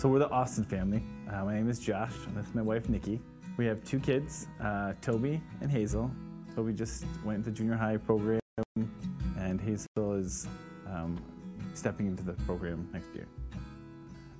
So 0.00 0.08
we're 0.08 0.20
the 0.20 0.30
Austin 0.30 0.64
family. 0.64 1.02
Uh, 1.30 1.44
my 1.44 1.56
name 1.56 1.68
is 1.68 1.78
Josh, 1.78 2.14
and 2.26 2.34
that's 2.34 2.54
my 2.54 2.62
wife 2.62 2.88
Nikki. 2.88 3.20
We 3.58 3.66
have 3.66 3.84
two 3.84 4.00
kids, 4.00 4.46
uh, 4.58 4.94
Toby 5.02 5.42
and 5.60 5.70
Hazel. 5.70 6.10
Toby 6.56 6.72
just 6.72 7.04
went 7.22 7.40
into 7.40 7.50
junior 7.50 7.74
high 7.74 7.98
program, 7.98 8.40
and 9.38 9.60
Hazel 9.60 10.14
is 10.14 10.48
um, 10.86 11.22
stepping 11.74 12.06
into 12.06 12.22
the 12.22 12.32
program 12.44 12.88
next 12.94 13.14
year. 13.14 13.26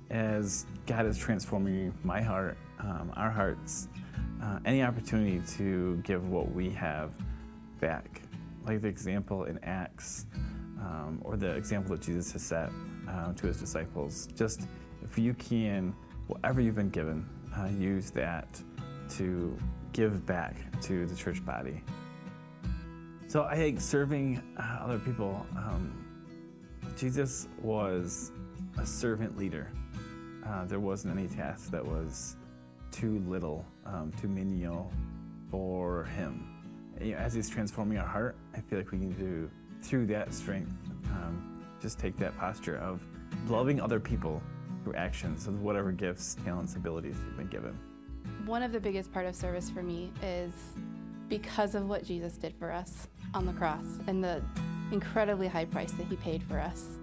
As 0.09 0.65
God 0.87 1.05
is 1.05 1.15
transforming 1.15 1.93
my 2.03 2.23
heart, 2.23 2.57
um, 2.79 3.13
our 3.15 3.29
hearts, 3.29 3.87
uh, 4.41 4.57
any 4.65 4.81
opportunity 4.81 5.43
to 5.57 5.97
give 5.97 6.27
what 6.27 6.51
we 6.51 6.71
have 6.71 7.11
back, 7.79 8.23
like 8.65 8.81
the 8.81 8.87
example 8.87 9.43
in 9.43 9.59
Acts, 9.61 10.25
um, 10.79 11.21
or 11.23 11.37
the 11.37 11.51
example 11.51 11.95
that 11.95 12.01
Jesus 12.03 12.31
has 12.31 12.41
set 12.41 12.71
uh, 13.07 13.31
to 13.33 13.45
his 13.45 13.57
disciples, 13.57 14.27
just 14.35 14.61
if 15.11 15.17
you 15.17 15.33
can, 15.33 15.93
whatever 16.27 16.61
you've 16.61 16.75
been 16.75 16.89
given, 16.89 17.27
uh, 17.57 17.65
use 17.65 18.11
that 18.11 18.47
to 19.09 19.57
give 19.91 20.25
back 20.25 20.55
to 20.81 21.05
the 21.05 21.13
church 21.13 21.45
body. 21.45 21.83
So 23.27 23.43
I 23.43 23.55
think 23.55 23.81
serving 23.81 24.41
uh, 24.57 24.79
other 24.81 24.99
people, 24.99 25.45
um, 25.57 26.05
Jesus 26.95 27.49
was 27.61 28.31
a 28.77 28.85
servant 28.85 29.37
leader. 29.37 29.69
Uh, 30.47 30.63
there 30.63 30.79
wasn't 30.79 31.17
any 31.17 31.27
task 31.27 31.71
that 31.71 31.85
was 31.85 32.37
too 32.91 33.19
little, 33.27 33.65
um, 33.85 34.13
too 34.21 34.29
menial 34.29 34.93
for 35.49 36.05
him. 36.05 36.47
You 37.01 37.11
know, 37.11 37.17
as 37.17 37.33
he's 37.33 37.49
transforming 37.49 37.97
our 37.97 38.07
heart, 38.07 38.37
I 38.55 38.61
feel 38.61 38.79
like 38.79 38.91
we 38.91 38.97
need 38.97 39.17
to, 39.19 39.51
through 39.81 40.05
that 40.05 40.33
strength, 40.33 40.71
um, 41.07 41.65
just 41.81 41.99
take 41.99 42.15
that 42.19 42.37
posture 42.37 42.77
of 42.77 43.01
loving 43.49 43.81
other 43.81 43.99
people 43.99 44.41
through 44.83 44.95
actions 44.95 45.47
of 45.47 45.61
whatever 45.61 45.91
gifts, 45.91 46.35
talents, 46.43 46.75
abilities 46.75 47.15
you've 47.25 47.37
been 47.37 47.47
given. 47.47 47.77
One 48.45 48.63
of 48.63 48.71
the 48.71 48.79
biggest 48.79 49.11
part 49.11 49.25
of 49.25 49.35
service 49.35 49.69
for 49.69 49.83
me 49.83 50.11
is 50.21 50.53
because 51.29 51.75
of 51.75 51.87
what 51.87 52.03
Jesus 52.03 52.33
did 52.33 52.53
for 52.59 52.71
us 52.71 53.07
on 53.33 53.45
the 53.45 53.53
cross 53.53 53.85
and 54.07 54.23
the 54.23 54.43
incredibly 54.91 55.47
high 55.47 55.65
price 55.65 55.91
that 55.93 56.07
he 56.07 56.15
paid 56.17 56.43
for 56.43 56.59
us. 56.59 56.97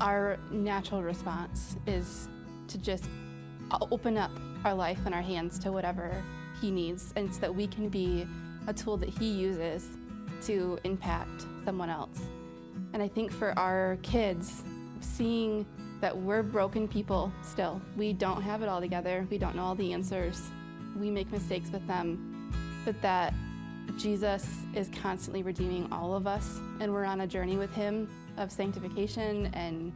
Our 0.00 0.38
natural 0.50 1.02
response 1.02 1.76
is 1.86 2.28
to 2.68 2.78
just 2.78 3.08
open 3.90 4.18
up 4.18 4.30
our 4.64 4.74
life 4.74 4.98
and 5.06 5.14
our 5.14 5.22
hands 5.22 5.58
to 5.60 5.72
whatever 5.72 6.22
he 6.60 6.70
needs 6.70 7.12
and 7.16 7.32
so 7.32 7.40
that 7.40 7.54
we 7.54 7.66
can 7.66 7.88
be 7.88 8.26
a 8.66 8.72
tool 8.72 8.96
that 8.96 9.08
he 9.08 9.26
uses 9.26 9.88
to 10.42 10.78
impact 10.84 11.46
someone 11.64 11.90
else. 11.90 12.20
And 12.92 13.02
I 13.02 13.08
think 13.08 13.32
for 13.32 13.58
our 13.58 13.98
kids, 14.02 14.62
seeing 15.00 15.66
that 16.04 16.14
we're 16.14 16.42
broken 16.42 16.86
people 16.86 17.32
still. 17.42 17.80
We 17.96 18.12
don't 18.12 18.42
have 18.42 18.60
it 18.60 18.68
all 18.68 18.78
together. 18.78 19.26
We 19.30 19.38
don't 19.38 19.56
know 19.56 19.64
all 19.64 19.74
the 19.74 19.94
answers. 19.94 20.38
We 21.00 21.10
make 21.10 21.32
mistakes 21.32 21.70
with 21.70 21.86
them. 21.86 22.52
But 22.84 23.00
that 23.00 23.32
Jesus 23.96 24.46
is 24.74 24.90
constantly 25.00 25.42
redeeming 25.42 25.90
all 25.90 26.14
of 26.14 26.26
us, 26.26 26.60
and 26.78 26.92
we're 26.92 27.06
on 27.06 27.22
a 27.22 27.26
journey 27.26 27.56
with 27.56 27.72
Him 27.72 28.06
of 28.36 28.52
sanctification 28.52 29.46
and 29.54 29.94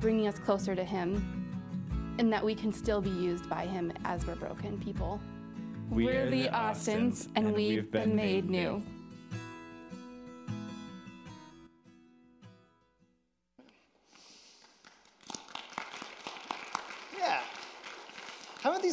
bringing 0.00 0.26
us 0.26 0.38
closer 0.38 0.74
to 0.74 0.84
Him, 0.84 2.16
and 2.18 2.32
that 2.32 2.42
we 2.42 2.54
can 2.54 2.72
still 2.72 3.02
be 3.02 3.10
used 3.10 3.46
by 3.50 3.66
Him 3.66 3.92
as 4.06 4.26
we're 4.26 4.36
broken 4.36 4.80
people. 4.80 5.20
We 5.90 6.08
are 6.08 6.30
the 6.30 6.48
Austins, 6.48 7.28
and, 7.36 7.48
and 7.48 7.54
we've, 7.54 7.82
we've 7.82 7.90
been, 7.90 8.08
been 8.08 8.16
made 8.16 8.48
made 8.48 8.50
new. 8.50 8.70
new. 8.70 8.82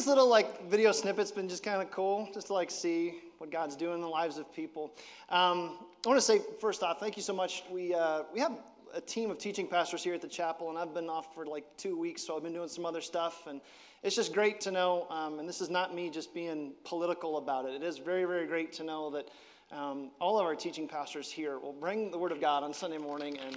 These 0.00 0.06
little 0.06 0.28
like 0.28 0.66
video 0.66 0.92
snippets 0.92 1.30
been 1.30 1.46
just 1.46 1.62
kind 1.62 1.82
of 1.82 1.90
cool, 1.90 2.26
just 2.32 2.46
to 2.46 2.54
like 2.54 2.70
see 2.70 3.16
what 3.36 3.50
God's 3.50 3.76
doing 3.76 3.96
in 3.96 4.00
the 4.00 4.08
lives 4.08 4.38
of 4.38 4.50
people? 4.54 4.94
Um, 5.28 5.76
I 6.06 6.08
want 6.08 6.16
to 6.16 6.22
say 6.22 6.40
first 6.58 6.82
off, 6.82 6.98
thank 6.98 7.18
you 7.18 7.22
so 7.22 7.34
much. 7.34 7.64
We 7.70 7.94
uh, 7.94 8.22
we 8.32 8.40
have 8.40 8.52
a 8.94 9.00
team 9.02 9.30
of 9.30 9.36
teaching 9.36 9.66
pastors 9.66 10.02
here 10.02 10.14
at 10.14 10.22
the 10.22 10.28
chapel, 10.28 10.70
and 10.70 10.78
I've 10.78 10.94
been 10.94 11.10
off 11.10 11.34
for 11.34 11.44
like 11.44 11.64
two 11.76 11.98
weeks, 11.98 12.22
so 12.22 12.34
I've 12.34 12.42
been 12.42 12.54
doing 12.54 12.70
some 12.70 12.86
other 12.86 13.02
stuff, 13.02 13.46
and 13.46 13.60
it's 14.02 14.16
just 14.16 14.32
great 14.32 14.58
to 14.62 14.70
know. 14.70 15.06
Um, 15.10 15.38
and 15.38 15.46
this 15.46 15.60
is 15.60 15.68
not 15.68 15.94
me 15.94 16.08
just 16.08 16.32
being 16.32 16.72
political 16.84 17.36
about 17.36 17.66
it. 17.66 17.74
It 17.74 17.82
is 17.82 17.98
very 17.98 18.24
very 18.24 18.46
great 18.46 18.72
to 18.74 18.82
know 18.82 19.10
that 19.10 19.28
um, 19.70 20.12
all 20.18 20.38
of 20.38 20.46
our 20.46 20.54
teaching 20.54 20.88
pastors 20.88 21.30
here 21.30 21.58
will 21.58 21.74
bring 21.74 22.10
the 22.10 22.16
Word 22.16 22.32
of 22.32 22.40
God 22.40 22.62
on 22.62 22.72
Sunday 22.72 22.96
morning, 22.96 23.36
and 23.36 23.54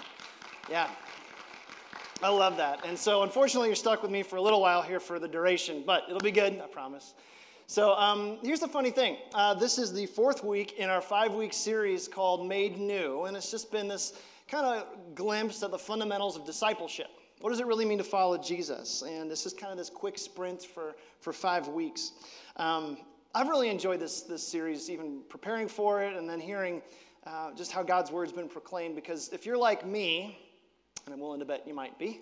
yeah. 0.69 0.89
I 2.23 2.29
love 2.29 2.55
that. 2.55 2.85
And 2.85 2.97
so, 2.97 3.23
unfortunately, 3.23 3.67
you're 3.67 3.75
stuck 3.75 4.01
with 4.01 4.09
me 4.09 4.23
for 4.23 4.37
a 4.37 4.41
little 4.41 4.61
while 4.61 4.81
here 4.81 5.01
for 5.01 5.19
the 5.19 5.27
duration, 5.27 5.83
but 5.85 6.05
it'll 6.07 6.21
be 6.21 6.31
good, 6.31 6.57
I 6.63 6.67
promise. 6.67 7.15
So, 7.67 7.95
um, 7.95 8.37
here's 8.41 8.61
the 8.61 8.67
funny 8.67 8.91
thing 8.91 9.17
uh, 9.35 9.53
this 9.55 9.77
is 9.77 9.91
the 9.91 10.05
fourth 10.05 10.41
week 10.41 10.79
in 10.79 10.89
our 10.89 11.01
five 11.01 11.33
week 11.33 11.51
series 11.51 12.07
called 12.07 12.47
Made 12.47 12.77
New, 12.77 13.25
and 13.25 13.35
it's 13.35 13.51
just 13.51 13.73
been 13.73 13.89
this 13.89 14.13
kind 14.47 14.65
of 14.65 15.15
glimpse 15.15 15.63
at 15.63 15.71
the 15.71 15.77
fundamentals 15.77 16.37
of 16.37 16.45
discipleship. 16.45 17.09
What 17.41 17.49
does 17.49 17.59
it 17.59 17.65
really 17.65 17.83
mean 17.83 17.97
to 17.97 18.05
follow 18.05 18.37
Jesus? 18.37 19.01
And 19.01 19.29
this 19.29 19.45
is 19.45 19.53
kind 19.53 19.73
of 19.73 19.77
this 19.77 19.89
quick 19.89 20.17
sprint 20.17 20.63
for, 20.63 20.95
for 21.19 21.33
five 21.33 21.67
weeks. 21.67 22.13
Um, 22.55 22.99
I've 23.35 23.49
really 23.49 23.67
enjoyed 23.67 23.99
this, 23.99 24.21
this 24.21 24.47
series, 24.47 24.89
even 24.89 25.23
preparing 25.27 25.67
for 25.67 26.01
it 26.01 26.15
and 26.15 26.29
then 26.29 26.39
hearing 26.39 26.81
uh, 27.27 27.51
just 27.53 27.73
how 27.73 27.83
God's 27.83 28.11
word's 28.11 28.31
been 28.31 28.47
proclaimed. 28.47 28.95
Because 28.95 29.27
if 29.33 29.45
you're 29.45 29.57
like 29.57 29.85
me, 29.85 30.37
and 31.05 31.13
I'm 31.13 31.19
willing 31.19 31.39
to 31.39 31.45
bet 31.45 31.67
you 31.67 31.73
might 31.73 31.97
be. 31.99 32.21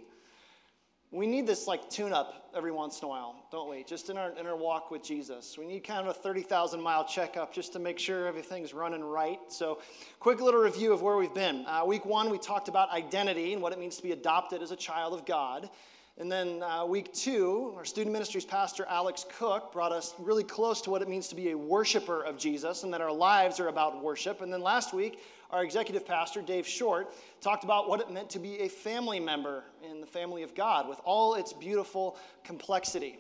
We 1.12 1.28
need 1.28 1.46
this 1.46 1.68
like 1.68 1.90
tune 1.90 2.14
up 2.14 2.50
every 2.56 2.72
once 2.72 3.00
in 3.00 3.06
a 3.06 3.09
while, 3.09 3.36
don't 3.52 3.69
we? 3.69 3.84
Just 3.84 4.09
in 4.09 4.18
our, 4.18 4.31
in 4.38 4.47
our 4.47 4.56
walk 4.56 4.92
with 4.92 5.03
Jesus. 5.03 5.58
We 5.58 5.66
need 5.66 5.84
kind 5.84 6.08
of 6.08 6.08
a 6.08 6.18
30,000 6.18 6.81
mile 6.81 7.06
checkup 7.06 7.53
just 7.53 7.74
to 7.74 7.80
make 7.80 8.00
sure 8.00 8.28
everything's 8.28 8.74
running 8.74 9.03
right. 9.03 9.40
So, 9.50 9.80
quick 10.22 10.40
little 10.40 10.62
review 10.62 10.94
of 10.94 11.02
where 11.02 11.18
we've 11.18 11.34
been. 11.34 11.66
Uh, 11.66 11.84
week 11.86 12.06
one, 12.06 12.30
we 12.30 12.38
talked 12.38 12.69
about 12.69 12.90
identity 12.92 13.52
and 13.52 13.62
what 13.62 13.74
it 13.74 13.80
means 13.80 13.97
to 13.97 14.03
be 14.03 14.14
adopted 14.14 14.62
as 14.62 14.72
a 14.72 14.75
child 14.78 15.13
of 15.13 15.25
God. 15.25 15.69
And 16.18 16.31
then 16.31 16.62
uh, 16.63 16.86
week 16.86 17.12
two, 17.13 17.74
our 17.75 17.84
student 17.84 18.13
ministries 18.13 18.46
pastor 18.46 18.86
Alex 18.88 19.25
Cook 19.38 19.74
brought 19.74 19.92
us 19.92 20.13
really 20.19 20.44
close 20.44 20.81
to 20.81 20.92
what 20.92 21.02
it 21.02 21.09
means 21.09 21.28
to 21.30 21.36
be 21.36 21.52
a 21.52 21.58
worshiper 21.58 22.24
of 22.24 22.38
Jesus 22.38 22.84
and 22.84 22.94
that 22.94 23.02
our 23.02 23.12
lives 23.12 23.59
are 23.59 23.68
about 23.68 24.03
worship. 24.03 24.42
And 24.42 24.52
then 24.52 24.62
last 24.62 24.94
week, 24.94 25.19
our 25.51 25.63
executive 25.63 26.06
pastor, 26.06 26.41
Dave 26.41 26.67
Short, 26.67 27.13
talked 27.41 27.63
about 27.63 27.89
what 27.89 28.00
it 28.00 28.09
meant 28.09 28.29
to 28.31 28.39
be 28.39 28.59
a 28.59 28.69
family 28.69 29.19
member 29.19 29.63
in 29.89 30.00
the 30.01 30.07
family 30.07 30.44
of 30.44 30.56
God 30.56 30.88
with 30.88 31.00
all 31.03 31.35
its 31.35 31.53
beautiful 31.53 32.17
complexity. 32.44 33.19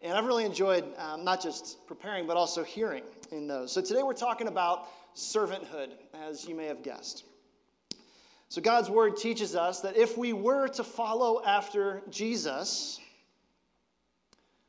And 0.00 0.12
I've 0.16 0.26
really 0.26 0.44
enjoyed 0.44 0.84
um, 0.98 1.24
not 1.24 1.42
just 1.42 1.86
preparing, 1.86 2.26
but 2.26 2.36
also 2.36 2.62
hearing 2.62 3.02
in 3.32 3.46
those. 3.46 3.72
So 3.72 3.80
today 3.80 4.02
we're 4.02 4.12
talking 4.12 4.48
about 4.48 4.86
servanthood, 5.16 5.90
as 6.28 6.46
you 6.46 6.54
may 6.54 6.66
have 6.66 6.82
guessed. 6.82 7.24
So 8.48 8.60
God's 8.60 8.90
word 8.90 9.16
teaches 9.16 9.56
us 9.56 9.80
that 9.80 9.96
if 9.96 10.16
we 10.16 10.32
were 10.32 10.68
to 10.68 10.84
follow 10.84 11.42
after 11.44 12.02
Jesus, 12.10 13.00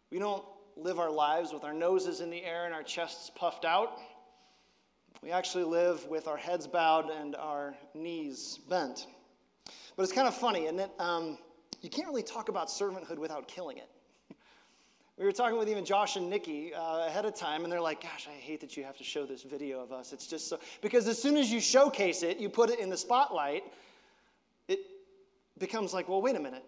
we 0.09 0.17
don't 0.17 0.43
live 0.77 0.99
our 0.99 1.11
lives 1.11 1.53
with 1.53 1.63
our 1.63 1.73
noses 1.73 2.21
in 2.21 2.29
the 2.29 2.43
air 2.43 2.65
and 2.65 2.73
our 2.73 2.83
chests 2.83 3.29
puffed 3.35 3.65
out. 3.65 3.99
We 5.21 5.31
actually 5.31 5.63
live 5.63 6.05
with 6.07 6.27
our 6.27 6.37
heads 6.37 6.67
bowed 6.67 7.09
and 7.09 7.35
our 7.35 7.75
knees 7.93 8.59
bent. 8.69 9.07
But 9.95 10.03
it's 10.03 10.11
kind 10.11 10.27
of 10.27 10.35
funny, 10.35 10.67
and 10.67 10.87
um, 10.99 11.37
you 11.81 11.89
can't 11.89 12.07
really 12.07 12.23
talk 12.23 12.49
about 12.49 12.67
servanthood 12.67 13.17
without 13.17 13.47
killing 13.47 13.77
it. 13.77 13.89
We 15.17 15.23
were 15.23 15.31
talking 15.31 15.57
with 15.57 15.69
even 15.69 15.85
Josh 15.85 16.17
and 16.17 16.29
Nikki 16.29 16.73
uh, 16.73 17.07
ahead 17.07 17.23
of 17.23 17.33
time, 17.35 17.63
and 17.63 17.71
they're 17.71 17.79
like, 17.79 18.01
Gosh, 18.01 18.27
I 18.27 18.33
hate 18.33 18.59
that 18.59 18.75
you 18.75 18.83
have 18.83 18.97
to 18.97 19.03
show 19.05 19.25
this 19.25 19.43
video 19.43 19.79
of 19.79 19.93
us. 19.93 20.11
It's 20.11 20.27
just 20.27 20.49
so. 20.49 20.59
Because 20.81 21.07
as 21.07 21.21
soon 21.21 21.37
as 21.37 21.49
you 21.49 21.61
showcase 21.61 22.21
it, 22.21 22.37
you 22.37 22.49
put 22.49 22.69
it 22.69 22.79
in 22.79 22.89
the 22.89 22.97
spotlight, 22.97 23.63
it 24.67 24.79
becomes 25.57 25.93
like, 25.93 26.09
Well, 26.09 26.21
wait 26.21 26.35
a 26.35 26.39
minute. 26.41 26.65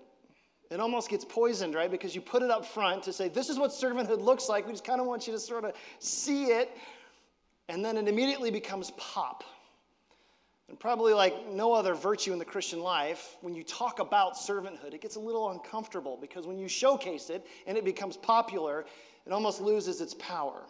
It 0.71 0.79
almost 0.79 1.09
gets 1.09 1.25
poisoned, 1.25 1.75
right? 1.75 1.91
Because 1.91 2.15
you 2.15 2.21
put 2.21 2.41
it 2.41 2.49
up 2.49 2.65
front 2.65 3.03
to 3.03 3.11
say, 3.11 3.27
This 3.27 3.49
is 3.49 3.59
what 3.59 3.71
servanthood 3.71 4.21
looks 4.21 4.47
like. 4.47 4.65
We 4.65 4.71
just 4.71 4.85
kind 4.85 5.01
of 5.01 5.07
want 5.07 5.27
you 5.27 5.33
to 5.33 5.39
sort 5.39 5.65
of 5.65 5.73
see 5.99 6.45
it. 6.45 6.71
And 7.69 7.83
then 7.83 7.97
it 7.97 8.07
immediately 8.07 8.51
becomes 8.51 8.91
pop. 8.91 9.43
And 10.69 10.79
probably 10.79 11.13
like 11.13 11.49
no 11.49 11.73
other 11.73 11.93
virtue 11.93 12.33
in 12.33 12.39
the 12.39 12.45
Christian 12.45 12.81
life, 12.81 13.37
when 13.41 13.55
you 13.55 13.63
talk 13.63 13.99
about 13.99 14.35
servanthood, 14.35 14.93
it 14.93 15.01
gets 15.01 15.15
a 15.15 15.19
little 15.19 15.51
uncomfortable 15.51 16.17
because 16.19 16.45
when 16.45 16.57
you 16.57 16.67
showcase 16.67 17.29
it 17.29 17.45
and 17.67 17.77
it 17.77 17.85
becomes 17.85 18.17
popular, 18.17 18.85
it 19.25 19.31
almost 19.31 19.61
loses 19.61 20.01
its 20.01 20.13
power. 20.15 20.63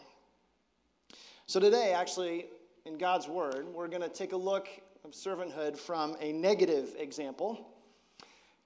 So 1.48 1.60
today, 1.60 1.94
actually, 1.94 2.46
in 2.86 2.98
God's 2.98 3.28
Word, 3.28 3.66
we're 3.74 3.88
going 3.88 4.02
to 4.02 4.10
take 4.10 4.34
a 4.34 4.38
look 4.38 4.68
of 5.04 5.12
servanthood 5.12 5.78
from 5.78 6.16
a 6.20 6.32
negative 6.32 6.96
example. 7.00 7.68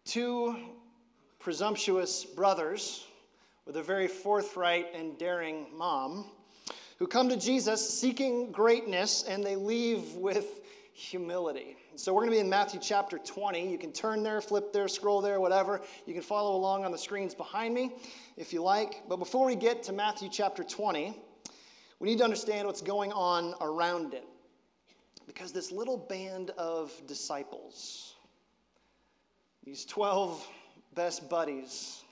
Two 0.04 0.57
presumptuous 1.39 2.25
brothers 2.25 3.06
with 3.66 3.77
a 3.77 3.84
very 3.84 4.07
forthright 4.07 4.88
and 4.94 5.18
daring 5.18 5.68
mom 5.74 6.25
who 7.01 7.07
come 7.07 7.27
to 7.30 7.36
Jesus 7.36 7.89
seeking 7.89 8.51
greatness 8.51 9.24
and 9.27 9.44
they 9.44 9.56
leave 9.56 10.13
with 10.13 10.62
humility. 10.94 11.75
So 11.95 12.13
we're 12.13 12.19
going 12.19 12.30
to 12.30 12.36
be 12.36 12.39
in 12.42 12.48
Matthew 12.48 12.80
chapter 12.80 13.18
20. 13.18 13.71
You 13.71 13.80
can 13.80 13.92
turn 13.92 14.21
there, 14.21 14.39
flip 14.39 14.71
there, 14.71 14.88
scroll 14.88 15.19
there, 15.19 15.39
whatever. 15.39 15.81
You 16.06 16.13
can 16.13 16.21
follow 16.21 16.56
along 16.56 16.86
on 16.86 16.92
the 16.92 17.00
screens 17.00 17.33
behind 17.33 17.74
me 17.74 17.95
if 18.38 18.53
you 18.53 18.62
like. 18.62 19.01
But 19.09 19.18
before 19.18 19.48
we 19.48 19.56
get 19.56 19.81
to 19.86 19.94
Matthew 19.94 20.30
chapter 20.31 20.63
20, 20.63 21.18
we 21.98 22.07
need 22.07 22.19
to 22.19 22.24
understand 22.24 22.68
what's 22.68 22.81
going 22.81 23.12
on 23.13 23.56
around 23.62 24.13
it. 24.13 24.27
Because 25.25 25.51
this 25.51 25.71
little 25.71 25.98
band 25.98 26.51
of 26.51 26.94
disciples, 27.07 28.13
these 29.63 29.86
12 29.86 30.48
best 30.94 31.31
buddies, 31.31 32.03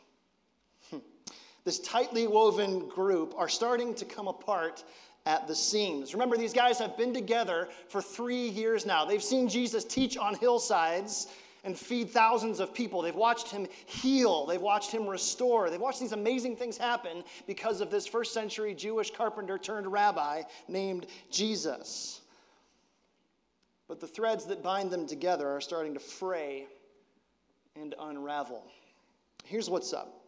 this 1.70 1.78
tightly 1.82 2.26
woven 2.26 2.88
group 2.88 3.36
are 3.38 3.48
starting 3.48 3.94
to 3.94 4.04
come 4.04 4.28
apart 4.28 4.84
at 5.28 5.48
the 5.48 5.54
seams. 5.54 6.16
Remember, 6.16 6.36
these 6.36 6.52
guys 6.52 6.80
have 6.80 6.98
been 6.98 7.14
together 7.14 7.70
for 7.90 8.02
three 8.02 8.48
years 8.50 8.88
now. 8.88 9.06
They've 9.06 9.22
seen 9.22 9.48
Jesus 9.48 9.84
teach 9.84 10.18
on 10.18 10.34
hillsides 10.34 11.28
and 11.64 11.78
feed 11.78 12.10
thousands 12.10 12.60
of 12.60 12.74
people. 12.74 13.04
They've 13.04 13.14
watched 13.14 13.52
him 13.52 13.68
heal, 13.86 14.48
they've 14.48 14.60
watched 14.60 14.90
him 14.90 15.06
restore, 15.06 15.70
they've 15.70 15.80
watched 15.80 16.00
these 16.00 16.12
amazing 16.12 16.56
things 16.56 16.76
happen 16.76 17.24
because 17.46 17.82
of 17.82 17.92
this 17.92 18.08
first 18.08 18.34
century 18.34 18.74
Jewish 18.74 19.12
carpenter 19.12 19.60
turned 19.60 19.86
rabbi 19.92 20.42
named 20.68 21.06
Jesus. 21.30 22.22
But 23.88 24.00
the 24.00 24.08
threads 24.08 24.46
that 24.46 24.64
bind 24.64 24.90
them 24.90 25.06
together 25.06 25.48
are 25.48 25.62
starting 25.62 25.94
to 25.94 26.00
fray 26.00 26.66
and 27.76 27.94
unravel. 28.00 28.64
Here's 29.46 29.70
what's 29.70 29.94
up. 29.94 30.19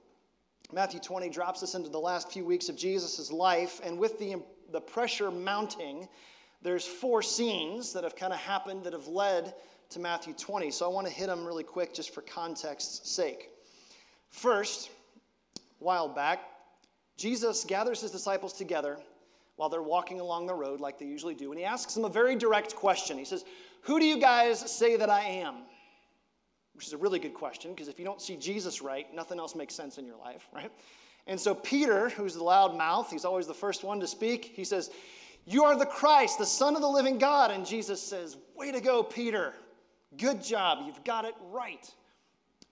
Matthew 0.74 1.00
20 1.00 1.30
drops 1.30 1.64
us 1.64 1.76
into 1.76 1.90
the 1.90 2.00
last 2.00 2.32
few 2.32 2.46
weeks 2.46 2.70
of 2.70 2.78
Jesus' 2.78 3.32
life, 3.32 3.82
and 3.84 3.98
with 3.98 4.18
the 4.20 4.38
the 4.72 4.82
pressure 4.82 5.32
mounting, 5.32 6.08
there's 6.62 6.86
four 6.86 7.22
scenes 7.22 7.94
that 7.94 8.04
have 8.04 8.16
kind 8.16 8.34
of 8.34 8.40
happened 8.40 8.84
that 8.84 8.94
have 8.94 9.08
led 9.08 9.54
to 9.90 10.00
Matthew 10.00 10.34
20. 10.34 10.72
So 10.72 10.86
I 10.86 10.94
want 10.94 11.08
to 11.08 11.14
hit 11.14 11.28
them 11.28 11.46
really 11.46 11.64
quick 11.64 11.94
just 11.94 12.14
for 12.14 12.22
context's 12.22 13.10
sake. 13.10 13.50
First, 14.30 14.90
a 15.58 15.84
while 15.84 16.08
back, 16.08 16.40
Jesus 17.18 17.66
gathers 17.66 18.02
his 18.02 18.12
disciples 18.12 18.54
together 18.54 18.98
while 19.58 19.70
they're 19.70 19.82
walking 19.82 20.20
along 20.20 20.48
the 20.48 20.54
road 20.54 20.80
like 20.80 20.98
they 20.98 21.06
usually 21.06 21.36
do, 21.36 21.52
and 21.52 21.60
he 21.60 21.66
asks 21.66 21.94
them 21.94 22.06
a 22.06 22.10
very 22.10 22.36
direct 22.36 22.76
question. 22.76 23.18
He 23.18 23.26
says, 23.26 23.44
Who 23.82 24.00
do 24.00 24.06
you 24.06 24.20
guys 24.20 24.60
say 24.72 24.96
that 24.96 25.10
I 25.10 25.22
am? 25.22 25.56
Which 26.74 26.88
is 26.88 26.94
a 26.94 26.98
really 26.98 27.20
good 27.20 27.34
question 27.34 27.72
because 27.72 27.88
if 27.88 28.00
you 28.00 28.06
don't 28.06 28.22
see 28.22 28.38
Jesus 28.38 28.82
right, 28.82 29.14
nothing 29.14 29.40
else 29.40 29.56
makes 29.56 29.76
sense 29.76 29.98
in 29.98 30.06
your 30.06 30.18
life, 30.18 30.48
right? 30.54 30.72
And 31.28 31.40
so 31.40 31.54
Peter, 31.54 32.10
who's 32.10 32.34
the 32.36 32.44
loud 32.44 32.76
mouth, 32.76 33.12
he's 33.12 33.26
always 33.26 33.48
the 33.48 33.54
first 33.54 33.84
one 33.84 34.00
to 34.00 34.08
speak, 34.08 34.54
he 34.56 34.64
says, 34.64 34.90
You 35.46 35.64
are 35.64 35.78
the 35.78 35.86
Christ, 35.86 36.40
the 36.40 36.46
Son 36.46 36.76
of 36.76 36.82
the 36.82 36.88
living 36.88 37.18
God. 37.18 37.52
And 37.52 37.66
Jesus 37.66 38.02
says, 38.02 38.38
Way 38.56 38.72
to 38.72 38.82
go, 38.82 39.04
Peter. 39.04 39.54
Good 40.18 40.44
job. 40.44 40.80
You've 40.86 41.04
got 41.04 41.26
it 41.26 41.36
right. 41.52 41.90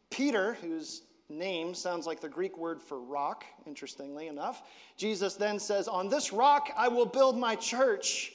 Peter, 0.10 0.56
whose 0.56 1.04
name 1.30 1.74
sounds 1.74 2.08
like 2.08 2.20
the 2.20 2.30
Greek 2.30 2.58
word 2.58 2.82
for 2.82 3.00
rock, 3.00 3.46
interestingly 3.66 4.28
enough, 4.28 4.64
Jesus 4.98 5.36
then 5.36 5.60
says, 5.60 5.88
On 5.88 6.10
this 6.10 6.34
rock 6.34 6.70
I 6.76 6.88
will 6.88 7.06
build 7.06 7.38
my 7.38 7.56
church. 7.56 8.34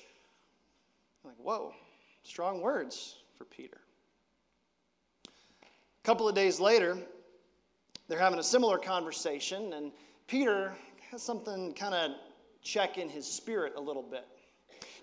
I'm 1.25 1.31
like, 1.31 1.39
whoa, 1.39 1.73
strong 2.23 2.61
words 2.61 3.17
for 3.37 3.45
Peter. 3.45 3.79
A 6.05 6.07
couple 6.07 6.29
of 6.29 6.35
days 6.35 6.61
later, 6.61 6.99
they're 8.09 8.19
having 8.19 8.39
a 8.39 8.43
similar 8.43 8.77
conversation, 8.77 9.73
and 9.73 9.91
Peter 10.27 10.75
has 11.11 11.23
something 11.23 11.73
kind 11.73 11.95
of 11.95 12.11
check 12.61 12.99
in 12.99 13.09
his 13.09 13.27
spirit 13.27 13.73
a 13.75 13.81
little 13.81 14.03
bit. 14.03 14.27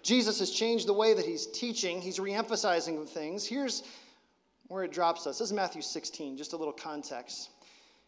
Jesus 0.03 0.37
has 0.37 0.51
changed 0.51 0.85
the 0.87 0.93
way 0.93 1.15
that 1.15 1.25
he's 1.25 1.47
teaching, 1.47 1.99
he's 1.99 2.19
reemphasizing 2.19 3.09
things. 3.09 3.47
Here's 3.47 3.81
where 4.67 4.83
it 4.83 4.91
drops 4.91 5.25
us. 5.25 5.39
This 5.39 5.47
is 5.47 5.53
Matthew 5.53 5.81
16, 5.81 6.37
just 6.37 6.53
a 6.53 6.57
little 6.57 6.71
context. 6.71 7.49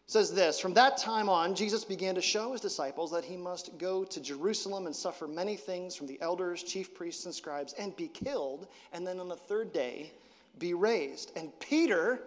It 0.06 0.12
says 0.12 0.32
this 0.32 0.60
From 0.60 0.74
that 0.74 0.96
time 0.96 1.28
on, 1.28 1.56
Jesus 1.56 1.84
began 1.84 2.14
to 2.14 2.22
show 2.22 2.52
his 2.52 2.60
disciples 2.60 3.10
that 3.10 3.24
he 3.24 3.36
must 3.36 3.76
go 3.76 4.04
to 4.04 4.20
Jerusalem 4.20 4.86
and 4.86 4.94
suffer 4.94 5.26
many 5.26 5.56
things 5.56 5.96
from 5.96 6.06
the 6.06 6.22
elders, 6.22 6.62
chief 6.62 6.94
priests, 6.94 7.24
and 7.24 7.34
scribes, 7.34 7.72
and 7.72 7.96
be 7.96 8.06
killed, 8.06 8.68
and 8.92 9.04
then 9.04 9.18
on 9.18 9.28
the 9.28 9.34
third 9.34 9.72
day 9.72 10.12
be 10.60 10.74
raised. 10.74 11.32
And 11.34 11.50
Peter, 11.58 12.22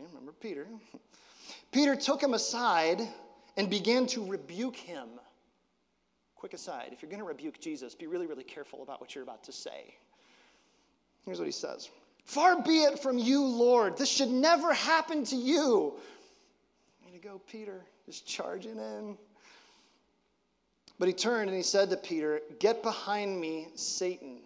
remember 0.00 0.32
Peter, 0.40 0.66
Peter 1.70 1.96
took 1.96 2.22
him 2.22 2.34
aside 2.34 3.00
and 3.56 3.68
began 3.68 4.06
to 4.08 4.24
rebuke 4.24 4.76
him. 4.76 5.08
Quick 6.36 6.54
aside 6.54 6.90
if 6.92 7.02
you're 7.02 7.10
going 7.10 7.22
to 7.22 7.26
rebuke 7.26 7.60
Jesus, 7.60 7.94
be 7.94 8.06
really, 8.06 8.26
really 8.26 8.44
careful 8.44 8.82
about 8.82 9.00
what 9.00 9.14
you're 9.14 9.24
about 9.24 9.44
to 9.44 9.52
say. 9.52 9.94
Here's 11.24 11.38
what 11.38 11.46
he 11.46 11.52
says 11.52 11.88
Far 12.24 12.62
be 12.62 12.82
it 12.82 12.98
from 12.98 13.18
you, 13.18 13.44
Lord. 13.44 13.96
This 13.96 14.08
should 14.08 14.30
never 14.30 14.72
happen 14.72 15.24
to 15.26 15.36
you. 15.36 15.94
Way 17.04 17.12
to 17.12 17.18
go, 17.18 17.40
Peter, 17.50 17.80
just 18.06 18.26
charging 18.26 18.78
in. 18.78 19.16
But 20.98 21.08
he 21.08 21.14
turned 21.14 21.48
and 21.48 21.56
he 21.56 21.62
said 21.62 21.90
to 21.90 21.96
Peter, 21.96 22.40
Get 22.58 22.82
behind 22.82 23.40
me, 23.40 23.68
Satan. 23.74 24.40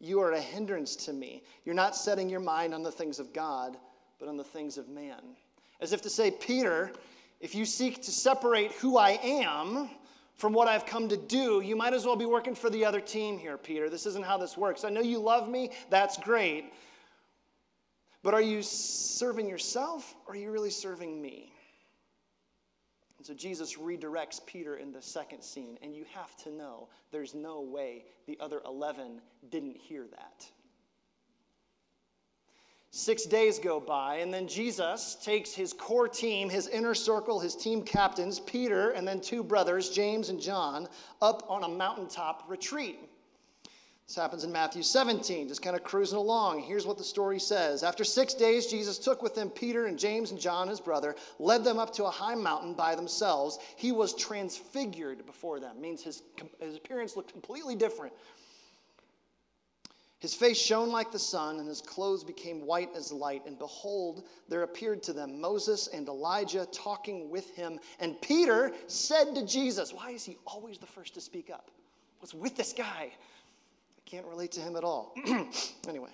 You 0.00 0.20
are 0.20 0.32
a 0.32 0.40
hindrance 0.40 0.96
to 0.96 1.12
me. 1.12 1.42
You're 1.64 1.74
not 1.74 1.96
setting 1.96 2.28
your 2.28 2.40
mind 2.40 2.74
on 2.74 2.82
the 2.82 2.90
things 2.90 3.18
of 3.18 3.32
God, 3.32 3.76
but 4.18 4.28
on 4.28 4.36
the 4.36 4.44
things 4.44 4.78
of 4.78 4.88
man. 4.88 5.20
As 5.80 5.92
if 5.92 6.02
to 6.02 6.10
say, 6.10 6.30
Peter, 6.30 6.92
if 7.40 7.54
you 7.54 7.64
seek 7.64 8.02
to 8.02 8.10
separate 8.10 8.72
who 8.72 8.96
I 8.96 9.18
am 9.22 9.90
from 10.36 10.52
what 10.52 10.68
I've 10.68 10.86
come 10.86 11.08
to 11.08 11.16
do, 11.16 11.60
you 11.60 11.76
might 11.76 11.94
as 11.94 12.06
well 12.06 12.16
be 12.16 12.26
working 12.26 12.54
for 12.54 12.70
the 12.70 12.84
other 12.84 13.00
team 13.00 13.38
here, 13.38 13.56
Peter. 13.56 13.90
This 13.90 14.06
isn't 14.06 14.24
how 14.24 14.36
this 14.36 14.56
works. 14.56 14.84
I 14.84 14.90
know 14.90 15.00
you 15.00 15.18
love 15.18 15.48
me, 15.48 15.70
that's 15.90 16.16
great. 16.18 16.72
But 18.22 18.34
are 18.34 18.40
you 18.40 18.62
serving 18.62 19.48
yourself 19.48 20.14
or 20.26 20.34
are 20.34 20.36
you 20.36 20.50
really 20.50 20.70
serving 20.70 21.20
me? 21.20 21.52
And 23.18 23.26
so 23.26 23.34
Jesus 23.34 23.76
redirects 23.76 24.44
Peter 24.44 24.76
in 24.76 24.92
the 24.92 25.00
second 25.00 25.42
scene, 25.42 25.78
and 25.82 25.94
you 25.94 26.04
have 26.14 26.36
to 26.44 26.50
know 26.50 26.88
there's 27.10 27.34
no 27.34 27.60
way 27.60 28.04
the 28.26 28.36
other 28.40 28.60
11 28.66 29.20
didn't 29.50 29.76
hear 29.76 30.06
that. 30.10 30.46
Six 32.96 33.24
days 33.24 33.58
go 33.58 33.80
by, 33.80 34.18
and 34.18 34.32
then 34.32 34.46
Jesus 34.46 35.16
takes 35.16 35.52
his 35.52 35.72
core 35.72 36.06
team, 36.06 36.48
his 36.48 36.68
inner 36.68 36.94
circle, 36.94 37.40
his 37.40 37.56
team 37.56 37.82
captains, 37.82 38.38
Peter, 38.38 38.90
and 38.90 39.06
then 39.06 39.20
two 39.20 39.42
brothers, 39.42 39.90
James 39.90 40.28
and 40.28 40.40
John, 40.40 40.86
up 41.20 41.44
on 41.50 41.64
a 41.64 41.68
mountaintop 41.68 42.44
retreat. 42.46 43.00
This 44.06 44.14
happens 44.14 44.44
in 44.44 44.52
Matthew 44.52 44.84
17, 44.84 45.48
just 45.48 45.60
kind 45.60 45.74
of 45.74 45.82
cruising 45.82 46.18
along. 46.18 46.62
Here's 46.62 46.86
what 46.86 46.96
the 46.96 47.02
story 47.02 47.40
says 47.40 47.82
After 47.82 48.04
six 48.04 48.32
days, 48.32 48.68
Jesus 48.68 48.96
took 49.00 49.24
with 49.24 49.36
him 49.36 49.50
Peter 49.50 49.86
and 49.86 49.98
James 49.98 50.30
and 50.30 50.38
John, 50.38 50.68
his 50.68 50.78
brother, 50.78 51.16
led 51.40 51.64
them 51.64 51.80
up 51.80 51.92
to 51.94 52.04
a 52.04 52.10
high 52.10 52.36
mountain 52.36 52.74
by 52.74 52.94
themselves. 52.94 53.58
He 53.74 53.90
was 53.90 54.14
transfigured 54.14 55.26
before 55.26 55.58
them, 55.58 55.80
means 55.80 56.04
his, 56.04 56.22
his 56.60 56.76
appearance 56.76 57.16
looked 57.16 57.32
completely 57.32 57.74
different 57.74 58.12
his 60.20 60.34
face 60.34 60.58
shone 60.58 60.90
like 60.90 61.12
the 61.12 61.18
sun, 61.18 61.58
and 61.58 61.68
his 61.68 61.82
clothes 61.82 62.24
became 62.24 62.64
white 62.64 62.90
as 62.96 63.12
light. 63.12 63.42
And 63.46 63.58
behold, 63.58 64.26
there 64.48 64.62
appeared 64.62 65.02
to 65.02 65.12
them 65.12 65.40
Moses 65.40 65.88
and 65.88 66.08
Elijah 66.08 66.66
talking 66.72 67.28
with 67.28 67.54
him. 67.54 67.78
And 68.00 68.20
Peter 68.22 68.72
said 68.86 69.34
to 69.34 69.44
Jesus, 69.44 69.92
Why 69.92 70.10
is 70.10 70.24
he 70.24 70.38
always 70.46 70.78
the 70.78 70.86
first 70.86 71.14
to 71.14 71.20
speak 71.20 71.50
up? 71.50 71.70
What's 72.20 72.32
with 72.32 72.56
this 72.56 72.72
guy? 72.72 73.12
I 73.12 74.00
can't 74.06 74.26
relate 74.26 74.52
to 74.52 74.60
him 74.60 74.76
at 74.76 74.84
all. 74.84 75.14
anyway, 75.88 76.10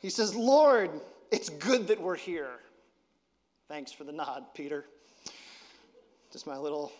he 0.00 0.10
says, 0.10 0.34
Lord, 0.34 0.90
it's 1.30 1.48
good 1.48 1.86
that 1.88 2.00
we're 2.00 2.16
here. 2.16 2.58
Thanks 3.68 3.92
for 3.92 4.04
the 4.04 4.12
nod, 4.12 4.46
Peter. 4.54 4.86
Just 6.32 6.46
my 6.46 6.56
little 6.56 6.92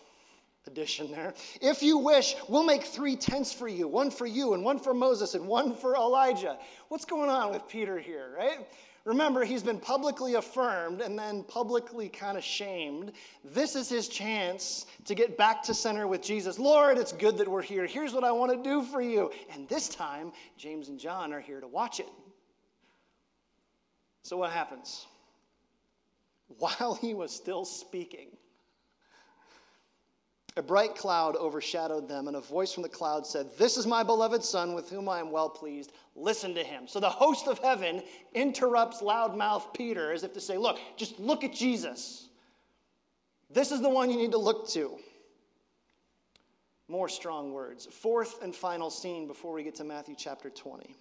addition 0.66 1.10
there. 1.10 1.34
If 1.60 1.82
you 1.82 1.98
wish, 1.98 2.34
we'll 2.48 2.64
make 2.64 2.84
three 2.84 3.16
tents 3.16 3.52
for 3.52 3.68
you 3.68 3.88
one 3.88 4.10
for 4.10 4.26
you, 4.26 4.54
and 4.54 4.64
one 4.64 4.78
for 4.78 4.94
Moses, 4.94 5.34
and 5.34 5.46
one 5.46 5.74
for 5.74 5.94
Elijah. 5.94 6.58
What's 6.88 7.04
going 7.04 7.30
on 7.30 7.52
with 7.52 7.66
Peter 7.68 7.98
here, 7.98 8.34
right? 8.36 8.66
Remember, 9.06 9.44
he's 9.44 9.62
been 9.62 9.78
publicly 9.78 10.34
affirmed 10.34 11.00
and 11.00 11.16
then 11.16 11.44
publicly 11.44 12.08
kind 12.08 12.36
of 12.36 12.42
shamed. 12.42 13.12
This 13.44 13.76
is 13.76 13.88
his 13.88 14.08
chance 14.08 14.86
to 15.04 15.14
get 15.14 15.38
back 15.38 15.62
to 15.62 15.74
center 15.74 16.08
with 16.08 16.22
Jesus. 16.22 16.58
Lord, 16.58 16.98
it's 16.98 17.12
good 17.12 17.38
that 17.38 17.46
we're 17.46 17.62
here. 17.62 17.86
Here's 17.86 18.12
what 18.12 18.24
I 18.24 18.32
want 18.32 18.50
to 18.50 18.68
do 18.68 18.82
for 18.82 19.00
you. 19.00 19.30
And 19.52 19.68
this 19.68 19.88
time, 19.88 20.32
James 20.56 20.88
and 20.88 20.98
John 20.98 21.32
are 21.32 21.40
here 21.40 21.60
to 21.60 21.68
watch 21.68 22.00
it. 22.00 22.08
So, 24.24 24.36
what 24.36 24.50
happens? 24.50 25.06
While 26.58 26.98
he 27.00 27.14
was 27.14 27.32
still 27.32 27.64
speaking, 27.64 28.30
a 30.56 30.62
bright 30.62 30.94
cloud 30.94 31.36
overshadowed 31.36 32.08
them, 32.08 32.28
and 32.28 32.36
a 32.36 32.40
voice 32.40 32.72
from 32.72 32.82
the 32.82 32.88
cloud 32.88 33.26
said, 33.26 33.46
This 33.58 33.76
is 33.76 33.86
my 33.86 34.02
beloved 34.02 34.42
Son, 34.42 34.72
with 34.74 34.88
whom 34.88 35.08
I 35.08 35.20
am 35.20 35.30
well 35.30 35.50
pleased. 35.50 35.92
Listen 36.14 36.54
to 36.54 36.64
him. 36.64 36.88
So 36.88 36.98
the 36.98 37.10
host 37.10 37.46
of 37.46 37.58
heaven 37.58 38.02
interrupts 38.32 39.02
loudmouth 39.02 39.74
Peter 39.74 40.12
as 40.12 40.22
if 40.22 40.32
to 40.32 40.40
say, 40.40 40.56
Look, 40.56 40.78
just 40.96 41.20
look 41.20 41.44
at 41.44 41.52
Jesus. 41.52 42.28
This 43.50 43.70
is 43.70 43.82
the 43.82 43.90
one 43.90 44.10
you 44.10 44.16
need 44.16 44.32
to 44.32 44.38
look 44.38 44.68
to. 44.70 44.96
More 46.88 47.08
strong 47.08 47.52
words. 47.52 47.86
Fourth 47.86 48.42
and 48.42 48.54
final 48.54 48.90
scene 48.90 49.26
before 49.26 49.52
we 49.52 49.62
get 49.62 49.74
to 49.76 49.84
Matthew 49.84 50.14
chapter 50.16 50.48
20. 50.48 50.96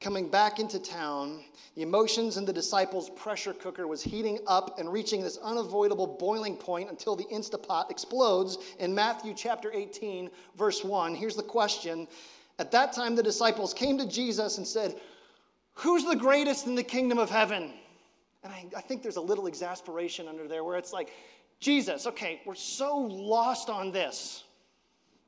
Coming 0.00 0.28
back 0.28 0.60
into 0.60 0.78
town, 0.78 1.40
the 1.74 1.82
emotions 1.82 2.36
in 2.36 2.44
the 2.44 2.52
disciples' 2.52 3.10
pressure 3.10 3.52
cooker 3.52 3.88
was 3.88 4.00
heating 4.00 4.38
up 4.46 4.78
and 4.78 4.92
reaching 4.92 5.22
this 5.22 5.38
unavoidable 5.38 6.06
boiling 6.06 6.54
point 6.54 6.88
until 6.88 7.16
the 7.16 7.24
Instapot 7.24 7.90
explodes 7.90 8.58
in 8.78 8.94
Matthew 8.94 9.34
chapter 9.34 9.72
18, 9.72 10.30
verse 10.56 10.84
1. 10.84 11.16
Here's 11.16 11.34
the 11.34 11.42
question. 11.42 12.06
At 12.60 12.70
that 12.70 12.92
time, 12.92 13.16
the 13.16 13.24
disciples 13.24 13.74
came 13.74 13.98
to 13.98 14.06
Jesus 14.06 14.58
and 14.58 14.66
said, 14.66 14.94
Who's 15.74 16.04
the 16.04 16.16
greatest 16.16 16.66
in 16.68 16.76
the 16.76 16.84
kingdom 16.84 17.18
of 17.18 17.28
heaven? 17.28 17.72
And 18.44 18.52
I, 18.52 18.66
I 18.76 18.80
think 18.80 19.02
there's 19.02 19.16
a 19.16 19.20
little 19.20 19.48
exasperation 19.48 20.28
under 20.28 20.46
there 20.46 20.62
where 20.62 20.76
it's 20.76 20.92
like, 20.92 21.12
Jesus, 21.58 22.06
okay, 22.06 22.40
we're 22.46 22.54
so 22.54 22.96
lost 22.96 23.68
on 23.68 23.90
this. 23.90 24.44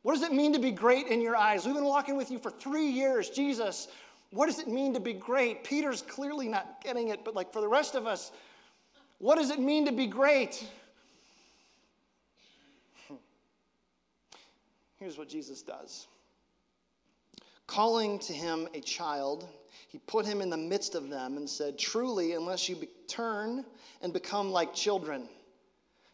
What 0.03 0.15
does 0.15 0.23
it 0.23 0.33
mean 0.33 0.53
to 0.53 0.61
be 0.61 0.71
great 0.71 1.09
in 1.09 1.21
your 1.21 1.37
eyes? 1.37 1.67
We've 1.67 1.75
been 1.75 1.85
walking 1.85 2.17
with 2.17 2.31
you 2.31 2.39
for 2.39 2.51
three 2.51 2.87
years. 2.87 3.31
Jesus, 3.31 3.89
what 4.31 4.47
does 4.47 4.59
it 4.59 4.69
mean 4.69 4.95
to 4.95 5.01
be 5.01 5.13
great? 5.13 5.65
Peter's 5.65 6.03
clearly 6.03 6.49
not 6.49 6.83
getting 6.83 7.09
it, 7.09 7.25
but 7.25 7.35
like 7.35 7.53
for 7.53 7.61
the 7.61 7.69
rest 7.69 7.95
of 7.95 8.07
us, 8.07 8.31
what 9.19 9.37
does 9.37 9.51
it 9.51 9.59
mean 9.59 9.87
to 9.87 9.93
be 9.93 10.07
great? 10.07 10.67
Here's 14.99 15.19
what 15.19 15.29
Jesus 15.29 15.63
does. 15.63 16.07
Calling 17.67 18.19
to 18.21 18.33
him 18.33 18.69
a 18.75 18.81
child, 18.81 19.49
he 19.89 19.99
put 19.99 20.27
him 20.27 20.41
in 20.41 20.51
the 20.51 20.57
midst 20.57 20.95
of 20.95 21.09
them 21.09 21.37
and 21.37 21.49
said, 21.49 21.79
Truly, 21.79 22.35
unless 22.35 22.69
you 22.69 22.77
be- 22.77 22.89
turn 23.09 23.65
and 24.03 24.13
become 24.13 24.51
like 24.53 24.75
children, 24.75 25.29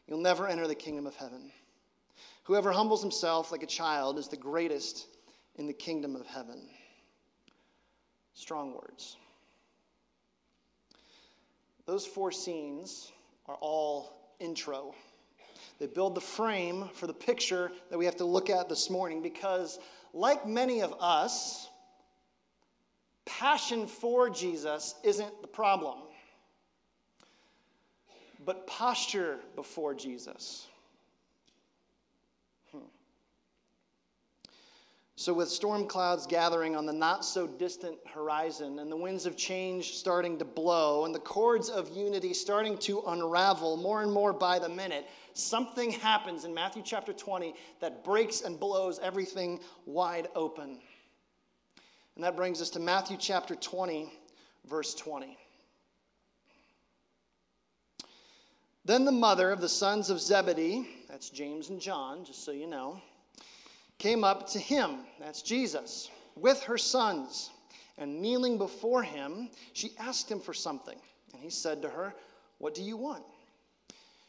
you'll 0.07 0.21
never 0.21 0.47
enter 0.47 0.67
the 0.67 0.75
kingdom 0.75 1.07
of 1.07 1.17
heaven. 1.17 1.51
Whoever 2.45 2.71
humbles 2.71 3.03
himself 3.03 3.51
like 3.51 3.63
a 3.65 3.67
child 3.67 4.19
is 4.19 4.29
the 4.29 4.37
greatest 4.37 5.07
in 5.57 5.67
the 5.67 5.73
kingdom 5.73 6.15
of 6.15 6.27
heaven. 6.27 6.69
Strong 8.37 8.75
words. 8.75 9.17
Those 11.87 12.07
four 12.07 12.31
scenes 12.31 13.11
are 13.47 13.57
all 13.61 14.13
intro. 14.39 14.95
They 15.79 15.87
build 15.87 16.15
the 16.15 16.21
frame 16.21 16.89
for 16.93 17.07
the 17.07 17.15
picture 17.15 17.73
that 17.91 17.99
we 17.99 18.05
have 18.05 18.17
to 18.17 18.27
look 18.27 18.51
at 18.51 18.69
this 18.69 18.91
morning 18.91 19.23
because, 19.23 19.79
like 20.13 20.47
many 20.47 20.83
of 20.83 20.95
us, 21.01 21.69
passion 23.25 23.87
for 23.87 24.29
Jesus 24.29 24.95
isn't 25.03 25.41
the 25.41 25.49
problem, 25.49 25.99
but 28.45 28.67
posture 28.67 29.39
before 29.55 29.95
Jesus. 29.95 30.67
So, 35.19 35.33
with 35.33 35.49
storm 35.49 35.87
clouds 35.87 36.27
gathering 36.27 36.77
on 36.77 36.85
the 36.85 36.93
not 36.93 37.25
so 37.25 37.47
distant 37.47 37.97
horizon, 38.07 38.79
and 38.81 38.93
the 38.93 38.97
winds 38.97 39.25
of 39.25 39.35
change 39.35 39.97
starting 39.97 40.39
to 40.39 40.45
blow, 40.45 41.07
and 41.07 41.15
the 41.15 41.19
cords 41.19 41.71
of 41.71 41.89
unity 41.97 42.35
starting 42.35 42.77
to 42.81 43.01
unravel 43.07 43.79
more 43.79 44.03
and 44.03 44.13
more 44.13 44.35
by 44.35 44.59
the 44.59 44.69
minute, 44.69 45.07
something 45.33 45.91
happens 45.91 46.45
in 46.45 46.53
Matthew 46.53 46.83
chapter 46.85 47.15
20 47.15 47.55
that 47.81 48.05
breaks 48.05 48.43
and 48.43 48.61
blows 48.61 48.99
everything 48.99 49.59
wide 49.87 50.29
open. 50.35 50.81
And 52.15 52.23
that 52.23 52.37
brings 52.37 52.61
us 52.61 52.69
to 52.71 52.79
Matthew 52.79 53.17
chapter 53.19 53.55
20, 53.55 54.13
verse 54.69 54.95
20. 54.95 55.39
Then 58.85 59.07
the 59.07 59.13
mother 59.13 59.51
of 59.51 59.63
the 59.63 59.69
sons 59.69 60.11
of 60.11 60.21
Zebedee, 60.21 60.87
that's 61.09 61.31
James 61.31 61.71
and 61.71 61.81
John, 61.81 62.23
just 62.23 62.45
so 62.45 62.53
you 62.53 62.67
know, 62.67 63.01
came 63.99 64.25
up 64.25 64.49
to 64.51 64.59
him, 64.59 64.99
that's 65.19 65.43
Jesus, 65.43 66.11
with 66.35 66.63
her 66.63 66.79
sons. 66.79 67.51
And 67.99 68.21
kneeling 68.21 68.59
before 68.59 69.03
him, 69.03 69.49
she 69.73 69.93
asked 69.99 70.31
him 70.31 70.41
for 70.41 70.53
something. 70.53 70.99
And 71.33 71.43
he 71.43 71.49
said 71.49 71.81
to 71.83 71.89
her, 71.89 72.15
What 72.59 72.75
do 72.75 72.83
you 72.83 72.97
want? 72.97 73.25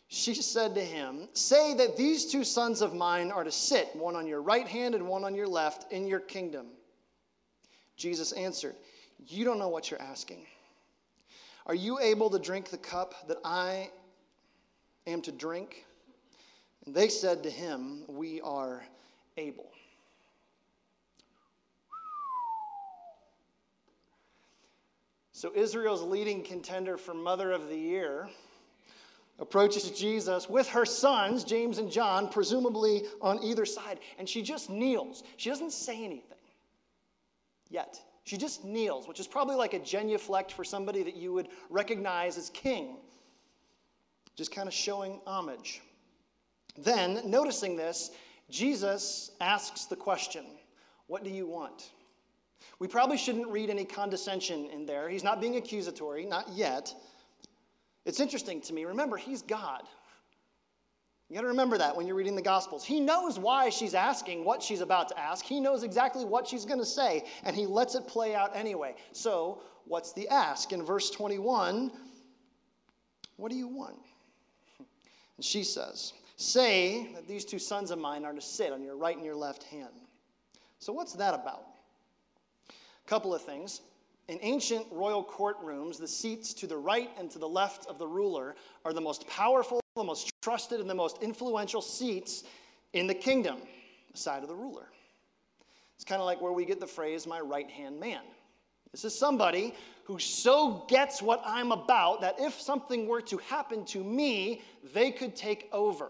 She 0.09 0.33
said 0.36 0.74
to 0.75 0.81
him, 0.81 1.27
Say 1.33 1.74
that 1.74 1.97
these 1.97 2.25
two 2.25 2.45
sons 2.45 2.81
of 2.81 2.93
mine 2.93 3.29
are 3.29 3.43
to 3.43 3.51
sit, 3.51 3.93
one 3.93 4.15
on 4.15 4.25
your 4.25 4.41
right 4.41 4.67
hand 4.67 4.95
and 4.95 5.07
one 5.07 5.25
on 5.25 5.36
your 5.36 5.47
left, 5.47 5.91
in 5.91 6.07
your 6.07 6.21
kingdom. 6.21 6.67
Jesus 7.97 8.31
answered, 8.31 8.75
You 9.27 9.43
don't 9.43 9.59
know 9.59 9.67
what 9.67 9.91
you're 9.91 10.01
asking. 10.01 10.45
Are 11.65 11.75
you 11.75 12.00
able 12.00 12.29
to 12.29 12.39
drink 12.39 12.69
the 12.69 12.77
cup 12.77 13.27
that 13.27 13.39
I 13.43 13.89
am 15.05 15.21
to 15.24 15.31
drink? 15.33 15.86
And 16.86 16.95
they 16.95 17.09
said 17.09 17.43
to 17.43 17.50
him, 17.50 18.03
We 18.07 18.39
are 18.41 18.83
able. 19.38 19.72
So, 25.32 25.51
Israel's 25.53 26.01
leading 26.01 26.41
contender 26.41 26.98
for 26.98 27.13
Mother 27.13 27.51
of 27.51 27.70
the 27.70 27.77
Year 27.77 28.27
approaches 29.39 29.91
Jesus 29.91 30.50
with 30.50 30.67
her 30.70 30.84
sons, 30.84 31.44
James 31.44 31.77
and 31.77 31.91
John, 31.91 32.27
presumably 32.27 33.03
on 33.22 33.44
either 33.44 33.65
side, 33.65 34.00
and 34.17 34.27
she 34.27 34.41
just 34.41 34.70
kneels. 34.70 35.24
She 35.38 35.50
doesn't 35.50 35.74
say 35.74 36.03
anything 36.03 36.38
yet. 37.70 38.01
She 38.24 38.36
just 38.36 38.65
kneels, 38.65 39.08
which 39.08 39.20
is 39.20 39.27
probably 39.27 39.56
like 39.56 39.74
a 39.74 39.79
genuflect 39.79 40.51
for 40.51 40.63
somebody 40.63 41.03
that 41.03 41.15
you 41.15 41.32
would 41.34 41.48
recognize 41.70 42.38
as 42.38 42.50
king, 42.50 42.98
just 44.36 44.51
kind 44.51 44.67
of 44.67 44.74
showing 44.74 45.22
homage. 45.25 45.82
Then, 46.77 47.22
noticing 47.29 47.75
this, 47.75 48.12
Jesus 48.50 49.32
asks 49.42 49.86
the 49.86 49.96
question, 49.96 50.46
What 51.08 51.24
do 51.24 51.30
you 51.30 51.46
want? 51.48 51.92
We 52.80 52.88
probably 52.88 53.18
shouldn't 53.18 53.48
read 53.48 53.70
any 53.70 53.86
condescension 53.86 54.70
in 54.72 54.86
there. 54.86 55.10
He's 55.10 55.24
not 55.24 55.42
being 55.42 55.56
accusatory, 55.56 56.25
not 56.25 56.48
yet. 56.50 56.94
It's 58.06 58.20
interesting 58.20 58.62
to 58.62 58.74
me. 58.74 58.86
Remember, 58.86 59.18
he's 59.18 59.42
God. 59.42 59.84
You 61.30 61.36
got 61.36 61.42
to 61.42 61.48
remember 61.48 61.77
that 61.77 61.96
when 61.96 62.08
you're 62.08 62.16
reading 62.16 62.38
the 62.38 62.42
Gospels. 62.42 62.86
He 62.86 63.01
knows 63.01 63.38
why 63.38 63.70
she's 63.70 63.94
asking 63.94 64.46
what 64.46 64.63
she's 64.63 64.80
about 64.80 65.10
to 65.10 65.20
ask. 65.20 65.44
He 65.44 65.60
knows 65.60 65.84
exactly 65.84 66.24
what 66.24 66.48
she's 66.48 66.63
going 66.63 66.80
to 66.80 66.86
say, 66.86 67.25
and 67.44 67.54
he 67.54 67.66
lets 67.66 67.96
it 67.96 68.08
play 68.08 68.34
out 68.34 68.56
anyway. 68.56 68.96
So, 69.12 69.62
what's 69.86 70.13
the 70.13 70.27
ask? 70.30 70.72
In 70.72 70.86
verse 70.86 71.10
21, 71.10 71.92
what 73.36 73.51
do 73.51 73.58
you 73.58 73.68
want? 73.68 73.98
And 75.36 75.46
she 75.46 75.63
says, 75.63 76.13
Say 76.38 77.10
that 77.15 77.27
these 77.27 77.44
two 77.44 77.58
sons 77.58 77.89
of 77.89 77.98
mine 77.98 78.24
are 78.24 78.32
to 78.32 78.41
sit 78.41 78.72
on 78.72 78.84
your 78.84 78.96
right 78.96 79.15
and 79.15 79.25
your 79.25 79.36
left 79.36 79.63
hand. 79.63 79.89
So, 80.77 80.94
what's 80.94 81.13
that 81.13 81.34
about? 81.34 81.65
A 82.70 83.10
couple 83.10 83.34
of 83.34 83.41
things. 83.41 83.82
In 84.27 84.38
ancient 84.41 84.86
royal 84.91 85.24
courtrooms, 85.24 85.98
the 85.98 86.08
seats 86.08 86.53
to 86.56 86.67
the 86.67 86.77
right 86.77 87.10
and 87.17 87.32
to 87.32 87.39
the 87.39 87.48
left 87.48 87.88
of 87.88 87.98
the 87.98 88.06
ruler 88.06 88.56
are 88.86 88.94
the 88.94 89.01
most 89.01 89.27
powerful, 89.27 89.82
the 89.96 90.03
most 90.03 90.32
trusted, 90.44 90.79
and 90.79 90.89
the 90.89 90.96
most 90.96 91.24
influential 91.24 91.82
seats 91.82 92.44
in 92.94 93.08
the 93.08 93.15
kingdom, 93.15 93.58
the 94.12 94.17
side 94.17 94.44
of 94.44 94.50
the 94.50 94.56
ruler. 94.56 94.89
It's 95.96 96.06
kind 96.06 96.22
of 96.22 96.27
like 96.27 96.39
where 96.39 96.51
we 96.51 96.65
get 96.65 96.79
the 96.79 96.86
phrase, 96.88 97.25
my 97.25 97.39
right 97.39 97.70
hand 97.70 98.00
man. 98.00 98.22
This 98.91 99.06
is 99.06 99.17
somebody 99.17 99.74
who 100.03 100.20
so 100.20 100.86
gets 100.88 101.20
what 101.20 101.41
I'm 101.46 101.72
about 101.72 102.22
that 102.22 102.36
if 102.39 102.62
something 102.62 103.08
were 103.08 103.22
to 103.22 103.38
happen 103.38 103.86
to 103.86 104.03
me, 104.03 104.62
they 104.94 105.10
could 105.12 105.36
take 105.36 105.67
over. 105.72 106.10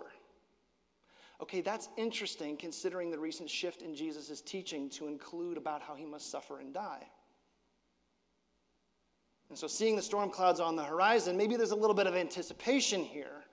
Okay, 1.41 1.61
that's 1.61 1.89
interesting 1.97 2.57
considering 2.57 3.11
the 3.11 3.19
recent 3.19 3.49
shift 3.49 3.81
in 3.81 3.95
Jesus' 3.95 4.41
teaching 4.41 4.89
to 4.91 5.07
include 5.07 5.57
about 5.57 5.81
how 5.81 5.93
he 5.93 6.05
must 6.05 6.31
suffer 6.31 6.59
and 6.59 6.73
die. 6.73 7.05
And 9.49 9.57
so, 9.57 9.67
seeing 9.67 9.95
the 9.95 10.01
storm 10.01 10.29
clouds 10.29 10.59
on 10.59 10.75
the 10.75 10.83
horizon, 10.83 11.37
maybe 11.37 11.55
there's 11.55 11.71
a 11.71 11.75
little 11.75 11.95
bit 11.95 12.07
of 12.07 12.15
anticipation 12.15 13.01
here. 13.03 13.45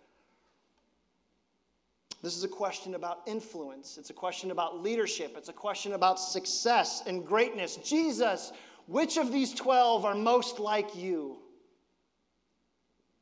This 2.22 2.36
is 2.38 2.42
a 2.42 2.48
question 2.48 2.94
about 2.94 3.20
influence. 3.26 3.98
It's 3.98 4.08
a 4.08 4.14
question 4.14 4.50
about 4.50 4.82
leadership. 4.82 5.34
It's 5.36 5.50
a 5.50 5.52
question 5.52 5.92
about 5.92 6.18
success 6.18 7.02
and 7.06 7.24
greatness. 7.24 7.76
Jesus, 7.76 8.50
which 8.86 9.18
of 9.18 9.30
these 9.30 9.52
12 9.52 10.06
are 10.06 10.14
most 10.14 10.58
like 10.58 10.96
you? 10.96 11.36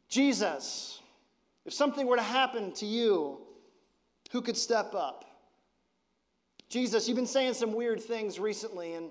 Jesus, 0.08 1.00
if 1.64 1.72
something 1.72 2.06
were 2.06 2.16
to 2.16 2.22
happen 2.22 2.70
to 2.74 2.86
you, 2.86 3.38
who 4.32 4.40
could 4.40 4.56
step 4.56 4.94
up? 4.94 5.26
Jesus, 6.70 7.06
you've 7.06 7.16
been 7.16 7.26
saying 7.26 7.52
some 7.52 7.74
weird 7.74 8.00
things 8.00 8.40
recently, 8.40 8.94
and 8.94 9.10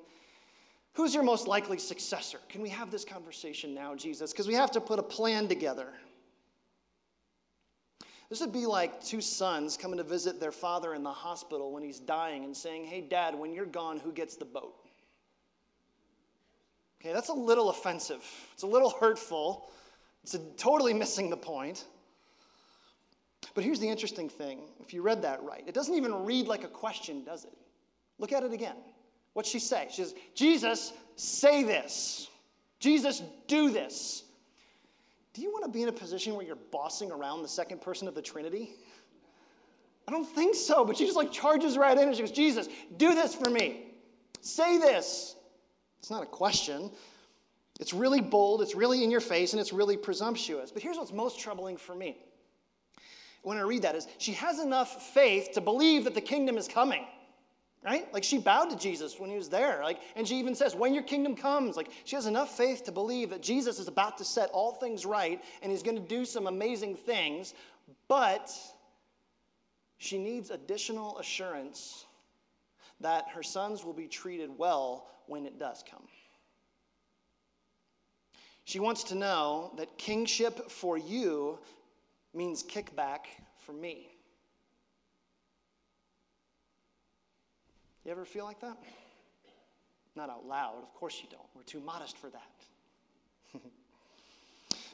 who's 0.93 1.13
your 1.13 1.23
most 1.23 1.47
likely 1.47 1.77
successor? 1.77 2.39
Can 2.49 2.61
we 2.61 2.69
have 2.69 2.89
this 2.89 3.05
conversation 3.05 3.75
now, 3.75 3.93
Jesus? 3.93 4.31
Because 4.31 4.47
we 4.47 4.55
have 4.55 4.71
to 4.71 4.81
put 4.81 4.97
a 4.97 5.03
plan 5.03 5.47
together. 5.47 5.87
This 8.29 8.39
would 8.39 8.51
be 8.51 8.65
like 8.65 9.03
two 9.03 9.21
sons 9.21 9.77
coming 9.77 9.97
to 9.97 10.03
visit 10.03 10.39
their 10.39 10.51
father 10.51 10.95
in 10.95 11.03
the 11.03 11.11
hospital 11.11 11.71
when 11.71 11.83
he's 11.83 11.99
dying 11.99 12.43
and 12.43 12.57
saying, 12.57 12.85
Hey, 12.85 13.01
dad, 13.01 13.35
when 13.35 13.53
you're 13.53 13.65
gone, 13.65 13.99
who 13.99 14.11
gets 14.11 14.37
the 14.37 14.45
boat? 14.45 14.73
Okay, 16.99 17.13
that's 17.13 17.29
a 17.29 17.33
little 17.33 17.69
offensive. 17.69 18.23
It's 18.53 18.63
a 18.63 18.67
little 18.67 18.89
hurtful. 18.89 19.69
It's 20.23 20.33
a, 20.33 20.39
totally 20.57 20.93
missing 20.93 21.29
the 21.29 21.37
point. 21.37 21.85
But 23.53 23.63
here's 23.63 23.79
the 23.79 23.89
interesting 23.89 24.29
thing 24.29 24.61
if 24.79 24.93
you 24.93 25.01
read 25.01 25.21
that 25.23 25.43
right, 25.43 25.63
it 25.67 25.73
doesn't 25.73 25.95
even 25.95 26.25
read 26.25 26.47
like 26.47 26.63
a 26.63 26.69
question, 26.69 27.23
does 27.23 27.45
it? 27.45 27.53
Look 28.17 28.31
at 28.31 28.43
it 28.43 28.53
again. 28.53 28.75
What's 29.33 29.49
she 29.49 29.59
say? 29.59 29.87
She 29.89 30.03
says, 30.03 30.15
Jesus, 30.35 30.93
say 31.15 31.63
this. 31.63 32.27
Jesus, 32.79 33.21
do 33.47 33.69
this. 33.69 34.23
Do 35.33 35.41
you 35.41 35.51
want 35.51 35.63
to 35.65 35.71
be 35.71 35.83
in 35.83 35.89
a 35.89 35.93
position 35.93 36.35
where 36.35 36.45
you're 36.45 36.57
bossing 36.71 37.11
around 37.11 37.41
the 37.41 37.47
second 37.47 37.81
person 37.81 38.07
of 38.07 38.15
the 38.15 38.21
Trinity? 38.21 38.71
I 40.07 40.11
don't 40.11 40.25
think 40.25 40.55
so, 40.55 40.83
but 40.83 40.97
she 40.97 41.05
just 41.05 41.15
like 41.15 41.31
charges 41.31 41.77
right 41.77 41.97
in 41.97 42.07
and 42.07 42.15
she 42.15 42.21
goes, 42.21 42.31
Jesus, 42.31 42.67
do 42.97 43.13
this 43.13 43.33
for 43.33 43.49
me. 43.49 43.85
Say 44.41 44.77
this. 44.77 45.35
It's 45.99 46.09
not 46.09 46.23
a 46.23 46.27
question. 46.27 46.91
It's 47.79 47.93
really 47.93 48.21
bold, 48.21 48.61
it's 48.61 48.75
really 48.75 49.03
in 49.03 49.11
your 49.11 49.21
face, 49.21 49.53
and 49.53 49.59
it's 49.59 49.71
really 49.71 49.97
presumptuous. 49.97 50.71
But 50.71 50.81
here's 50.81 50.97
what's 50.97 51.13
most 51.13 51.39
troubling 51.39 51.77
for 51.77 51.95
me 51.95 52.17
when 53.41 53.57
I 53.57 53.61
read 53.61 53.81
that 53.83 53.95
is 53.95 54.07
she 54.17 54.33
has 54.33 54.59
enough 54.59 55.13
faith 55.13 55.51
to 55.53 55.61
believe 55.61 56.03
that 56.03 56.13
the 56.13 56.21
kingdom 56.21 56.57
is 56.57 56.67
coming. 56.67 57.05
Right? 57.83 58.13
Like 58.13 58.23
she 58.23 58.37
bowed 58.37 58.69
to 58.69 58.77
Jesus 58.77 59.19
when 59.19 59.31
he 59.31 59.35
was 59.35 59.49
there. 59.49 59.81
Like, 59.83 59.99
and 60.15 60.27
she 60.27 60.35
even 60.35 60.53
says, 60.53 60.75
when 60.75 60.93
your 60.93 61.01
kingdom 61.01 61.35
comes, 61.35 61.75
like 61.75 61.89
she 62.03 62.15
has 62.15 62.27
enough 62.27 62.55
faith 62.55 62.83
to 62.83 62.91
believe 62.91 63.31
that 63.31 63.41
Jesus 63.41 63.79
is 63.79 63.87
about 63.87 64.19
to 64.19 64.23
set 64.23 64.51
all 64.51 64.73
things 64.73 65.03
right 65.03 65.43
and 65.63 65.71
he's 65.71 65.81
to 65.81 65.99
do 65.99 66.23
some 66.23 66.45
amazing 66.45 66.95
things, 66.95 67.55
but 68.07 68.55
she 69.97 70.19
needs 70.19 70.51
additional 70.51 71.17
assurance 71.17 72.05
that 72.99 73.25
her 73.33 73.41
sons 73.41 73.83
will 73.83 73.93
be 73.93 74.07
treated 74.07 74.55
well 74.55 75.07
when 75.25 75.47
it 75.47 75.57
does 75.57 75.83
come. 75.89 76.03
She 78.63 78.79
wants 78.79 79.03
to 79.05 79.15
know 79.15 79.73
that 79.77 79.97
kingship 79.97 80.69
for 80.69 80.99
you 80.99 81.57
means 82.33 82.63
kickback 82.63 83.19
for 83.65 83.73
me. 83.73 84.07
You 88.05 88.11
ever 88.11 88.25
feel 88.25 88.45
like 88.45 88.59
that? 88.61 88.77
Not 90.15 90.29
out 90.29 90.45
loud, 90.45 90.81
of 90.81 90.93
course 90.95 91.19
you 91.21 91.29
don't. 91.29 91.45
We're 91.55 91.63
too 91.63 91.79
modest 91.79 92.17
for 92.17 92.29
that. 92.29 93.61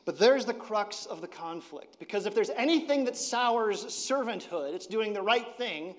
but 0.06 0.20
there's 0.20 0.46
the 0.46 0.54
crux 0.54 1.06
of 1.06 1.22
the 1.22 1.28
conflict. 1.28 1.98
Because 2.00 2.26
if 2.26 2.36
there's 2.36 2.50
anything 2.52 3.06
that 3.06 3.16
sours 3.16 3.86
servanthood, 3.86 4.74
it's 4.74 4.88
doing 4.88 5.14
the 5.14 5.22
right 5.22 5.56
thing 5.58 5.96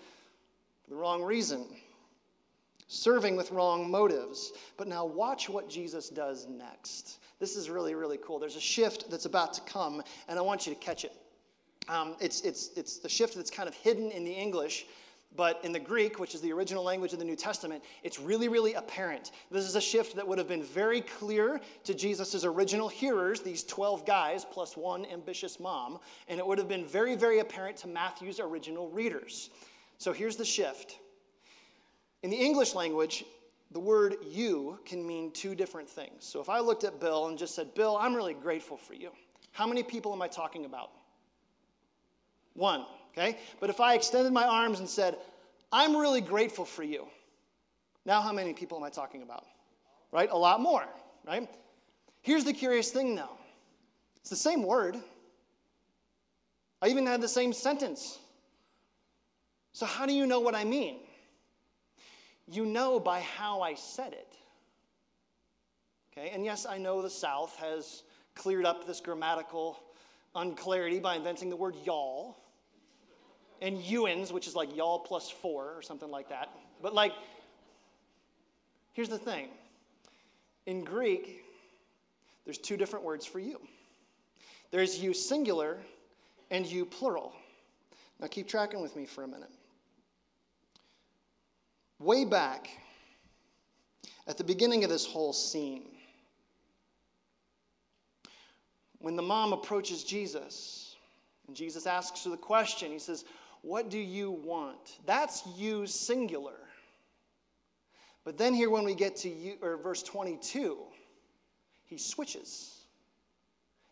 for 0.85 0.91
the 0.91 0.97
wrong 0.97 1.23
reason, 1.23 1.67
serving 2.87 3.37
with 3.37 3.51
wrong 3.51 3.91
motives. 3.91 4.53
But 4.77 4.87
now 4.87 5.05
watch 5.05 5.49
what 5.49 5.69
Jesus 5.69 6.09
does 6.09 6.47
next. 6.47 7.19
This 7.41 7.57
is 7.57 7.71
really, 7.71 7.95
really 7.95 8.19
cool. 8.19 8.39
There's 8.39 8.57
a 8.57 8.61
shift 8.61 9.11
that's 9.11 9.25
about 9.25 9.53
to 9.55 9.61
come, 9.63 10.03
and 10.29 10.39
I 10.39 10.43
want 10.43 10.67
you 10.67 10.75
to 10.75 10.79
catch 10.79 11.05
it. 11.05 11.13
Um, 11.89 12.17
it's, 12.21 12.43
it's, 12.43 12.71
it's 12.77 12.99
the 12.99 13.09
shift 13.09 13.35
that's 13.35 13.51
kind 13.51 13.69
of 13.69 13.75
hidden 13.75 14.11
in 14.11 14.25
the 14.25 14.33
English, 14.33 14.87
but 15.37 15.61
in 15.63 15.73
the 15.73 15.81
Greek, 15.81 16.19
which 16.19 16.35
is 16.35 16.41
the 16.41 16.53
original 16.53 16.83
language 16.83 17.13
of 17.13 17.19
the 17.19 17.25
New 17.25 17.37
Testament, 17.37 17.83
it's 18.03 18.19
really, 18.19 18.49
really 18.49 18.75
apparent. 18.75 19.31
This 19.51 19.65
is 19.65 19.77
a 19.77 19.81
shift 19.81 20.17
that 20.17 20.27
would 20.27 20.39
have 20.39 20.49
been 20.49 20.63
very 20.63 21.01
clear 21.01 21.61
to 21.85 21.95
Jesus' 21.95 22.45
original 22.45 22.89
hearers, 22.89 23.41
these 23.41 23.63
12 23.65 24.07
guys 24.07 24.45
plus 24.45 24.77
one 24.77 25.07
ambitious 25.07 25.61
mom, 25.61 25.99
and 26.29 26.39
it 26.39 26.47
would 26.47 26.59
have 26.59 26.69
been 26.69 26.87
very, 26.87 27.15
very 27.15 27.39
apparent 27.39 27.77
to 27.79 27.89
Matthew's 27.89 28.41
original 28.41 28.89
readers. 28.91 29.51
So 29.99 30.13
here's 30.13 30.37
the 30.37 30.45
shift. 30.45 30.99
In 32.23 32.31
the 32.31 32.37
English 32.37 32.75
language, 32.75 33.25
the 33.71 33.81
word 33.81 34.17
you 34.27 34.79
can 34.85 35.07
mean 35.07 35.31
two 35.33 35.55
different 35.55 35.89
things. 35.89 36.25
So 36.25 36.41
if 36.41 36.49
I 36.49 36.61
looked 36.61 36.85
at 36.85 37.01
Bill 37.01 37.29
and 37.29 37.39
just 37.39 37.55
said, 37.55 37.75
Bill, 37.75 37.97
I'm 37.97 38.15
really 38.15 38.35
grateful 38.35 38.77
for 38.77 38.95
you, 38.95 39.11
how 39.53 39.67
many 39.67 39.83
people 39.83 40.13
am 40.13 40.23
I 40.23 40.29
talking 40.29 40.65
about? 40.65 40.91
One, 42.59 42.85
okay? 43.13 43.39
But 43.61 43.71
if 43.71 43.81
I 43.81 43.95
extended 43.95 44.33
my 44.33 44.45
arms 44.45 44.81
and 44.81 44.89
said, 44.89 45.17
I'm 45.71 45.97
really 45.97 46.21
grateful 46.21 46.65
for 46.65 46.83
you, 46.83 47.07
now 48.05 48.21
how 48.21 48.33
many 48.33 48.53
people 48.53 48.77
am 48.77 48.83
I 48.83 48.91
talking 48.91 49.23
about? 49.23 49.47
Right? 50.11 50.29
A 50.33 50.37
lot 50.37 50.61
more, 50.61 50.85
right? 51.25 51.49
Here's 52.21 52.43
the 52.43 52.53
curious 52.53 52.91
thing 52.91 53.15
though 53.15 53.39
it's 54.21 54.31
the 54.31 54.37
same 54.37 54.65
word. 54.65 54.97
I 56.83 56.89
even 56.89 57.07
had 57.07 57.21
the 57.21 57.29
same 57.29 57.53
sentence. 57.53 58.19
So, 59.73 59.87
how 59.87 60.07
do 60.07 60.13
you 60.13 60.27
know 60.27 60.41
what 60.41 60.55
I 60.55 60.65
mean? 60.65 60.97
You 62.51 62.67
know 62.67 62.99
by 62.99 63.21
how 63.21 63.61
I 63.61 63.75
said 63.75 64.13
it. 64.13 64.35
Okay, 66.13 66.31
and 66.31 66.45
yes, 66.45 66.67
I 66.69 66.79
know 66.79 67.03
the 67.03 67.11
South 67.11 67.55
has 67.57 68.03
cleared 68.35 68.65
up 68.65 68.87
this 68.87 69.01
grammatical 69.01 69.79
unclarity 70.35 70.99
by 70.99 71.17
inventing 71.17 71.51
the 71.51 71.57
word 71.57 71.77
y'all 71.85 72.37
and 73.61 73.79
Ewins, 73.79 74.33
which 74.33 74.47
is 74.47 74.55
like 74.55 74.77
y'all 74.77 74.99
plus 74.99 75.29
four 75.31 75.75
or 75.75 75.83
something 75.83 76.11
like 76.11 76.29
that. 76.29 76.51
But 76.83 76.95
like, 76.95 77.13
here's 78.93 79.09
the 79.09 79.19
thing 79.19 79.49
in 80.67 80.85
Greek, 80.85 81.45
there's 82.45 82.59
two 82.59 82.77
different 82.77 83.05
words 83.05 83.25
for 83.25 83.41
you 83.41 83.59
there's 84.71 84.99
you 84.99 85.15
singular 85.15 85.79
and 86.51 86.67
you 86.67 86.85
plural. 86.85 87.33
Now 88.21 88.27
keep 88.27 88.49
tracking 88.49 88.83
with 88.83 88.97
me 88.97 89.07
for 89.07 89.25
a 89.25 89.29
minute. 89.29 89.51
Way 91.99 92.25
back 92.25 92.69
at 94.27 94.37
the 94.37 94.45
beginning 94.45 94.85
of 94.85 94.91
this 94.91 95.07
whole 95.07 95.33
scene, 95.33 95.87
when 98.99 99.17
the 99.17 99.23
mom 99.23 99.53
approaches 99.53 100.05
Jesus, 100.05 100.97
and 101.47 101.57
Jesus 101.57 101.87
asks 101.87 102.25
her 102.25 102.31
the 102.31 102.37
question, 102.37 102.91
he 102.91 102.99
says, 102.99 103.25
what 103.63 103.91
do 103.91 103.99
you 103.99 104.31
want? 104.31 104.99
That's 105.07 105.43
you 105.57 105.87
singular. 105.87 106.59
But 108.25 108.37
then 108.37 108.55
here 108.55 108.71
when 108.71 108.85
we 108.85 108.95
get 108.95 109.17
to 109.17 109.29
you 109.29 109.57
or 109.63 109.77
verse 109.77 110.03
22, 110.03 110.79
he 111.85 111.97
switches. 111.97 112.83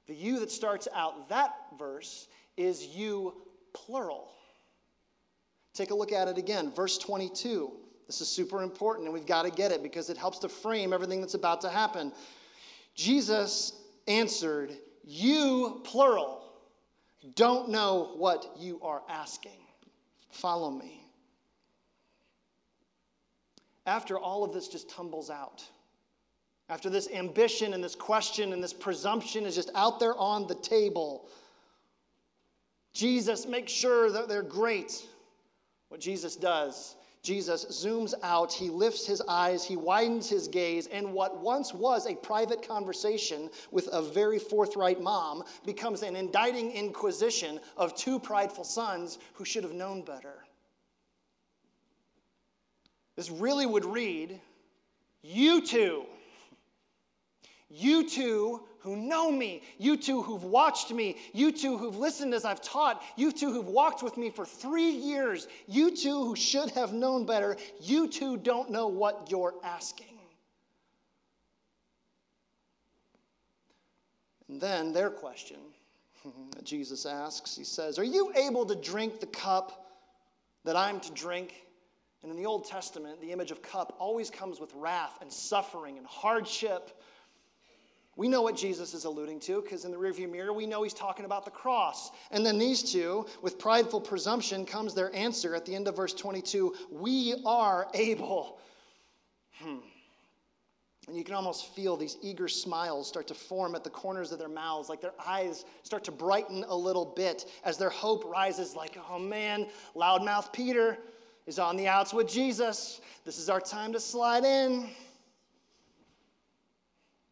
The 0.07 0.15
you 0.15 0.39
that 0.41 0.51
starts 0.51 0.87
out 0.95 1.29
that 1.31 1.55
verse 1.79 2.29
is 2.57 2.87
you 2.87 3.35
plural. 3.73 4.33
Take 5.75 5.91
a 5.91 5.95
look 5.95 6.13
at 6.13 6.29
it 6.29 6.39
again. 6.39 6.73
Verse 6.75 6.99
22. 6.99 7.73
This 8.07 8.21
is 8.21 8.29
super 8.29 8.63
important, 8.63 9.07
and 9.07 9.15
we've 9.15 9.27
got 9.27 9.43
to 9.43 9.51
get 9.51 9.73
it 9.73 9.83
because 9.83 10.11
it 10.11 10.17
helps 10.17 10.39
to 10.41 10.49
frame 10.49 10.93
everything 10.93 11.21
that's 11.21 11.35
about 11.35 11.61
to 11.63 11.69
happen. 11.69 12.13
Jesus 12.95 13.73
answered, 14.07 14.73
You, 15.05 15.81
plural, 15.85 16.46
don't 17.35 17.71
know 17.71 18.13
what 18.17 18.47
you 18.59 18.81
are 18.83 19.03
asking. 19.09 19.59
Follow 20.31 20.71
me. 20.71 21.03
After 23.87 24.19
all 24.19 24.45
of 24.45 24.53
this 24.53 24.69
just 24.69 24.91
tumbles 24.91 25.31
out, 25.31 25.65
after 26.69 26.91
this 26.91 27.09
ambition 27.11 27.75
and 27.75 27.83
this 27.83 27.95
question 27.95 28.53
and 28.53 28.63
this 28.63 28.73
presumption 28.73 29.45
is 29.45 29.55
just 29.55 29.71
out 29.75 30.01
there 30.01 30.17
on 30.19 30.47
the 30.49 30.57
table, 30.57 31.29
Jesus 32.93 33.47
makes 33.47 33.71
sure 33.71 34.11
that 34.11 34.29
they're 34.29 34.43
great. 34.43 35.07
What 35.89 36.01
Jesus 36.01 36.35
does 36.35 36.96
Jesus 37.27 37.65
zooms 37.65 38.15
out, 38.23 38.53
he 38.53 38.71
lifts 38.71 39.05
his 39.05 39.21
eyes, 39.27 39.65
he 39.65 39.77
widens 39.77 40.29
his 40.31 40.47
gaze, 40.47 40.87
and 40.87 41.13
what 41.13 41.43
once 41.43 41.75
was 41.75 42.07
a 42.07 42.15
private 42.15 42.67
conversation 42.67 43.51
with 43.73 43.89
a 43.91 44.01
very 44.01 44.39
forthright 44.39 45.03
mom 45.03 45.43
becomes 45.65 46.03
an 46.03 46.15
indicting 46.15 46.71
inquisition 46.71 47.59
of 47.77 47.97
two 47.97 48.21
prideful 48.21 48.63
sons 48.63 49.19
who 49.35 49.45
should 49.45 49.65
have 49.65 49.73
known 49.73 50.03
better. 50.03 50.45
This 53.17 53.29
really 53.29 53.67
would 53.67 53.85
read 53.85 54.41
You 55.21 55.67
two, 55.67 56.05
you 57.69 58.09
two 58.09 58.69
who 58.87 58.95
know 58.95 59.33
me, 59.33 59.63
you 59.79 59.97
two 59.97 60.23
who've 60.23 60.45
watched 60.45 60.93
me, 60.93 61.17
you 61.33 61.51
two 61.51 61.77
who've 61.77 61.97
listened 61.97 62.33
as 62.33 62.45
I've 62.45 62.63
taught, 62.63 63.03
you 63.17 63.33
two 63.33 63.53
who've 63.53 63.67
walked 63.67 64.01
with 64.01 64.17
me 64.17 64.31
for 64.31 64.47
three 64.47 64.91
years, 64.91 65.49
you 65.67 65.95
two 65.95 66.25
who 66.25 66.37
should 66.37 66.71
have 66.71 66.93
known 66.93 67.27
better, 67.27 67.57
you 67.81 68.07
two 68.07 68.37
don't 68.37 68.71
know 68.71 68.87
what 68.87 69.29
you're 69.29 69.55
asking. 69.65 70.07
And 74.49 74.61
then 74.61 74.93
their 74.93 75.11
question 75.11 75.57
that 76.55 76.65
Jesus 76.65 77.07
asks. 77.07 77.57
He 77.57 77.65
says, 77.65 77.99
Are 77.99 78.05
you 78.05 78.33
able 78.37 78.65
to 78.67 78.77
drink 78.77 79.19
the 79.19 79.27
cup 79.27 79.91
that 80.65 80.77
I'm 80.77 81.01
to 81.01 81.13
drink? 81.13 81.67
And 82.23 82.31
in 82.31 82.37
the 82.37 82.47
Old 82.47 82.65
Testament, 82.65 83.21
the 83.21 83.33
image 83.33 83.51
of 83.51 83.63
cup 83.63 83.97
always 83.99 84.31
comes 84.31 84.61
with 84.61 84.73
wrath 84.75 85.19
and 85.21 85.33
suffering 85.33 85.99
and 85.99 86.07
hardship. 86.07 87.03
We 88.17 88.29
know 88.29 88.41
what 88.41 88.57
Jesus 88.57 88.95
is 88.95 89.05
alluding 89.05 89.41
to 89.41 89.61
because 89.61 89.85
in 89.85 89.91
the 89.91 89.99
rearview 89.99 90.31
mirror, 90.31 90.53
we 90.55 90.67
know 90.67 90.83
he's 90.83 90.95
talking 90.95 91.27
about 91.27 91.45
the 91.45 91.51
cross. 91.51 92.11
And 92.31 92.45
then 92.45 92.59
these 92.59 92.83
two, 92.83 93.27
with 93.43 93.59
prideful 93.59 94.01
presumption, 94.01 94.65
comes 94.65 94.95
their 94.95 95.15
answer 95.15 95.55
at 95.55 95.67
the 95.67 95.75
end 95.75 95.87
of 95.87 95.97
verse 95.97 96.15
22 96.15 96.75
We 96.91 97.35
are 97.45 97.89
able. 97.93 98.59
Hmm. 99.53 99.77
And 101.09 101.17
you 101.17 101.25
can 101.25 101.35
almost 101.35 101.75
feel 101.75 101.97
these 101.97 102.17
eager 102.21 102.49
smiles 102.49 103.07
start 103.07 103.29
to 103.29 103.35
form 103.35 103.75
at 103.75 103.85
the 103.85 103.91
corners 103.91 104.33
of 104.33 104.39
their 104.39 104.49
mouths, 104.49 104.89
like 104.89 105.01
their 105.01 105.15
eyes 105.25 105.65
start 105.83 106.03
to 106.05 106.11
brighten 106.11 106.65
a 106.69 106.75
little 106.75 107.05
bit 107.05 107.45
as 107.65 107.79
their 107.79 107.91
hope 107.91 108.25
rises, 108.25 108.75
like, 108.75 108.99
oh 109.09 109.19
man, 109.19 109.69
loudmouth 109.95 110.53
Peter 110.53 110.99
is 111.47 111.61
on 111.61 111.77
the 111.77 111.87
outs 111.87 112.13
with 112.13 112.29
Jesus. 112.29 113.01
This 113.25 113.39
is 113.39 113.49
our 113.49 113.61
time 113.61 113.93
to 113.93 114.01
slide 114.01 114.45
in. 114.45 114.89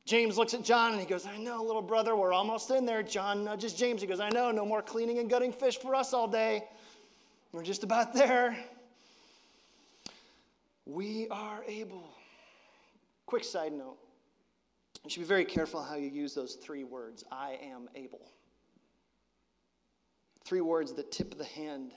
James 0.07 0.37
looks 0.37 0.53
at 0.53 0.63
John 0.63 0.93
and 0.93 1.01
he 1.01 1.07
goes, 1.07 1.27
I 1.27 1.39
know, 1.39 1.63
little 1.63 1.83
brother, 1.83 2.15
we're 2.15 2.33
almost 2.33 2.71
in 2.71 2.85
there. 2.85 3.03
John 3.03 3.45
nudges 3.45 3.73
James. 3.73 4.03
He 4.03 4.07
goes, 4.07 4.21
I 4.21 4.29
know, 4.29 4.51
no 4.51 4.67
more 4.67 4.83
cleaning 4.83 5.19
and 5.19 5.31
gutting 5.31 5.53
fish 5.53 5.79
for 5.79 5.95
us 5.95 6.13
all 6.13 6.29
day. 6.29 6.65
We're 7.53 7.63
just 7.63 7.85
about 7.85 8.13
there. 8.13 8.57
We 10.85 11.27
are 11.31 11.65
able. 11.67 12.15
Quick 13.27 13.45
side 13.45 13.73
note 13.73 13.97
you 15.05 15.11
should 15.11 15.21
be 15.21 15.27
very 15.27 15.45
careful 15.45 15.83
how 15.83 15.97
you 15.97 16.09
use 16.09 16.35
those 16.35 16.55
three 16.55 16.85
words 16.85 17.25
I 17.31 17.59
am 17.63 17.89
able. 17.95 18.23
Three 20.45 20.63
words 20.63 20.95
that 20.95 21.13
tip 21.13 21.37
the 21.37 21.45
hand 21.45 21.93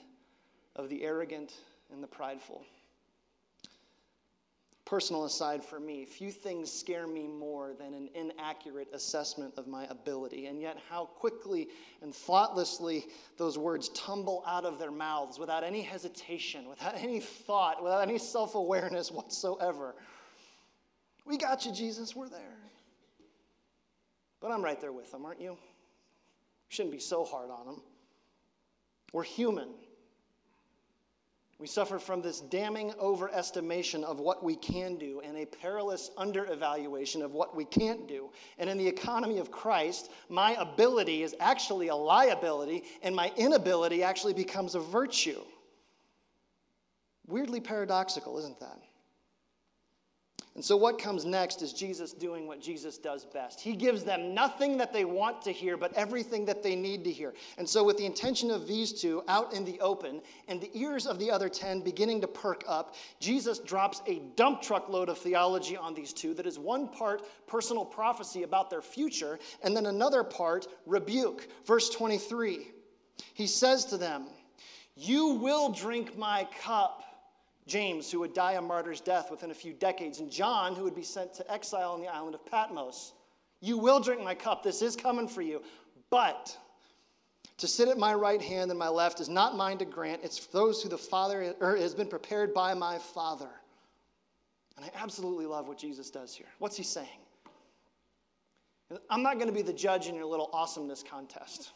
of 0.76 0.90
the 0.90 1.02
arrogant 1.02 1.54
and 1.90 2.02
the 2.02 2.06
prideful. 2.06 2.64
Personal 4.88 5.26
aside 5.26 5.62
for 5.62 5.78
me, 5.78 6.06
few 6.06 6.30
things 6.30 6.72
scare 6.72 7.06
me 7.06 7.26
more 7.26 7.74
than 7.78 7.92
an 7.92 8.08
inaccurate 8.14 8.88
assessment 8.94 9.52
of 9.58 9.66
my 9.66 9.84
ability, 9.90 10.46
and 10.46 10.62
yet 10.62 10.78
how 10.88 11.04
quickly 11.04 11.68
and 12.00 12.14
thoughtlessly 12.14 13.04
those 13.36 13.58
words 13.58 13.90
tumble 13.90 14.42
out 14.46 14.64
of 14.64 14.78
their 14.78 14.90
mouths 14.90 15.38
without 15.38 15.62
any 15.62 15.82
hesitation, 15.82 16.66
without 16.66 16.94
any 17.02 17.20
thought, 17.20 17.82
without 17.82 18.00
any 18.00 18.16
self 18.16 18.54
awareness 18.54 19.12
whatsoever. 19.12 19.94
We 21.26 21.36
got 21.36 21.66
you, 21.66 21.72
Jesus, 21.74 22.16
we're 22.16 22.30
there. 22.30 22.56
But 24.40 24.52
I'm 24.52 24.64
right 24.64 24.80
there 24.80 24.92
with 24.92 25.12
them, 25.12 25.26
aren't 25.26 25.42
you? 25.42 25.50
You 25.50 25.58
shouldn't 26.70 26.94
be 26.94 27.00
so 27.00 27.26
hard 27.26 27.50
on 27.50 27.66
them. 27.66 27.82
We're 29.12 29.24
human. 29.24 29.68
We 31.58 31.66
suffer 31.66 31.98
from 31.98 32.22
this 32.22 32.40
damning 32.40 32.92
overestimation 32.92 34.04
of 34.04 34.20
what 34.20 34.44
we 34.44 34.54
can 34.54 34.96
do 34.96 35.20
and 35.24 35.36
a 35.36 35.44
perilous 35.44 36.10
underevaluation 36.16 37.22
of 37.22 37.32
what 37.32 37.56
we 37.56 37.64
can't 37.64 38.06
do. 38.06 38.30
And 38.58 38.70
in 38.70 38.78
the 38.78 38.86
economy 38.86 39.38
of 39.38 39.50
Christ, 39.50 40.10
my 40.28 40.54
ability 40.54 41.24
is 41.24 41.34
actually 41.40 41.88
a 41.88 41.96
liability, 41.96 42.84
and 43.02 43.14
my 43.14 43.32
inability 43.36 44.04
actually 44.04 44.34
becomes 44.34 44.76
a 44.76 44.80
virtue. 44.80 45.40
Weirdly 47.26 47.60
paradoxical, 47.60 48.38
isn't 48.38 48.60
that? 48.60 48.80
And 50.58 50.64
so, 50.64 50.76
what 50.76 50.98
comes 50.98 51.24
next 51.24 51.62
is 51.62 51.72
Jesus 51.72 52.12
doing 52.12 52.48
what 52.48 52.60
Jesus 52.60 52.98
does 52.98 53.24
best. 53.24 53.60
He 53.60 53.76
gives 53.76 54.02
them 54.02 54.34
nothing 54.34 54.76
that 54.78 54.92
they 54.92 55.04
want 55.04 55.40
to 55.42 55.52
hear, 55.52 55.76
but 55.76 55.92
everything 55.92 56.44
that 56.46 56.64
they 56.64 56.74
need 56.74 57.04
to 57.04 57.12
hear. 57.12 57.32
And 57.58 57.68
so, 57.68 57.84
with 57.84 57.96
the 57.96 58.04
intention 58.04 58.50
of 58.50 58.66
these 58.66 58.92
two 58.92 59.22
out 59.28 59.52
in 59.54 59.64
the 59.64 59.78
open 59.78 60.20
and 60.48 60.60
the 60.60 60.68
ears 60.76 61.06
of 61.06 61.20
the 61.20 61.30
other 61.30 61.48
10 61.48 61.82
beginning 61.82 62.20
to 62.22 62.26
perk 62.26 62.64
up, 62.66 62.96
Jesus 63.20 63.60
drops 63.60 64.02
a 64.08 64.18
dump 64.34 64.60
truck 64.60 64.88
load 64.88 65.08
of 65.08 65.18
theology 65.18 65.76
on 65.76 65.94
these 65.94 66.12
two 66.12 66.34
that 66.34 66.44
is 66.44 66.58
one 66.58 66.88
part 66.88 67.22
personal 67.46 67.84
prophecy 67.84 68.42
about 68.42 68.68
their 68.68 68.82
future, 68.82 69.38
and 69.62 69.76
then 69.76 69.86
another 69.86 70.24
part 70.24 70.66
rebuke. 70.86 71.46
Verse 71.66 71.88
23 71.88 72.66
He 73.32 73.46
says 73.46 73.84
to 73.84 73.96
them, 73.96 74.26
You 74.96 75.34
will 75.34 75.70
drink 75.70 76.18
my 76.18 76.48
cup 76.60 77.04
James, 77.68 78.10
who 78.10 78.20
would 78.20 78.34
die 78.34 78.52
a 78.54 78.62
martyr's 78.62 79.00
death 79.00 79.30
within 79.30 79.50
a 79.50 79.54
few 79.54 79.72
decades, 79.72 80.20
and 80.20 80.30
John, 80.30 80.74
who 80.74 80.82
would 80.84 80.96
be 80.96 81.02
sent 81.02 81.34
to 81.34 81.52
exile 81.52 81.92
on 81.92 82.00
the 82.00 82.08
island 82.08 82.34
of 82.34 82.44
Patmos. 82.46 83.12
You 83.60 83.78
will 83.78 84.00
drink 84.00 84.22
my 84.22 84.34
cup. 84.34 84.62
This 84.62 84.82
is 84.82 84.96
coming 84.96 85.28
for 85.28 85.42
you. 85.42 85.62
But 86.10 86.56
to 87.58 87.68
sit 87.68 87.88
at 87.88 87.98
my 87.98 88.14
right 88.14 88.40
hand 88.40 88.70
and 88.70 88.78
my 88.78 88.88
left 88.88 89.20
is 89.20 89.28
not 89.28 89.56
mine 89.56 89.78
to 89.78 89.84
grant. 89.84 90.22
It's 90.24 90.46
those 90.46 90.82
who 90.82 90.88
the 90.88 90.98
Father 90.98 91.54
er, 91.60 91.76
has 91.76 91.94
been 91.94 92.08
prepared 92.08 92.54
by 92.54 92.72
my 92.74 92.98
Father. 92.98 93.50
And 94.76 94.86
I 94.86 94.90
absolutely 95.02 95.46
love 95.46 95.66
what 95.66 95.76
Jesus 95.76 96.08
does 96.08 96.34
here. 96.34 96.46
What's 96.58 96.76
he 96.76 96.84
saying? 96.84 97.08
I'm 99.10 99.22
not 99.22 99.34
going 99.34 99.48
to 99.48 99.52
be 99.52 99.62
the 99.62 99.72
judge 99.72 100.06
in 100.06 100.14
your 100.14 100.24
little 100.24 100.48
awesomeness 100.52 101.02
contest. 101.02 101.72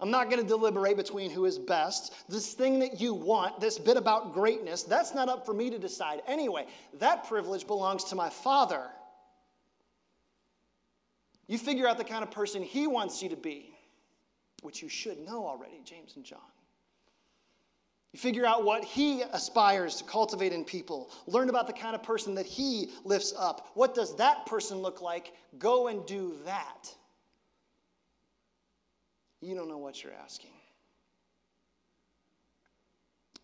I'm 0.00 0.10
not 0.10 0.30
going 0.30 0.40
to 0.40 0.46
deliberate 0.46 0.96
between 0.96 1.30
who 1.30 1.44
is 1.44 1.58
best. 1.58 2.14
This 2.28 2.54
thing 2.54 2.78
that 2.80 3.00
you 3.00 3.14
want, 3.14 3.58
this 3.60 3.78
bit 3.78 3.96
about 3.96 4.32
greatness, 4.32 4.84
that's 4.84 5.12
not 5.12 5.28
up 5.28 5.44
for 5.44 5.52
me 5.52 5.70
to 5.70 5.78
decide. 5.78 6.22
Anyway, 6.28 6.66
that 7.00 7.26
privilege 7.26 7.66
belongs 7.66 8.04
to 8.04 8.14
my 8.14 8.30
Father. 8.30 8.82
You 11.48 11.58
figure 11.58 11.88
out 11.88 11.98
the 11.98 12.04
kind 12.04 12.22
of 12.22 12.30
person 12.30 12.62
He 12.62 12.86
wants 12.86 13.22
you 13.22 13.28
to 13.30 13.36
be, 13.36 13.74
which 14.62 14.82
you 14.82 14.88
should 14.88 15.18
know 15.18 15.46
already, 15.46 15.80
James 15.84 16.12
and 16.14 16.24
John. 16.24 16.38
You 18.12 18.20
figure 18.20 18.46
out 18.46 18.64
what 18.64 18.84
He 18.84 19.22
aspires 19.22 19.96
to 19.96 20.04
cultivate 20.04 20.52
in 20.52 20.64
people. 20.64 21.10
Learn 21.26 21.48
about 21.48 21.66
the 21.66 21.72
kind 21.72 21.96
of 21.96 22.04
person 22.04 22.36
that 22.36 22.46
He 22.46 22.90
lifts 23.04 23.34
up. 23.36 23.70
What 23.74 23.94
does 23.94 24.14
that 24.16 24.46
person 24.46 24.78
look 24.78 25.02
like? 25.02 25.32
Go 25.58 25.88
and 25.88 26.06
do 26.06 26.36
that. 26.44 26.94
You 29.40 29.54
don't 29.54 29.68
know 29.68 29.78
what 29.78 30.02
you're 30.02 30.12
asking. 30.12 30.50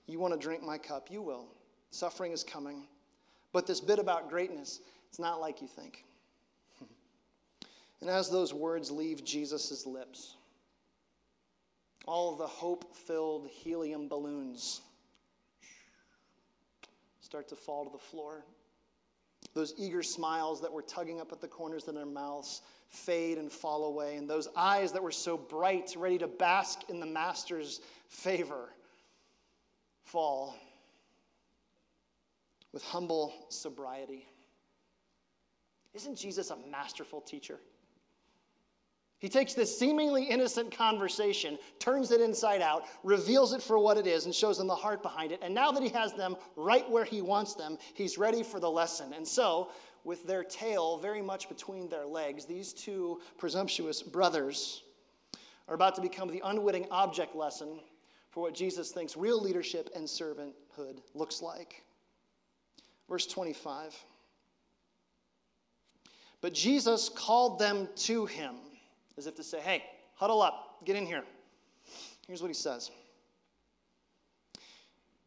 You 0.06 0.18
want 0.18 0.34
to 0.34 0.40
drink 0.40 0.62
my 0.62 0.78
cup? 0.78 1.10
You 1.10 1.22
will. 1.22 1.46
Suffering 1.90 2.32
is 2.32 2.44
coming. 2.44 2.86
But 3.52 3.66
this 3.66 3.80
bit 3.80 3.98
about 3.98 4.28
greatness, 4.28 4.80
it's 5.08 5.18
not 5.18 5.40
like 5.40 5.62
you 5.62 5.68
think. 5.68 6.04
and 8.00 8.10
as 8.10 8.28
those 8.28 8.52
words 8.52 8.90
leave 8.90 9.24
Jesus' 9.24 9.86
lips, 9.86 10.36
all 12.06 12.34
the 12.36 12.46
hope 12.46 12.94
filled 12.94 13.48
helium 13.48 14.08
balloons 14.08 14.82
start 17.20 17.48
to 17.48 17.56
fall 17.56 17.84
to 17.84 17.90
the 17.90 17.98
floor. 17.98 18.44
Those 19.52 19.74
eager 19.76 20.02
smiles 20.02 20.60
that 20.62 20.72
were 20.72 20.82
tugging 20.82 21.20
up 21.20 21.30
at 21.30 21.40
the 21.40 21.48
corners 21.48 21.86
of 21.86 21.94
their 21.94 22.06
mouths 22.06 22.62
fade 22.88 23.38
and 23.38 23.50
fall 23.50 23.84
away, 23.84 24.16
and 24.16 24.28
those 24.28 24.48
eyes 24.56 24.92
that 24.92 25.02
were 25.02 25.12
so 25.12 25.36
bright, 25.36 25.94
ready 25.96 26.18
to 26.18 26.28
bask 26.28 26.80
in 26.88 27.00
the 27.00 27.06
Master's 27.06 27.80
favor, 28.08 28.70
fall 30.04 30.56
with 32.72 32.82
humble 32.82 33.32
sobriety. 33.48 34.26
Isn't 35.92 36.16
Jesus 36.16 36.50
a 36.50 36.56
masterful 36.70 37.20
teacher? 37.20 37.60
He 39.24 39.30
takes 39.30 39.54
this 39.54 39.78
seemingly 39.78 40.24
innocent 40.24 40.76
conversation, 40.76 41.58
turns 41.78 42.10
it 42.10 42.20
inside 42.20 42.60
out, 42.60 42.84
reveals 43.02 43.54
it 43.54 43.62
for 43.62 43.78
what 43.78 43.96
it 43.96 44.06
is, 44.06 44.26
and 44.26 44.34
shows 44.34 44.58
them 44.58 44.66
the 44.66 44.74
heart 44.74 45.02
behind 45.02 45.32
it. 45.32 45.40
And 45.40 45.54
now 45.54 45.72
that 45.72 45.82
he 45.82 45.88
has 45.88 46.12
them 46.12 46.36
right 46.56 46.86
where 46.90 47.06
he 47.06 47.22
wants 47.22 47.54
them, 47.54 47.78
he's 47.94 48.18
ready 48.18 48.42
for 48.42 48.60
the 48.60 48.70
lesson. 48.70 49.14
And 49.14 49.26
so, 49.26 49.70
with 50.04 50.26
their 50.26 50.44
tail 50.44 50.98
very 50.98 51.22
much 51.22 51.48
between 51.48 51.88
their 51.88 52.04
legs, 52.04 52.44
these 52.44 52.74
two 52.74 53.22
presumptuous 53.38 54.02
brothers 54.02 54.82
are 55.68 55.74
about 55.74 55.94
to 55.94 56.02
become 56.02 56.28
the 56.28 56.42
unwitting 56.44 56.86
object 56.90 57.34
lesson 57.34 57.80
for 58.28 58.42
what 58.42 58.52
Jesus 58.52 58.90
thinks 58.90 59.16
real 59.16 59.40
leadership 59.40 59.88
and 59.96 60.06
servanthood 60.06 60.98
looks 61.14 61.40
like. 61.40 61.82
Verse 63.08 63.26
25. 63.26 63.96
But 66.42 66.52
Jesus 66.52 67.08
called 67.08 67.58
them 67.58 67.88
to 67.96 68.26
him, 68.26 68.56
as 69.16 69.26
if 69.26 69.34
to 69.36 69.42
say, 69.42 69.60
Hey, 69.60 69.84
huddle 70.14 70.42
up, 70.42 70.84
get 70.84 70.96
in 70.96 71.06
here. 71.06 71.24
Here's 72.26 72.42
what 72.42 72.48
he 72.48 72.54
says 72.54 72.90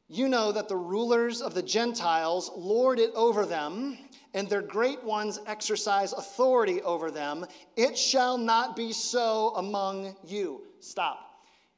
You 0.08 0.28
know 0.28 0.52
that 0.52 0.68
the 0.68 0.76
rulers 0.76 1.42
of 1.42 1.54
the 1.54 1.64
Gentiles 1.64 2.52
lord 2.56 3.00
it 3.00 3.12
over 3.16 3.46
them 3.46 3.98
and 4.34 4.50
their 4.50 4.62
great 4.62 5.04
ones 5.04 5.40
exercise 5.48 6.14
authority 6.14 6.82
over 6.84 7.10
them. 7.10 7.46
It 7.76 7.98
shall 7.98 8.38
not 8.38 8.76
be 8.76 8.92
so 8.94 9.54
among 9.56 10.16
you. 10.26 10.62
Stop. 10.80 11.28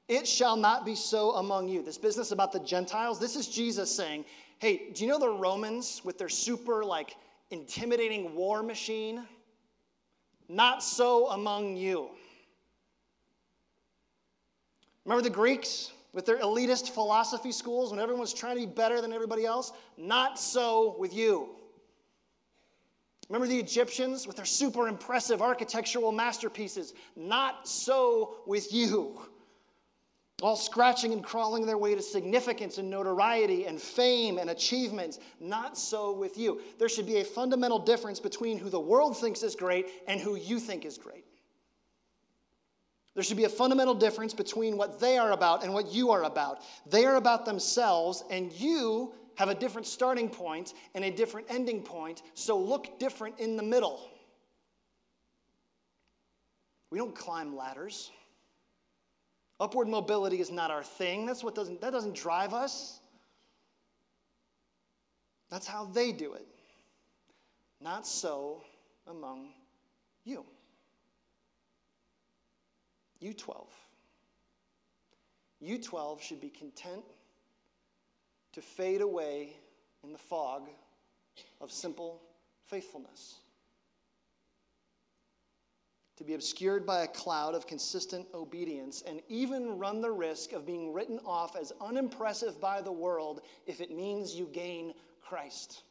It 0.07 0.27
shall 0.27 0.57
not 0.57 0.85
be 0.85 0.95
so 0.95 1.35
among 1.35 1.69
you. 1.69 1.83
This 1.83 1.97
business 1.97 2.31
about 2.31 2.51
the 2.51 2.59
Gentiles, 2.59 3.19
this 3.19 3.35
is 3.35 3.47
Jesus 3.47 3.95
saying, 3.95 4.25
hey, 4.57 4.89
do 4.93 5.03
you 5.03 5.09
know 5.09 5.19
the 5.19 5.29
Romans 5.29 6.01
with 6.03 6.17
their 6.17 6.29
super, 6.29 6.83
like, 6.83 7.15
intimidating 7.51 8.35
war 8.35 8.63
machine? 8.63 9.25
Not 10.49 10.83
so 10.83 11.27
among 11.29 11.77
you. 11.77 12.09
Remember 15.05 15.21
the 15.21 15.29
Greeks 15.29 15.91
with 16.11 16.25
their 16.25 16.39
elitist 16.39 16.89
philosophy 16.89 17.51
schools 17.51 17.91
when 17.91 17.99
everyone's 17.99 18.33
trying 18.33 18.55
to 18.55 18.65
be 18.65 18.71
better 18.71 18.99
than 18.99 19.13
everybody 19.13 19.45
else? 19.45 19.71
Not 19.95 20.39
so 20.39 20.95
with 20.97 21.13
you. 21.13 21.49
Remember 23.29 23.47
the 23.47 23.59
Egyptians 23.59 24.25
with 24.25 24.35
their 24.35 24.45
super 24.45 24.87
impressive 24.87 25.39
architectural 25.41 26.11
masterpieces? 26.11 26.95
Not 27.15 27.67
so 27.67 28.37
with 28.47 28.73
you. 28.73 29.21
All 30.41 30.55
scratching 30.55 31.11
and 31.11 31.23
crawling 31.23 31.65
their 31.65 31.77
way 31.77 31.95
to 31.95 32.01
significance 32.01 32.77
and 32.77 32.89
notoriety 32.89 33.65
and 33.65 33.79
fame 33.79 34.37
and 34.37 34.49
achievements. 34.49 35.19
Not 35.39 35.77
so 35.77 36.13
with 36.13 36.37
you. 36.37 36.61
There 36.77 36.87
should 36.87 37.05
be 37.05 37.17
a 37.17 37.25
fundamental 37.25 37.79
difference 37.79 38.19
between 38.19 38.57
who 38.57 38.69
the 38.69 38.79
world 38.79 39.17
thinks 39.17 39.43
is 39.43 39.55
great 39.55 39.87
and 40.07 40.21
who 40.21 40.35
you 40.35 40.59
think 40.59 40.85
is 40.85 40.97
great. 40.97 41.25
There 43.15 43.23
should 43.23 43.37
be 43.37 43.43
a 43.43 43.49
fundamental 43.49 43.95
difference 43.95 44.33
between 44.33 44.77
what 44.77 44.99
they 44.99 45.17
are 45.17 45.31
about 45.33 45.63
and 45.63 45.73
what 45.73 45.91
you 45.91 46.11
are 46.11 46.23
about. 46.23 46.61
They 46.85 47.05
are 47.05 47.17
about 47.17 47.43
themselves, 47.43 48.23
and 48.29 48.53
you 48.53 49.13
have 49.35 49.49
a 49.49 49.55
different 49.55 49.87
starting 49.87 50.29
point 50.29 50.73
and 50.95 51.03
a 51.03 51.11
different 51.11 51.47
ending 51.49 51.81
point, 51.81 52.21
so 52.33 52.57
look 52.57 52.97
different 52.97 53.37
in 53.39 53.57
the 53.57 53.63
middle. 53.63 54.09
We 56.91 56.97
don't 56.97 57.15
climb 57.15 57.57
ladders. 57.57 58.09
Upward 59.59 59.87
mobility 59.87 60.39
is 60.39 60.51
not 60.51 60.71
our 60.71 60.83
thing. 60.83 61.25
That's 61.25 61.43
what 61.43 61.53
doesn't 61.55 61.81
that 61.81 61.91
doesn't 61.91 62.15
drive 62.15 62.53
us. 62.53 62.99
That's 65.49 65.67
how 65.67 65.85
they 65.85 66.11
do 66.11 66.33
it. 66.33 66.47
Not 67.81 68.05
so 68.05 68.61
among 69.07 69.49
you. 70.23 70.45
You 73.19 73.33
12. 73.33 73.67
You 75.59 75.77
12 75.77 76.21
should 76.21 76.39
be 76.39 76.49
content 76.49 77.03
to 78.53 78.61
fade 78.61 79.01
away 79.01 79.57
in 80.03 80.13
the 80.13 80.17
fog 80.17 80.69
of 81.59 81.71
simple 81.71 82.21
faithfulness. 82.67 83.39
To 86.19 86.25
be 86.25 86.33
obscured 86.33 86.85
by 86.85 87.03
a 87.03 87.07
cloud 87.07 87.55
of 87.55 87.65
consistent 87.65 88.27
obedience 88.33 89.03
and 89.07 89.21
even 89.29 89.77
run 89.79 90.01
the 90.01 90.11
risk 90.11 90.51
of 90.51 90.65
being 90.65 90.91
written 90.91 91.17
off 91.25 91.55
as 91.55 91.71
unimpressive 91.79 92.59
by 92.59 92.81
the 92.81 92.91
world 92.91 93.39
if 93.65 93.79
it 93.79 93.89
means 93.89 94.35
you 94.35 94.49
gain 94.51 94.93
Christ. 95.21 95.83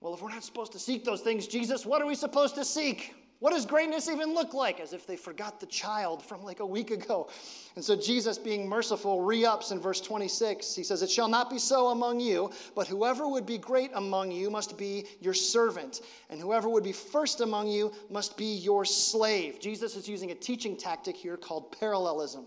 Well, 0.00 0.14
if 0.14 0.22
we're 0.22 0.28
not 0.28 0.44
supposed 0.44 0.70
to 0.72 0.78
seek 0.78 1.04
those 1.04 1.22
things, 1.22 1.48
Jesus, 1.48 1.84
what 1.84 2.00
are 2.00 2.06
we 2.06 2.14
supposed 2.14 2.54
to 2.54 2.64
seek? 2.64 3.12
What 3.38 3.52
does 3.52 3.66
greatness 3.66 4.08
even 4.08 4.32
look 4.32 4.54
like? 4.54 4.80
As 4.80 4.94
if 4.94 5.06
they 5.06 5.16
forgot 5.16 5.60
the 5.60 5.66
child 5.66 6.24
from 6.24 6.42
like 6.42 6.60
a 6.60 6.66
week 6.66 6.90
ago. 6.90 7.28
And 7.74 7.84
so 7.84 7.94
Jesus, 7.94 8.38
being 8.38 8.66
merciful, 8.66 9.20
re 9.20 9.44
ups 9.44 9.72
in 9.72 9.78
verse 9.78 10.00
26. 10.00 10.74
He 10.74 10.82
says, 10.82 11.02
It 11.02 11.10
shall 11.10 11.28
not 11.28 11.50
be 11.50 11.58
so 11.58 11.88
among 11.88 12.18
you, 12.18 12.50
but 12.74 12.86
whoever 12.86 13.28
would 13.28 13.44
be 13.44 13.58
great 13.58 13.90
among 13.94 14.30
you 14.30 14.50
must 14.50 14.78
be 14.78 15.04
your 15.20 15.34
servant, 15.34 16.00
and 16.30 16.40
whoever 16.40 16.70
would 16.70 16.84
be 16.84 16.92
first 16.92 17.42
among 17.42 17.68
you 17.68 17.92
must 18.08 18.38
be 18.38 18.56
your 18.56 18.86
slave. 18.86 19.60
Jesus 19.60 19.96
is 19.96 20.08
using 20.08 20.30
a 20.30 20.34
teaching 20.34 20.74
tactic 20.74 21.14
here 21.14 21.36
called 21.36 21.78
parallelism. 21.78 22.46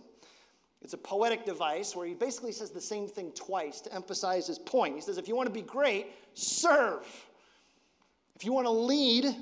It's 0.81 0.93
a 0.93 0.97
poetic 0.97 1.45
device 1.45 1.95
where 1.95 2.07
he 2.07 2.13
basically 2.15 2.53
says 2.53 2.71
the 2.71 2.81
same 2.81 3.07
thing 3.07 3.31
twice 3.33 3.79
to 3.81 3.93
emphasize 3.93 4.47
his 4.47 4.57
point. 4.57 4.95
He 4.95 5.01
says, 5.01 5.19
If 5.19 5.27
you 5.27 5.35
want 5.35 5.47
to 5.47 5.53
be 5.53 5.61
great, 5.61 6.07
serve. 6.33 7.05
If 8.35 8.43
you 8.43 8.53
want 8.53 8.65
to 8.65 8.71
lead, 8.71 9.35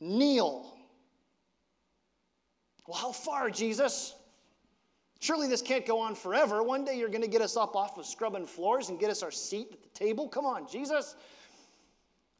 kneel. 0.00 0.73
Well, 2.86 2.98
how 2.98 3.12
far, 3.12 3.50
Jesus? 3.50 4.14
Surely 5.20 5.48
this 5.48 5.62
can't 5.62 5.86
go 5.86 6.00
on 6.00 6.14
forever. 6.14 6.62
One 6.62 6.84
day 6.84 6.98
you're 6.98 7.08
going 7.08 7.22
to 7.22 7.28
get 7.28 7.40
us 7.40 7.56
up 7.56 7.76
off 7.76 7.96
of 7.96 8.04
scrubbing 8.04 8.46
floors 8.46 8.90
and 8.90 9.00
get 9.00 9.10
us 9.10 9.22
our 9.22 9.30
seat 9.30 9.68
at 9.72 9.82
the 9.82 9.88
table. 9.88 10.28
Come 10.28 10.44
on, 10.44 10.68
Jesus. 10.68 11.16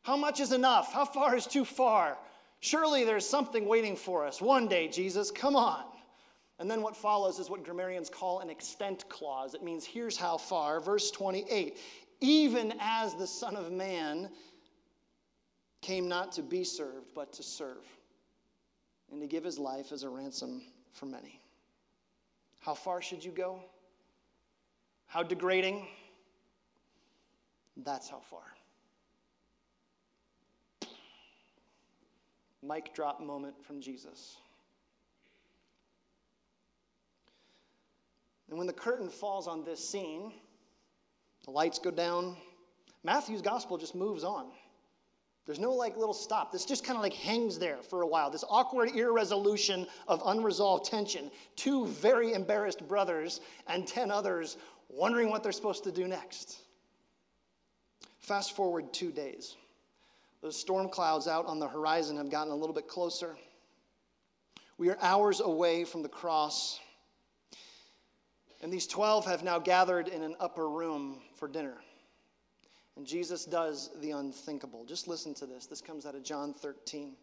How 0.03 0.17
much 0.17 0.39
is 0.41 0.53
enough? 0.53 0.93
How 0.93 1.07
far 1.07 1.35
is 1.35 1.47
too 1.47 1.65
far? 1.65 2.19
Surely 2.61 3.05
there's 3.05 3.27
something 3.27 3.67
waiting 3.67 3.97
for 3.97 4.27
us. 4.27 4.43
One 4.43 4.69
day, 4.69 4.89
Jesus, 4.89 5.31
come 5.31 5.57
on. 5.57 5.85
And 6.59 6.71
then 6.71 6.83
what 6.83 6.95
follows 6.95 7.39
is 7.39 7.49
what 7.49 7.65
grammarians 7.65 8.11
call 8.11 8.41
an 8.41 8.51
extent 8.51 9.09
clause. 9.09 9.55
It 9.55 9.63
means 9.63 9.85
here's 9.85 10.17
how 10.17 10.37
far. 10.37 10.79
Verse 10.81 11.11
28 11.11 11.79
Even 12.21 12.75
as 12.81 13.15
the 13.15 13.27
Son 13.27 13.57
of 13.57 13.73
Man 13.73 14.29
came 15.81 16.07
not 16.07 16.33
to 16.33 16.43
be 16.43 16.65
served, 16.65 17.13
but 17.15 17.33
to 17.33 17.43
serve 17.43 17.85
and 19.15 19.23
to 19.23 19.29
give 19.29 19.45
his 19.45 19.61
life 19.61 19.93
as 19.93 20.03
a 20.03 20.09
ransom 20.09 20.61
for 20.93 21.07
many. 21.07 21.41
How 22.59 22.75
far 22.75 23.01
should 23.01 23.25
you 23.25 23.31
go? 23.31 23.61
How 25.07 25.23
degrading? 25.23 25.87
That's 27.77 28.09
how 28.09 28.19
far. 28.19 28.43
Mic 32.61 32.93
drop 32.93 33.21
moment 33.21 33.55
from 33.65 33.81
Jesus. 33.81 34.39
And 38.49 38.59
when 38.59 38.67
the 38.67 38.73
curtain 38.73 39.09
falls 39.09 39.47
on 39.47 39.63
this 39.63 39.89
scene, 39.89 40.33
the 41.45 41.53
lights 41.53 41.79
go 41.79 41.93
down, 41.93 42.37
Matthew's 43.05 43.43
gospel 43.43 43.79
just 43.79 43.95
moves 43.95 44.25
on. 44.25 44.47
There's 45.47 45.59
no 45.59 45.73
like 45.73 45.97
little 45.97 46.15
stop. 46.15 46.53
This 46.53 46.65
just 46.65 46.85
kind 46.85 46.97
of 46.97 47.03
like 47.03 47.13
hangs 47.13 47.59
there 47.59 47.77
for 47.83 48.03
a 48.03 48.07
while. 48.07 48.31
This 48.31 48.45
awkward 48.49 48.97
irresolution 48.97 49.87
of 50.09 50.23
unresolved 50.25 50.87
tension. 50.87 51.31
Two 51.55 51.87
very 51.87 52.33
embarrassed 52.33 52.87
brothers 52.89 53.41
and 53.67 53.87
10 53.87 54.11
others 54.11 54.57
wondering 54.89 55.29
what 55.29 55.43
they're 55.43 55.53
supposed 55.53 55.85
to 55.85 55.93
do 55.93 56.09
next. 56.09 56.61
Fast 58.21 58.57
forward 58.57 58.93
two 58.93 59.13
days. 59.13 59.57
Those 60.41 60.59
storm 60.59 60.89
clouds 60.89 61.29
out 61.29 61.45
on 61.47 61.59
the 61.59 61.69
horizon 61.69 62.17
have 62.17 62.31
gotten 62.31 62.53
a 62.53 62.57
little 62.57 62.75
bit 62.75 62.89
closer. 62.89 63.37
We 64.79 64.89
are 64.89 64.99
hours 65.03 65.41
away 65.41 65.85
from 65.85 66.03
the 66.03 66.09
cross. 66.09 66.81
And 68.63 68.73
these 68.73 68.87
12 68.87 69.27
have 69.27 69.43
now 69.43 69.59
gathered 69.59 70.09
in 70.09 70.23
an 70.23 70.37
upper 70.41 70.71
room 70.71 71.21
for 71.35 71.49
dinner. 71.49 71.77
And 72.97 73.07
Jesus 73.07 73.45
does 73.45 73.91
the 74.01 74.13
unthinkable. 74.13 74.85
Just 74.85 75.09
listen 75.09 75.35
to 75.35 75.47
this. 75.47 75.67
This 75.67 75.81
comes 75.81 76.07
out 76.07 76.15
of 76.15 76.23
John 76.23 76.55
13. 76.55 77.17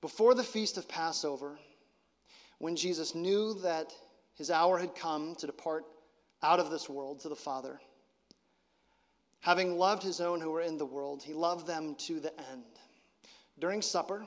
Before 0.00 0.34
the 0.34 0.42
feast 0.42 0.78
of 0.78 0.88
Passover, 0.88 1.58
when 2.58 2.74
Jesus 2.74 3.14
knew 3.14 3.54
that 3.62 3.92
his 4.34 4.50
hour 4.50 4.78
had 4.78 4.94
come 4.96 5.36
to 5.36 5.46
depart 5.46 5.84
out 6.42 6.58
of 6.58 6.70
this 6.70 6.88
world 6.88 7.20
to 7.20 7.28
the 7.28 7.36
Father, 7.36 7.80
having 9.40 9.78
loved 9.78 10.02
his 10.02 10.20
own 10.20 10.40
who 10.40 10.50
were 10.50 10.60
in 10.60 10.76
the 10.76 10.86
world, 10.86 11.22
he 11.22 11.32
loved 11.32 11.66
them 11.66 11.94
to 11.98 12.18
the 12.18 12.32
end. 12.50 12.64
During 13.60 13.80
supper, 13.80 14.26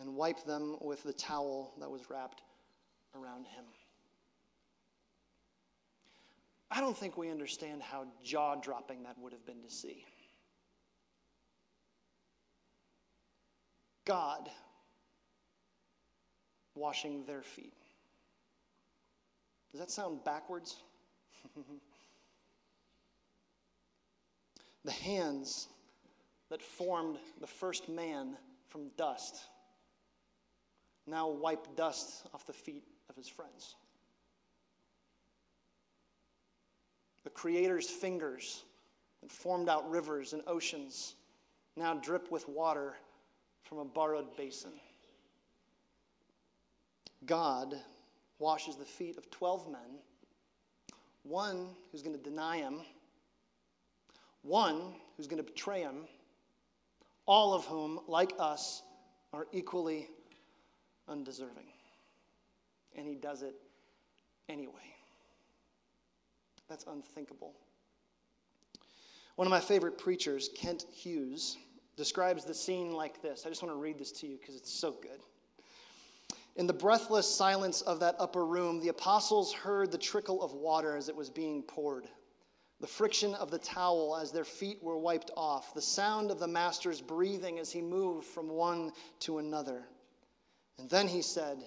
and 0.00 0.14
wipe 0.14 0.44
them 0.44 0.76
with 0.80 1.02
the 1.02 1.12
towel 1.12 1.74
that 1.78 1.90
was 1.90 2.08
wrapped 2.08 2.42
around 3.14 3.46
him. 3.46 3.64
I 6.70 6.80
don't 6.80 6.96
think 6.96 7.18
we 7.18 7.30
understand 7.30 7.82
how 7.82 8.06
jaw 8.24 8.54
dropping 8.54 9.02
that 9.02 9.18
would 9.18 9.32
have 9.32 9.44
been 9.44 9.62
to 9.62 9.70
see. 9.70 10.04
God 14.06 14.48
washing 16.74 17.24
their 17.26 17.42
feet. 17.42 17.74
Does 19.72 19.80
that 19.80 19.90
sound 19.90 20.24
backwards? 20.24 20.76
the 24.84 24.92
hands 24.92 25.68
that 26.50 26.62
formed 26.62 27.18
the 27.40 27.46
first 27.46 27.88
man 27.88 28.36
from 28.68 28.88
dust 28.96 29.44
now 31.06 31.28
wipe 31.28 31.76
dust 31.76 32.26
off 32.34 32.46
the 32.46 32.52
feet 32.52 32.84
of 33.08 33.16
his 33.16 33.28
friends. 33.28 33.74
The 37.24 37.30
Creator's 37.30 37.88
fingers 37.88 38.64
that 39.22 39.30
formed 39.30 39.68
out 39.68 39.88
rivers 39.90 40.32
and 40.32 40.42
oceans 40.46 41.14
now 41.76 41.94
drip 41.94 42.30
with 42.30 42.48
water 42.48 42.94
from 43.62 43.78
a 43.78 43.84
borrowed 43.84 44.36
basin. 44.36 44.72
God 47.26 47.74
washes 48.38 48.76
the 48.76 48.84
feet 48.84 49.18
of 49.18 49.30
12 49.30 49.70
men, 49.70 49.98
one 51.22 51.68
who's 51.92 52.02
going 52.02 52.16
to 52.16 52.22
deny 52.22 52.56
him, 52.56 52.80
one 54.42 54.94
who's 55.16 55.26
going 55.26 55.42
to 55.42 55.48
betray 55.48 55.80
him, 55.80 56.06
all 57.26 57.52
of 57.52 57.64
whom, 57.66 58.00
like 58.08 58.32
us, 58.38 58.82
are 59.32 59.46
equally 59.52 60.08
undeserving. 61.10 61.66
And 62.96 63.06
he 63.06 63.14
does 63.14 63.42
it 63.42 63.54
anyway. 64.48 64.72
That's 66.68 66.84
unthinkable. 66.86 67.54
One 69.36 69.46
of 69.46 69.50
my 69.50 69.60
favorite 69.60 69.98
preachers, 69.98 70.50
Kent 70.56 70.84
Hughes, 70.92 71.56
describes 71.96 72.44
the 72.44 72.54
scene 72.54 72.92
like 72.92 73.20
this. 73.22 73.44
I 73.44 73.48
just 73.48 73.62
want 73.62 73.74
to 73.74 73.78
read 73.78 73.98
this 73.98 74.12
to 74.12 74.26
you 74.26 74.38
because 74.38 74.54
it's 74.54 74.72
so 74.72 74.92
good. 74.92 75.20
In 76.56 76.66
the 76.66 76.72
breathless 76.72 77.32
silence 77.32 77.80
of 77.82 78.00
that 78.00 78.16
upper 78.18 78.44
room, 78.44 78.80
the 78.80 78.88
apostles 78.88 79.52
heard 79.52 79.90
the 79.90 79.98
trickle 79.98 80.42
of 80.42 80.52
water 80.52 80.96
as 80.96 81.08
it 81.08 81.16
was 81.16 81.30
being 81.30 81.62
poured, 81.62 82.06
the 82.80 82.86
friction 82.86 83.34
of 83.34 83.50
the 83.50 83.58
towel 83.58 84.16
as 84.16 84.32
their 84.32 84.44
feet 84.44 84.82
were 84.82 84.98
wiped 84.98 85.30
off, 85.36 85.74
the 85.74 85.82
sound 85.82 86.30
of 86.30 86.38
the 86.38 86.48
master's 86.48 87.00
breathing 87.00 87.58
as 87.58 87.70
he 87.70 87.82
moved 87.82 88.26
from 88.26 88.48
one 88.48 88.92
to 89.20 89.38
another. 89.38 89.84
And 90.80 90.88
then 90.88 91.08
he 91.08 91.20
said, 91.20 91.58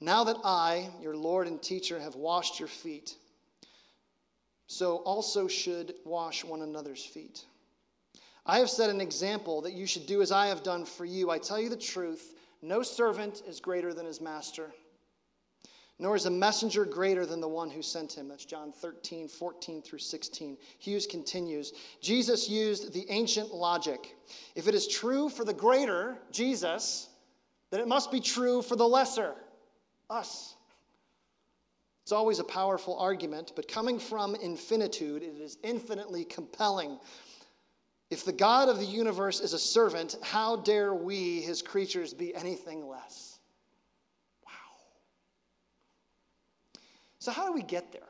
Now 0.00 0.24
that 0.24 0.38
I, 0.44 0.90
your 1.00 1.16
Lord 1.16 1.46
and 1.46 1.62
teacher, 1.62 2.00
have 2.00 2.16
washed 2.16 2.58
your 2.58 2.68
feet, 2.68 3.14
so 4.66 4.96
also 4.96 5.46
should 5.46 5.94
wash 6.04 6.44
one 6.44 6.62
another's 6.62 7.04
feet. 7.04 7.44
I 8.44 8.58
have 8.58 8.70
set 8.70 8.90
an 8.90 9.00
example 9.00 9.60
that 9.62 9.74
you 9.74 9.86
should 9.86 10.06
do 10.06 10.20
as 10.20 10.32
I 10.32 10.48
have 10.48 10.64
done 10.64 10.84
for 10.84 11.04
you. 11.04 11.30
I 11.30 11.38
tell 11.38 11.60
you 11.60 11.68
the 11.68 11.76
truth 11.76 12.34
no 12.60 12.82
servant 12.82 13.42
is 13.46 13.60
greater 13.60 13.94
than 13.94 14.06
his 14.06 14.20
master, 14.20 14.72
nor 16.00 16.16
is 16.16 16.26
a 16.26 16.30
messenger 16.30 16.84
greater 16.84 17.24
than 17.24 17.40
the 17.40 17.48
one 17.48 17.70
who 17.70 17.82
sent 17.82 18.12
him. 18.12 18.26
That's 18.26 18.44
John 18.44 18.72
13, 18.72 19.28
14 19.28 19.80
through 19.80 20.00
16. 20.00 20.58
Hughes 20.80 21.06
continues 21.06 21.72
Jesus 22.00 22.48
used 22.48 22.92
the 22.92 23.06
ancient 23.10 23.54
logic. 23.54 24.16
If 24.56 24.66
it 24.66 24.74
is 24.74 24.88
true 24.88 25.28
for 25.28 25.44
the 25.44 25.54
greater, 25.54 26.18
Jesus, 26.32 27.08
then 27.72 27.80
it 27.80 27.88
must 27.88 28.12
be 28.12 28.20
true 28.20 28.60
for 28.60 28.76
the 28.76 28.86
lesser, 28.86 29.34
us. 30.10 30.56
It's 32.02 32.12
always 32.12 32.38
a 32.38 32.44
powerful 32.44 32.98
argument, 32.98 33.52
but 33.56 33.66
coming 33.66 33.98
from 33.98 34.34
infinitude, 34.34 35.22
it 35.22 35.40
is 35.40 35.56
infinitely 35.62 36.24
compelling. 36.24 36.98
If 38.10 38.26
the 38.26 38.32
God 38.32 38.68
of 38.68 38.78
the 38.78 38.84
universe 38.84 39.40
is 39.40 39.54
a 39.54 39.58
servant, 39.58 40.16
how 40.20 40.56
dare 40.56 40.92
we, 40.92 41.40
his 41.40 41.62
creatures, 41.62 42.12
be 42.12 42.34
anything 42.34 42.86
less? 42.86 43.38
Wow. 44.44 44.52
So, 47.20 47.32
how 47.32 47.46
do 47.46 47.54
we 47.54 47.62
get 47.62 47.90
there? 47.90 48.02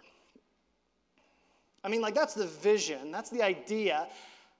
I 1.84 1.88
mean, 1.88 2.00
like, 2.00 2.16
that's 2.16 2.34
the 2.34 2.48
vision, 2.48 3.12
that's 3.12 3.30
the 3.30 3.42
idea. 3.42 4.08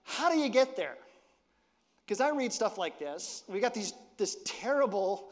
How 0.05 0.31
do 0.31 0.39
you 0.39 0.49
get 0.49 0.77
there? 0.77 0.97
Because 2.13 2.21
I 2.21 2.37
read 2.37 2.53
stuff 2.53 2.77
like 2.77 2.99
this. 2.99 3.43
We 3.49 3.59
got 3.59 3.73
these, 3.73 3.95
this 4.19 4.37
terrible 4.45 5.31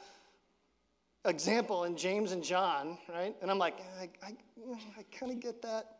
example 1.27 1.85
in 1.85 1.95
James 1.95 2.33
and 2.33 2.43
John, 2.43 2.97
right? 3.07 3.37
And 3.43 3.51
I'm 3.51 3.59
like, 3.59 3.77
I, 4.01 4.09
I, 4.27 4.35
I 4.99 5.03
kind 5.15 5.31
of 5.31 5.41
get 5.41 5.61
that. 5.61 5.97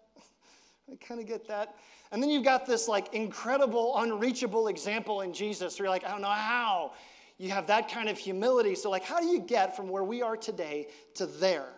I 0.91 0.97
kind 0.97 1.21
of 1.21 1.27
get 1.27 1.47
that. 1.49 1.75
And 2.13 2.23
then 2.23 2.31
you've 2.31 2.45
got 2.45 2.65
this 2.65 2.89
like 2.89 3.13
incredible, 3.13 3.99
unreachable 3.99 4.69
example 4.69 5.21
in 5.21 5.35
Jesus 5.35 5.79
where 5.79 5.85
you're 5.85 5.91
like, 5.91 6.07
I 6.07 6.13
don't 6.13 6.23
know 6.23 6.29
how. 6.29 6.93
You 7.37 7.51
have 7.51 7.67
that 7.67 7.91
kind 7.91 8.09
of 8.09 8.17
humility. 8.17 8.75
So, 8.75 8.89
like, 8.89 9.05
how 9.05 9.21
do 9.21 9.27
you 9.27 9.41
get 9.41 9.77
from 9.77 9.87
where 9.87 10.05
we 10.05 10.23
are 10.23 10.35
today 10.35 10.89
to 11.17 11.27
there? 11.27 11.69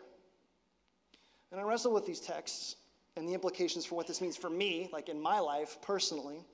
And 1.50 1.60
I 1.60 1.64
wrestle 1.64 1.92
with 1.92 2.06
these 2.06 2.20
texts 2.20 2.76
and 3.16 3.28
the 3.28 3.34
implications 3.34 3.84
for 3.84 3.96
what 3.96 4.06
this 4.06 4.20
means 4.20 4.36
for 4.36 4.48
me, 4.48 4.88
like 4.92 5.08
in 5.08 5.20
my 5.20 5.40
life 5.40 5.78
personally. 5.82 6.44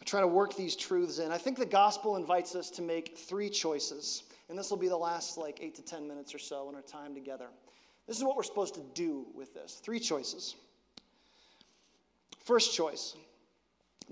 I 0.00 0.04
try 0.04 0.20
to 0.20 0.26
work 0.26 0.56
these 0.56 0.76
truths 0.76 1.18
in. 1.18 1.30
I 1.30 1.38
think 1.38 1.58
the 1.58 1.66
gospel 1.66 2.16
invites 2.16 2.54
us 2.54 2.70
to 2.70 2.82
make 2.82 3.18
three 3.18 3.50
choices. 3.50 4.24
And 4.48 4.58
this 4.58 4.70
will 4.70 4.78
be 4.78 4.88
the 4.88 4.96
last 4.96 5.36
like 5.36 5.58
eight 5.60 5.74
to 5.76 5.82
10 5.82 6.08
minutes 6.08 6.34
or 6.34 6.38
so 6.38 6.68
in 6.68 6.74
our 6.74 6.82
time 6.82 7.14
together. 7.14 7.46
This 8.06 8.16
is 8.16 8.24
what 8.24 8.36
we're 8.36 8.42
supposed 8.42 8.74
to 8.74 8.82
do 8.94 9.26
with 9.34 9.54
this 9.54 9.80
three 9.84 10.00
choices. 10.00 10.56
First 12.44 12.74
choice 12.74 13.14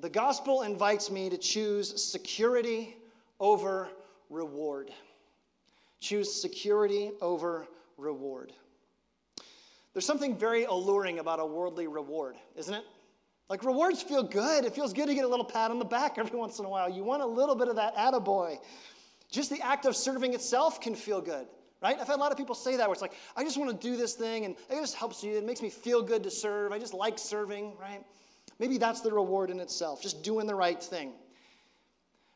the 0.01 0.09
gospel 0.09 0.63
invites 0.63 1.11
me 1.11 1.29
to 1.29 1.37
choose 1.37 2.01
security 2.01 2.97
over 3.41 3.89
reward. 4.31 4.93
Choose 6.01 6.33
security 6.33 7.11
over 7.21 7.67
reward. 7.97 8.53
There's 9.93 10.07
something 10.07 10.37
very 10.37 10.65
alluring 10.65 11.19
about 11.19 11.41
a 11.41 11.47
worldly 11.47 11.89
reward, 11.89 12.37
isn't 12.55 12.73
it? 12.73 12.85
Like 13.49 13.65
rewards 13.65 14.03
feel 14.03 14.23
good. 14.23 14.65
It 14.65 14.75
feels 14.75 14.93
good 14.93 15.07
to 15.07 15.15
get 15.15 15.25
a 15.25 15.29
little 15.29 15.45
pat 15.45 15.71
on 15.71 15.79
the 15.79 15.85
back 15.85 16.19
every 16.19 16.39
once 16.39 16.59
in 16.59 16.65
a 16.65 16.69
while. 16.69 16.89
You 16.89 17.03
want 17.03 17.23
a 17.23 17.27
little 17.27 17.55
bit 17.55 17.69
of 17.69 17.77
that 17.77 17.97
attaboy. 17.97 18.59
Just 19.31 19.51
the 19.51 19.61
act 19.61 19.87
of 19.87 19.97
serving 19.97 20.35
itself 20.35 20.81
can 20.81 20.95
feel 20.95 21.21
good, 21.21 21.47
right? 21.83 21.99
I've 21.99 22.07
had 22.07 22.17
a 22.17 22.21
lot 22.21 22.33
of 22.33 22.39
people 22.39 22.55
say 22.55 22.77
that 22.77 22.87
where 22.87 22.93
it's 22.93 23.03
like, 23.03 23.15
I 23.37 23.45
just 23.45 23.59
want 23.59 23.71
to 23.71 23.89
do 23.89 23.97
this 23.97 24.15
thing 24.15 24.45
and 24.45 24.55
it 24.71 24.81
just 24.81 24.95
helps 24.95 25.23
you. 25.23 25.37
It 25.37 25.45
makes 25.45 25.63
me 25.63 25.71
feel 25.71 26.03
good 26.03 26.23
to 26.23 26.31
serve. 26.31 26.73
I 26.73 26.79
just 26.79 26.95
like 26.95 27.19
serving, 27.19 27.77
right? 27.79 28.05
Maybe 28.59 28.79
that's 28.79 29.01
the 29.03 29.13
reward 29.13 29.51
in 29.51 29.61
itself, 29.61 30.03
just 30.03 30.23
doing 30.23 30.47
the 30.47 30.55
right 30.55 30.83
thing. 30.83 31.13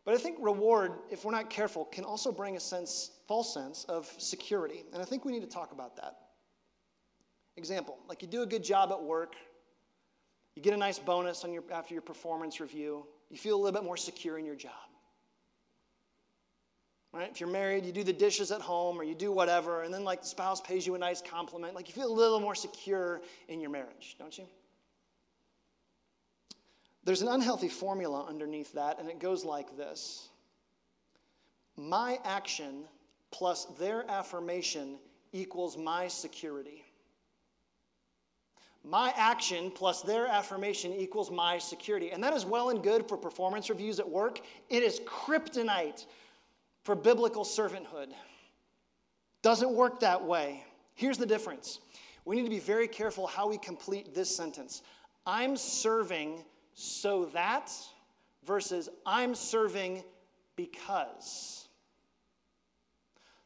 But 0.04 0.14
I 0.14 0.18
think 0.18 0.38
reward, 0.40 0.92
if 1.10 1.24
we're 1.24 1.32
not 1.32 1.48
careful, 1.48 1.84
can 1.86 2.04
also 2.04 2.32
bring 2.32 2.56
a 2.56 2.60
sense, 2.60 3.12
false 3.28 3.54
sense 3.54 3.84
of 3.84 4.12
security. 4.18 4.84
And 4.92 5.00
I 5.00 5.04
think 5.04 5.24
we 5.24 5.32
need 5.32 5.42
to 5.42 5.48
talk 5.48 5.72
about 5.72 5.96
that. 5.96 6.16
Example, 7.56 7.98
like 8.08 8.22
you 8.22 8.28
do 8.28 8.42
a 8.42 8.46
good 8.46 8.64
job 8.64 8.90
at 8.90 9.02
work, 9.02 9.36
you 10.54 10.62
get 10.62 10.74
a 10.74 10.76
nice 10.76 10.98
bonus 10.98 11.44
on 11.44 11.52
your, 11.52 11.62
after 11.72 11.94
your 11.94 12.02
performance 12.02 12.60
review, 12.60 13.06
you 13.30 13.38
feel 13.38 13.56
a 13.56 13.60
little 13.60 13.72
bit 13.72 13.84
more 13.84 13.96
secure 13.96 14.38
in 14.38 14.44
your 14.44 14.56
job. 14.56 14.72
Right? 17.12 17.30
If 17.30 17.40
you're 17.40 17.50
married, 17.50 17.84
you 17.84 17.92
do 17.92 18.04
the 18.04 18.12
dishes 18.12 18.50
at 18.52 18.62
home 18.62 18.98
or 18.98 19.04
you 19.04 19.14
do 19.14 19.32
whatever, 19.32 19.82
and 19.82 19.92
then 19.92 20.02
like 20.02 20.22
the 20.22 20.26
spouse 20.26 20.60
pays 20.60 20.86
you 20.86 20.94
a 20.94 20.98
nice 20.98 21.20
compliment, 21.20 21.74
like 21.74 21.88
you 21.88 21.94
feel 21.94 22.10
a 22.10 22.12
little 22.12 22.40
more 22.40 22.54
secure 22.54 23.20
in 23.48 23.60
your 23.60 23.70
marriage, 23.70 24.16
don't 24.18 24.36
you? 24.36 24.46
There's 27.04 27.22
an 27.22 27.28
unhealthy 27.28 27.68
formula 27.68 28.24
underneath 28.28 28.72
that, 28.74 28.98
and 28.98 29.08
it 29.08 29.18
goes 29.18 29.44
like 29.44 29.76
this 29.76 30.28
My 31.76 32.18
action 32.24 32.84
plus 33.30 33.64
their 33.78 34.08
affirmation 34.10 34.98
equals 35.32 35.76
my 35.76 36.08
security. 36.08 36.81
My 38.84 39.12
action 39.16 39.70
plus 39.70 40.02
their 40.02 40.26
affirmation 40.26 40.92
equals 40.92 41.30
my 41.30 41.58
security. 41.58 42.10
And 42.10 42.22
that 42.22 42.32
is 42.32 42.44
well 42.44 42.70
and 42.70 42.82
good 42.82 43.08
for 43.08 43.16
performance 43.16 43.70
reviews 43.70 44.00
at 44.00 44.08
work. 44.08 44.40
It 44.68 44.82
is 44.82 45.00
kryptonite 45.06 46.06
for 46.82 46.94
biblical 46.94 47.44
servanthood. 47.44 48.08
Doesn't 49.42 49.72
work 49.72 50.00
that 50.00 50.22
way. 50.22 50.64
Here's 50.94 51.18
the 51.18 51.26
difference 51.26 51.80
we 52.24 52.36
need 52.36 52.44
to 52.44 52.50
be 52.50 52.60
very 52.60 52.86
careful 52.86 53.26
how 53.26 53.48
we 53.48 53.58
complete 53.58 54.14
this 54.14 54.34
sentence 54.34 54.82
I'm 55.26 55.56
serving 55.56 56.44
so 56.74 57.26
that 57.26 57.72
versus 58.44 58.88
I'm 59.06 59.34
serving 59.34 60.02
because. 60.56 61.68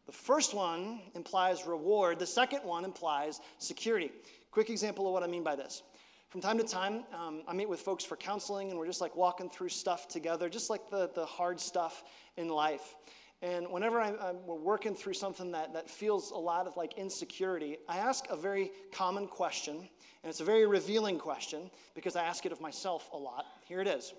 The 0.07 0.13
first 0.13 0.55
one 0.55 1.01
implies 1.15 1.67
reward, 1.67 2.19
the 2.19 2.27
second 2.27 2.61
one 2.61 2.85
implies 2.85 3.41
security. 3.59 4.13
Quick 4.57 4.71
example 4.71 5.07
of 5.07 5.13
what 5.13 5.23
I 5.23 5.27
mean 5.27 5.43
by 5.43 5.55
this. 5.55 5.83
From 6.31 6.41
time 6.41 6.57
to 6.57 6.65
time, 6.65 7.05
um, 7.13 7.43
I 7.47 7.53
meet 7.53 7.69
with 7.69 7.79
folks 7.79 8.07
for 8.07 8.17
counseling, 8.17 8.71
and 8.71 8.79
we're 8.79 8.87
just 8.87 9.03
like 9.03 9.15
walking 9.15 9.51
through 9.51 9.69
stuff 9.69 10.09
together, 10.09 10.49
just 10.49 10.71
like 10.71 10.89
the, 10.89 11.11
the 11.15 11.27
hard 11.27 11.61
stuff 11.61 12.05
in 12.39 12.49
life. 12.49 12.95
And 13.43 13.71
whenever 13.71 14.01
I, 14.01 14.09
am 14.09 14.47
we're 14.47 14.55
working 14.55 14.95
through 14.95 15.13
something 15.13 15.51
that, 15.51 15.75
that 15.75 15.91
feels 15.91 16.31
a 16.31 16.39
lot 16.39 16.67
of 16.67 16.75
like 16.75 16.97
insecurity, 16.97 17.77
I 17.87 17.99
ask 17.99 18.25
a 18.31 18.37
very 18.37 18.71
common 18.93 19.27
question, 19.27 19.77
and 19.77 20.31
it's 20.31 20.41
a 20.41 20.45
very 20.45 20.65
revealing 20.65 21.19
question 21.19 21.71
because 21.95 22.17
I 22.17 22.25
ask 22.25 22.47
it 22.47 22.51
of 22.51 22.59
myself 22.59 23.11
a 23.13 23.19
lot. 23.19 23.45
Here 23.69 23.83
it 23.83 23.87
is 23.87 24.15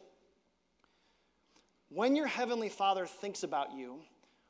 When 1.89 2.15
your 2.15 2.27
heavenly 2.27 2.69
Father 2.69 3.07
thinks 3.07 3.41
about 3.41 3.73
you, 3.75 4.01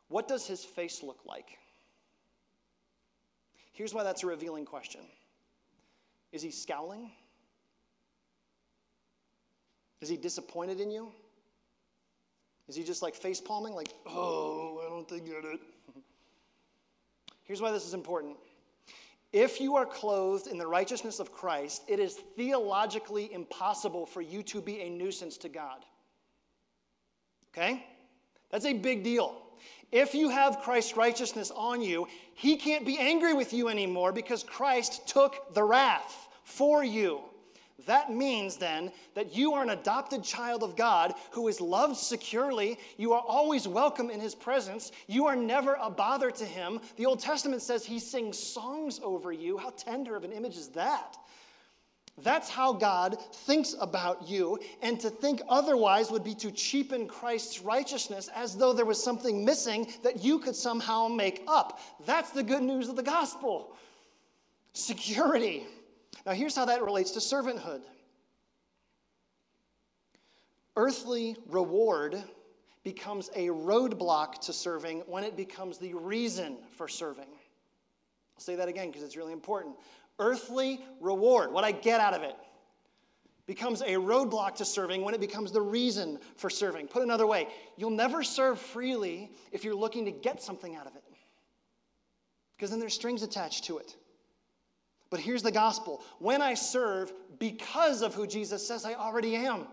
what 0.09 0.27
does 0.27 0.45
his 0.45 0.65
face 0.65 1.01
look 1.01 1.21
like? 1.25 1.57
Here's 3.71 3.93
why 3.93 4.03
that's 4.03 4.23
a 4.23 4.27
revealing 4.27 4.65
question 4.65 4.99
Is 6.37 6.43
he 6.43 6.51
scowling? 6.51 7.09
Is 10.01 10.07
he 10.07 10.17
disappointed 10.17 10.79
in 10.79 10.91
you? 10.91 11.11
Is 12.67 12.75
he 12.75 12.83
just 12.83 13.01
like 13.01 13.15
face 13.15 13.41
palming, 13.41 13.73
like, 13.73 13.91
oh, 14.05 14.79
I 14.85 14.87
don't 14.87 15.09
think 15.09 15.25
get 15.25 15.43
it? 15.43 15.59
Here's 17.43 17.59
why 17.59 17.71
this 17.71 17.87
is 17.87 17.95
important. 17.95 18.37
If 19.33 19.59
you 19.59 19.77
are 19.77 19.85
clothed 19.87 20.45
in 20.45 20.59
the 20.59 20.67
righteousness 20.67 21.19
of 21.19 21.31
Christ, 21.31 21.81
it 21.87 21.99
is 21.99 22.19
theologically 22.35 23.33
impossible 23.33 24.05
for 24.05 24.21
you 24.21 24.43
to 24.43 24.61
be 24.61 24.81
a 24.81 24.91
nuisance 24.91 25.37
to 25.37 25.49
God. 25.49 25.85
Okay? 27.49 27.83
That's 28.51 28.65
a 28.65 28.73
big 28.73 29.03
deal. 29.03 29.41
If 29.91 30.13
you 30.13 30.29
have 30.29 30.59
Christ's 30.59 30.95
righteousness 30.95 31.49
on 31.49 31.81
you, 31.81 32.07
he 32.35 32.57
can't 32.57 32.85
be 32.85 32.99
angry 32.99 33.33
with 33.33 33.53
you 33.53 33.69
anymore 33.69 34.11
because 34.11 34.43
Christ 34.43 35.07
took 35.07 35.55
the 35.55 35.63
wrath 35.63 36.26
for 36.47 36.81
you. 36.83 37.19
That 37.85 38.11
means 38.11 38.55
then 38.55 38.91
that 39.15 39.35
you 39.35 39.53
are 39.53 39.61
an 39.61 39.69
adopted 39.69 40.23
child 40.23 40.63
of 40.63 40.75
God 40.75 41.13
who 41.31 41.47
is 41.49 41.61
loved 41.61 41.97
securely. 41.97 42.79
You 42.95 43.13
are 43.13 43.21
always 43.21 43.67
welcome 43.67 44.09
in 44.09 44.19
his 44.19 44.33
presence. 44.33 44.91
You 45.07 45.27
are 45.27 45.35
never 45.35 45.77
a 45.79 45.89
bother 45.89 46.31
to 46.31 46.45
him. 46.45 46.79
The 46.95 47.05
Old 47.05 47.19
Testament 47.19 47.61
says 47.61 47.85
he 47.85 47.99
sings 47.99 48.39
songs 48.39 48.99
over 49.03 49.31
you. 49.31 49.57
How 49.57 49.71
tender 49.71 50.15
of 50.15 50.23
an 50.23 50.31
image 50.31 50.55
is 50.55 50.69
that? 50.69 51.17
That's 52.23 52.49
how 52.49 52.73
God 52.73 53.21
thinks 53.31 53.75
about 53.79 54.27
you, 54.27 54.57
and 54.81 54.99
to 55.01 55.09
think 55.11 55.39
otherwise 55.47 56.09
would 56.09 56.23
be 56.23 56.33
to 56.35 56.49
cheapen 56.49 57.07
Christ's 57.07 57.61
righteousness 57.61 58.27
as 58.33 58.57
though 58.57 58.73
there 58.73 58.85
was 58.85 59.03
something 59.03 59.45
missing 59.45 59.93
that 60.01 60.23
you 60.23 60.39
could 60.39 60.55
somehow 60.55 61.09
make 61.09 61.43
up. 61.47 61.79
That's 62.07 62.31
the 62.31 62.41
good 62.41 62.63
news 62.63 62.89
of 62.89 62.95
the 62.95 63.03
gospel 63.03 63.75
security. 64.73 65.65
Now, 66.27 66.33
here's 66.33 66.57
how 66.57 66.65
that 66.65 66.83
relates 66.83 67.11
to 67.11 67.19
servanthood 67.19 67.81
earthly 70.75 71.37
reward 71.47 72.21
becomes 72.83 73.29
a 73.33 73.47
roadblock 73.47 74.41
to 74.41 74.53
serving 74.53 74.99
when 75.07 75.23
it 75.23 75.37
becomes 75.37 75.77
the 75.77 75.93
reason 75.93 76.57
for 76.75 76.89
serving. 76.89 77.29
I'll 77.29 78.41
say 78.41 78.55
that 78.57 78.67
again 78.67 78.87
because 78.87 79.03
it's 79.03 79.15
really 79.15 79.31
important 79.31 79.75
earthly 80.19 80.81
reward, 80.99 81.53
what 81.53 81.63
I 81.63 81.71
get 81.71 82.01
out 82.01 82.13
of 82.13 82.23
it, 82.23 82.35
becomes 83.45 83.81
a 83.81 83.93
roadblock 83.93 84.55
to 84.55 84.65
serving 84.65 85.03
when 85.03 85.13
it 85.13 85.21
becomes 85.21 85.53
the 85.53 85.61
reason 85.61 86.19
for 86.35 86.49
serving. 86.49 86.87
Put 86.87 87.03
another 87.03 87.25
way, 87.25 87.47
you'll 87.77 87.89
never 87.89 88.21
serve 88.21 88.59
freely 88.59 89.31
if 89.53 89.63
you're 89.63 89.75
looking 89.75 90.03
to 90.05 90.11
get 90.11 90.41
something 90.41 90.75
out 90.75 90.87
of 90.87 90.95
it, 90.95 91.03
because 92.57 92.69
then 92.71 92.79
there's 92.81 92.95
strings 92.95 93.23
attached 93.23 93.63
to 93.65 93.77
it. 93.77 93.95
But 95.09 95.19
here's 95.19 95.43
the 95.43 95.51
gospel 95.51 96.03
when 96.19 96.41
I 96.41 96.53
serve 96.53 97.13
because 97.39 98.01
of 98.01 98.13
who 98.13 98.27
Jesus 98.27 98.67
says 98.67 98.85
I 98.85 98.93
already 98.93 99.35
am, 99.35 99.67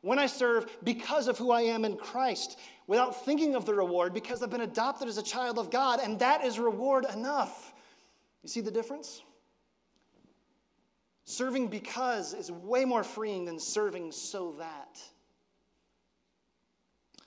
when 0.00 0.18
I 0.18 0.26
serve 0.26 0.66
because 0.82 1.28
of 1.28 1.38
who 1.38 1.52
I 1.52 1.62
am 1.62 1.84
in 1.84 1.96
Christ, 1.96 2.58
without 2.86 3.24
thinking 3.24 3.54
of 3.54 3.64
the 3.64 3.74
reward, 3.74 4.12
because 4.12 4.42
I've 4.42 4.50
been 4.50 4.62
adopted 4.62 5.08
as 5.08 5.18
a 5.18 5.22
child 5.22 5.58
of 5.58 5.70
God, 5.70 6.00
and 6.02 6.18
that 6.18 6.44
is 6.44 6.58
reward 6.58 7.06
enough. 7.14 7.72
You 8.42 8.48
see 8.48 8.60
the 8.60 8.70
difference? 8.70 9.22
Serving 11.24 11.68
because 11.68 12.34
is 12.34 12.50
way 12.50 12.84
more 12.84 13.04
freeing 13.04 13.44
than 13.44 13.60
serving 13.60 14.10
so 14.10 14.56
that. 14.58 15.00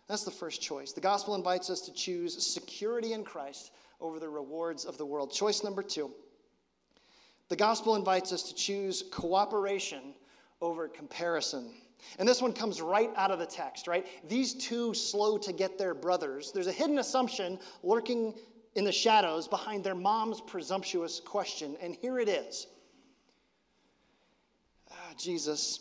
That's 0.08 0.24
the 0.24 0.32
first 0.32 0.62
choice. 0.62 0.92
The 0.92 1.02
gospel 1.02 1.34
invites 1.36 1.70
us 1.70 1.82
to 1.82 1.94
choose 1.94 2.46
security 2.46 3.14
in 3.14 3.24
Christ 3.24 3.72
over 4.02 4.20
the 4.20 4.30
rewards 4.30 4.86
of 4.86 4.98
the 4.98 5.06
world. 5.06 5.32
Choice 5.32 5.64
number 5.64 5.82
two 5.82 6.12
the 7.50 7.56
gospel 7.56 7.96
invites 7.96 8.32
us 8.32 8.44
to 8.44 8.56
choose 8.56 9.04
cooperation 9.12 10.14
over 10.62 10.88
comparison. 10.88 11.74
And 12.20 12.28
this 12.28 12.42
one 12.42 12.54
comes 12.54 12.82
right 12.82 13.12
out 13.16 13.32
of 13.32 13.40
the 13.40 13.46
text, 13.46 13.88
right? 13.88 14.06
These 14.28 14.54
two 14.54 14.94
slow 14.94 15.38
to 15.40 15.52
get 15.52 15.78
their 15.78 15.94
brothers. 15.94 16.52
There's 16.52 16.68
a 16.68 16.72
hidden 16.72 17.00
assumption 17.00 17.60
lurking 17.84 18.34
in 18.76 18.84
the 18.84 18.92
shadows 18.92 19.48
behind 19.48 19.84
their 19.84 19.96
mom's 19.96 20.42
presumptuous 20.42 21.20
question. 21.20 21.78
And 21.82 21.96
here 22.02 22.20
it 22.20 22.30
is 22.30 22.68
Jesus, 25.18 25.80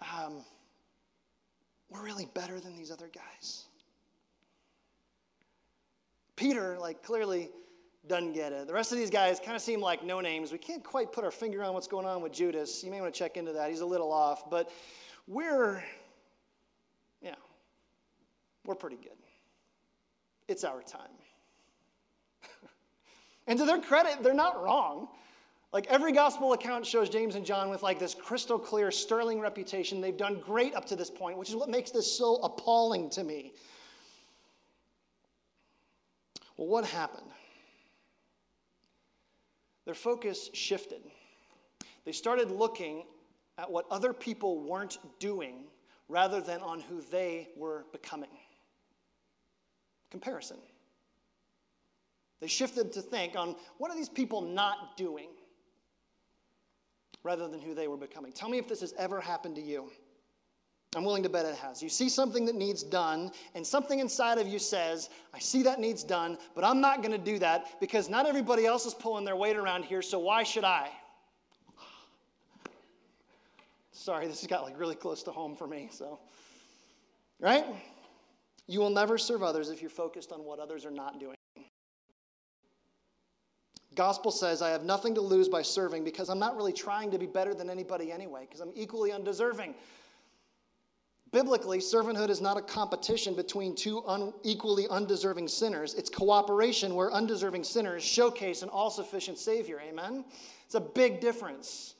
um, 0.00 0.44
we're 1.88 2.02
really 2.02 2.28
better 2.34 2.60
than 2.60 2.76
these 2.76 2.90
other 2.90 3.10
guys. 3.14 3.64
Peter, 6.36 6.78
like, 6.78 7.02
clearly 7.02 7.50
doesn't 8.08 8.32
get 8.32 8.52
it. 8.52 8.66
The 8.66 8.72
rest 8.72 8.92
of 8.92 8.98
these 8.98 9.10
guys 9.10 9.38
kind 9.38 9.54
of 9.56 9.62
seem 9.62 9.80
like 9.80 10.04
no 10.04 10.20
names. 10.20 10.50
We 10.50 10.58
can't 10.58 10.82
quite 10.82 11.12
put 11.12 11.24
our 11.24 11.30
finger 11.30 11.62
on 11.62 11.74
what's 11.74 11.86
going 11.86 12.06
on 12.06 12.20
with 12.22 12.32
Judas. 12.32 12.82
You 12.82 12.90
may 12.90 13.00
want 13.00 13.14
to 13.14 13.18
check 13.18 13.36
into 13.36 13.52
that. 13.52 13.70
He's 13.70 13.80
a 13.80 13.86
little 13.86 14.10
off, 14.10 14.50
but 14.50 14.70
we're, 15.28 15.82
yeah, 17.22 17.34
we're 18.64 18.74
pretty 18.74 18.96
good. 18.96 19.12
It's 20.48 20.64
our 20.64 20.82
time. 20.82 21.02
and 23.46 23.58
to 23.58 23.64
their 23.64 23.80
credit, 23.80 24.22
they're 24.22 24.34
not 24.34 24.62
wrong. 24.62 25.08
Like 25.72 25.86
every 25.86 26.12
gospel 26.12 26.52
account 26.52 26.84
shows 26.84 27.08
James 27.08 27.34
and 27.34 27.46
John 27.46 27.70
with 27.70 27.82
like 27.82 27.98
this 27.98 28.14
crystal 28.14 28.58
clear, 28.58 28.90
sterling 28.90 29.40
reputation. 29.40 30.00
They've 30.00 30.16
done 30.16 30.40
great 30.44 30.74
up 30.74 30.84
to 30.86 30.96
this 30.96 31.08
point, 31.08 31.38
which 31.38 31.48
is 31.48 31.56
what 31.56 31.70
makes 31.70 31.90
this 31.90 32.10
so 32.10 32.36
appalling 32.42 33.08
to 33.10 33.24
me. 33.24 33.54
Well, 36.58 36.66
what 36.66 36.84
happened? 36.84 37.30
Their 39.84 39.94
focus 39.94 40.50
shifted. 40.52 41.02
They 42.04 42.12
started 42.12 42.50
looking 42.50 43.04
at 43.58 43.70
what 43.70 43.86
other 43.90 44.12
people 44.12 44.60
weren't 44.60 44.98
doing 45.18 45.64
rather 46.08 46.40
than 46.40 46.60
on 46.60 46.80
who 46.80 47.00
they 47.00 47.48
were 47.56 47.84
becoming. 47.92 48.30
Comparison. 50.10 50.58
They 52.40 52.48
shifted 52.48 52.92
to 52.92 53.02
think 53.02 53.36
on 53.36 53.56
what 53.78 53.90
are 53.90 53.96
these 53.96 54.08
people 54.08 54.40
not 54.40 54.96
doing? 54.96 55.28
rather 57.22 57.48
than 57.48 57.60
who 57.60 57.74
they 57.74 57.88
were 57.88 57.96
becoming. 57.96 58.32
Tell 58.32 58.48
me 58.48 58.58
if 58.58 58.68
this 58.68 58.80
has 58.80 58.92
ever 58.98 59.20
happened 59.20 59.56
to 59.56 59.62
you. 59.62 59.90
I'm 60.94 61.04
willing 61.04 61.22
to 61.22 61.28
bet 61.30 61.46
it 61.46 61.56
has. 61.56 61.82
You 61.82 61.88
see 61.88 62.10
something 62.10 62.44
that 62.44 62.54
needs 62.54 62.82
done, 62.82 63.30
and 63.54 63.66
something 63.66 63.98
inside 63.98 64.38
of 64.38 64.46
you 64.46 64.58
says, 64.58 65.08
I 65.32 65.38
see 65.38 65.62
that 65.62 65.80
needs 65.80 66.04
done, 66.04 66.36
but 66.54 66.64
I'm 66.64 66.82
not 66.82 67.02
going 67.02 67.12
to 67.12 67.18
do 67.18 67.38
that 67.38 67.80
because 67.80 68.10
not 68.10 68.26
everybody 68.26 68.66
else 68.66 68.84
is 68.84 68.92
pulling 68.92 69.24
their 69.24 69.36
weight 69.36 69.56
around 69.56 69.84
here, 69.84 70.02
so 70.02 70.18
why 70.18 70.42
should 70.42 70.64
I? 70.64 70.90
Sorry, 73.92 74.26
this 74.26 74.40
has 74.40 74.48
got 74.48 74.64
like 74.64 74.78
really 74.78 74.96
close 74.96 75.22
to 75.22 75.30
home 75.30 75.56
for 75.56 75.66
me, 75.66 75.88
so. 75.90 76.18
Right? 77.40 77.64
You 78.66 78.80
will 78.80 78.90
never 78.90 79.16
serve 79.16 79.42
others 79.42 79.70
if 79.70 79.80
you're 79.80 79.90
focused 79.90 80.30
on 80.30 80.44
what 80.44 80.58
others 80.58 80.84
are 80.84 80.90
not 80.90 81.18
doing. 81.18 81.36
Gospel 83.94 84.30
says, 84.30 84.62
I 84.62 84.70
have 84.70 84.84
nothing 84.84 85.14
to 85.14 85.20
lose 85.20 85.48
by 85.48 85.62
serving 85.62 86.04
because 86.04 86.28
I'm 86.28 86.38
not 86.38 86.56
really 86.56 86.72
trying 86.72 87.10
to 87.10 87.18
be 87.18 87.26
better 87.26 87.54
than 87.54 87.70
anybody 87.70 88.10
anyway, 88.10 88.42
because 88.42 88.60
I'm 88.60 88.72
equally 88.74 89.12
undeserving. 89.12 89.74
Biblically, 91.32 91.78
servanthood 91.78 92.28
is 92.28 92.42
not 92.42 92.58
a 92.58 92.62
competition 92.62 93.34
between 93.34 93.74
two 93.74 94.04
unequally 94.06 94.86
undeserving 94.88 95.48
sinners. 95.48 95.94
It's 95.94 96.10
cooperation 96.10 96.94
where 96.94 97.10
undeserving 97.10 97.64
sinners 97.64 98.04
showcase 98.04 98.60
an 98.60 98.68
all 98.68 98.90
sufficient 98.90 99.38
Savior. 99.38 99.80
Amen? 99.80 100.26
It's 100.66 100.74
a 100.74 100.80
big 100.80 101.20
difference. 101.20 101.94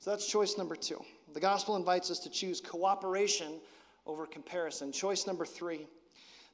So 0.00 0.10
that's 0.10 0.26
choice 0.26 0.58
number 0.58 0.74
two. 0.74 1.00
The 1.34 1.40
gospel 1.40 1.76
invites 1.76 2.10
us 2.10 2.18
to 2.20 2.30
choose 2.30 2.60
cooperation 2.60 3.60
over 4.06 4.26
comparison. 4.26 4.90
Choice 4.90 5.24
number 5.24 5.46
three. 5.46 5.86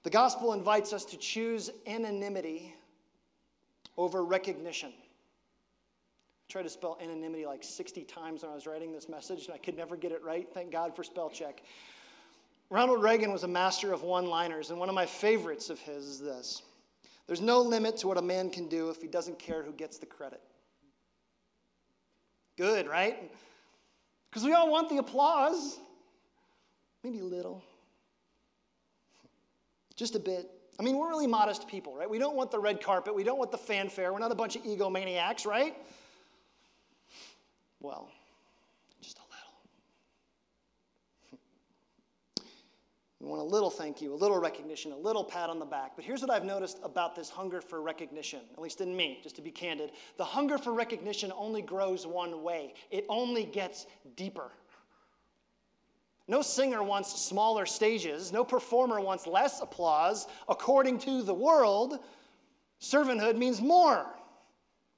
The 0.02 0.10
gospel 0.10 0.52
invites 0.52 0.92
us 0.92 1.06
to 1.06 1.16
choose 1.16 1.70
anonymity 1.86 2.74
over 3.96 4.22
recognition. 4.24 4.92
I 4.92 6.52
tried 6.52 6.64
to 6.64 6.68
spell 6.68 6.98
anonymity 7.00 7.46
like 7.46 7.64
60 7.64 8.04
times 8.04 8.42
when 8.42 8.50
I 8.52 8.54
was 8.54 8.66
writing 8.66 8.92
this 8.92 9.08
message, 9.08 9.46
and 9.46 9.54
I 9.54 9.58
could 9.58 9.76
never 9.76 9.96
get 9.96 10.12
it 10.12 10.22
right. 10.22 10.46
Thank 10.52 10.70
God 10.70 10.94
for 10.94 11.02
spell 11.02 11.30
check. 11.30 11.62
Ronald 12.74 13.04
Reagan 13.04 13.30
was 13.32 13.44
a 13.44 13.48
master 13.48 13.92
of 13.92 14.02
one 14.02 14.26
liners, 14.26 14.70
and 14.70 14.80
one 14.80 14.88
of 14.88 14.96
my 14.96 15.06
favorites 15.06 15.70
of 15.70 15.78
his 15.78 16.04
is 16.06 16.18
this 16.18 16.62
There's 17.28 17.40
no 17.40 17.60
limit 17.60 17.96
to 17.98 18.08
what 18.08 18.18
a 18.18 18.22
man 18.22 18.50
can 18.50 18.66
do 18.66 18.90
if 18.90 19.00
he 19.00 19.06
doesn't 19.06 19.38
care 19.38 19.62
who 19.62 19.70
gets 19.70 19.98
the 19.98 20.06
credit. 20.06 20.40
Good, 22.58 22.88
right? 22.88 23.30
Because 24.28 24.42
we 24.44 24.54
all 24.54 24.72
want 24.72 24.88
the 24.88 24.96
applause. 24.96 25.78
Maybe 27.04 27.20
a 27.20 27.24
little. 27.24 27.62
Just 29.94 30.16
a 30.16 30.18
bit. 30.18 30.50
I 30.76 30.82
mean, 30.82 30.98
we're 30.98 31.08
really 31.08 31.28
modest 31.28 31.68
people, 31.68 31.94
right? 31.94 32.10
We 32.10 32.18
don't 32.18 32.34
want 32.34 32.50
the 32.50 32.58
red 32.58 32.82
carpet. 32.82 33.14
We 33.14 33.22
don't 33.22 33.38
want 33.38 33.52
the 33.52 33.58
fanfare. 33.58 34.12
We're 34.12 34.18
not 34.18 34.32
a 34.32 34.34
bunch 34.34 34.56
of 34.56 34.64
egomaniacs, 34.64 35.46
right? 35.46 35.76
Well, 37.80 38.10
just 39.00 39.18
a 39.18 39.22
little. 39.22 39.34
We 43.24 43.30
want 43.30 43.40
a 43.40 43.44
little 43.44 43.70
thank 43.70 44.02
you, 44.02 44.12
a 44.12 44.14
little 44.14 44.38
recognition, 44.38 44.92
a 44.92 44.96
little 44.96 45.24
pat 45.24 45.48
on 45.48 45.58
the 45.58 45.64
back. 45.64 45.92
But 45.96 46.04
here's 46.04 46.20
what 46.20 46.30
I've 46.30 46.44
noticed 46.44 46.78
about 46.82 47.16
this 47.16 47.30
hunger 47.30 47.62
for 47.62 47.80
recognition, 47.80 48.40
at 48.52 48.60
least 48.60 48.82
in 48.82 48.94
me, 48.94 49.18
just 49.22 49.36
to 49.36 49.42
be 49.42 49.50
candid. 49.50 49.92
The 50.18 50.24
hunger 50.24 50.58
for 50.58 50.74
recognition 50.74 51.32
only 51.34 51.62
grows 51.62 52.06
one 52.06 52.42
way, 52.42 52.74
it 52.90 53.06
only 53.08 53.44
gets 53.44 53.86
deeper. 54.14 54.50
No 56.26 56.42
singer 56.42 56.82
wants 56.82 57.20
smaller 57.20 57.66
stages. 57.66 58.32
No 58.32 58.44
performer 58.44 58.98
wants 58.98 59.26
less 59.26 59.60
applause. 59.60 60.26
According 60.48 60.98
to 61.00 61.22
the 61.22 61.34
world, 61.34 61.98
servanthood 62.80 63.36
means 63.36 63.60
more. 63.60 64.06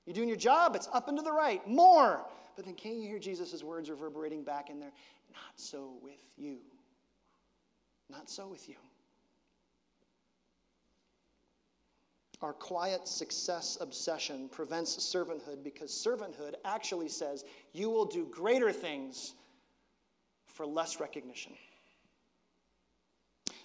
You're 0.05 0.15
doing 0.15 0.29
your 0.29 0.37
job, 0.37 0.77
it's 0.77 0.89
up 0.93 1.09
and 1.09 1.19
to 1.19 1.25
the 1.25 1.33
right, 1.33 1.67
more. 1.69 2.25
But 2.55 2.65
then 2.65 2.75
can't 2.75 2.97
you 2.97 3.09
hear 3.09 3.19
Jesus' 3.19 3.65
words 3.65 3.91
reverberating 3.91 4.45
back 4.45 4.71
in 4.71 4.79
there? 4.79 4.93
Not 5.33 5.53
so 5.57 5.95
with 6.01 6.23
you. 6.37 6.59
Not 8.11 8.31
so 8.31 8.47
with 8.47 8.69
you. 8.69 8.77
Our 12.43 12.53
quiet 12.53 13.09
success 13.09 13.79
obsession 13.81 14.49
prevents 14.51 14.97
servanthood 14.97 15.65
because 15.65 15.91
servanthood 15.91 16.55
actually 16.65 17.09
says 17.09 17.45
you 17.73 17.89
will 17.89 18.05
do 18.05 18.27
greater 18.31 18.73
things 18.73 19.35
for 20.47 20.67
less 20.67 21.01
recognition. 21.01 21.53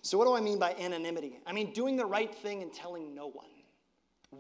So, 0.01 0.17
what 0.17 0.25
do 0.25 0.33
I 0.33 0.41
mean 0.41 0.57
by 0.57 0.73
anonymity? 0.75 1.39
I 1.45 1.51
mean 1.51 1.73
doing 1.73 1.95
the 1.95 2.05
right 2.05 2.33
thing 2.33 2.63
and 2.63 2.73
telling 2.73 3.13
no 3.13 3.27
one. 3.27 3.45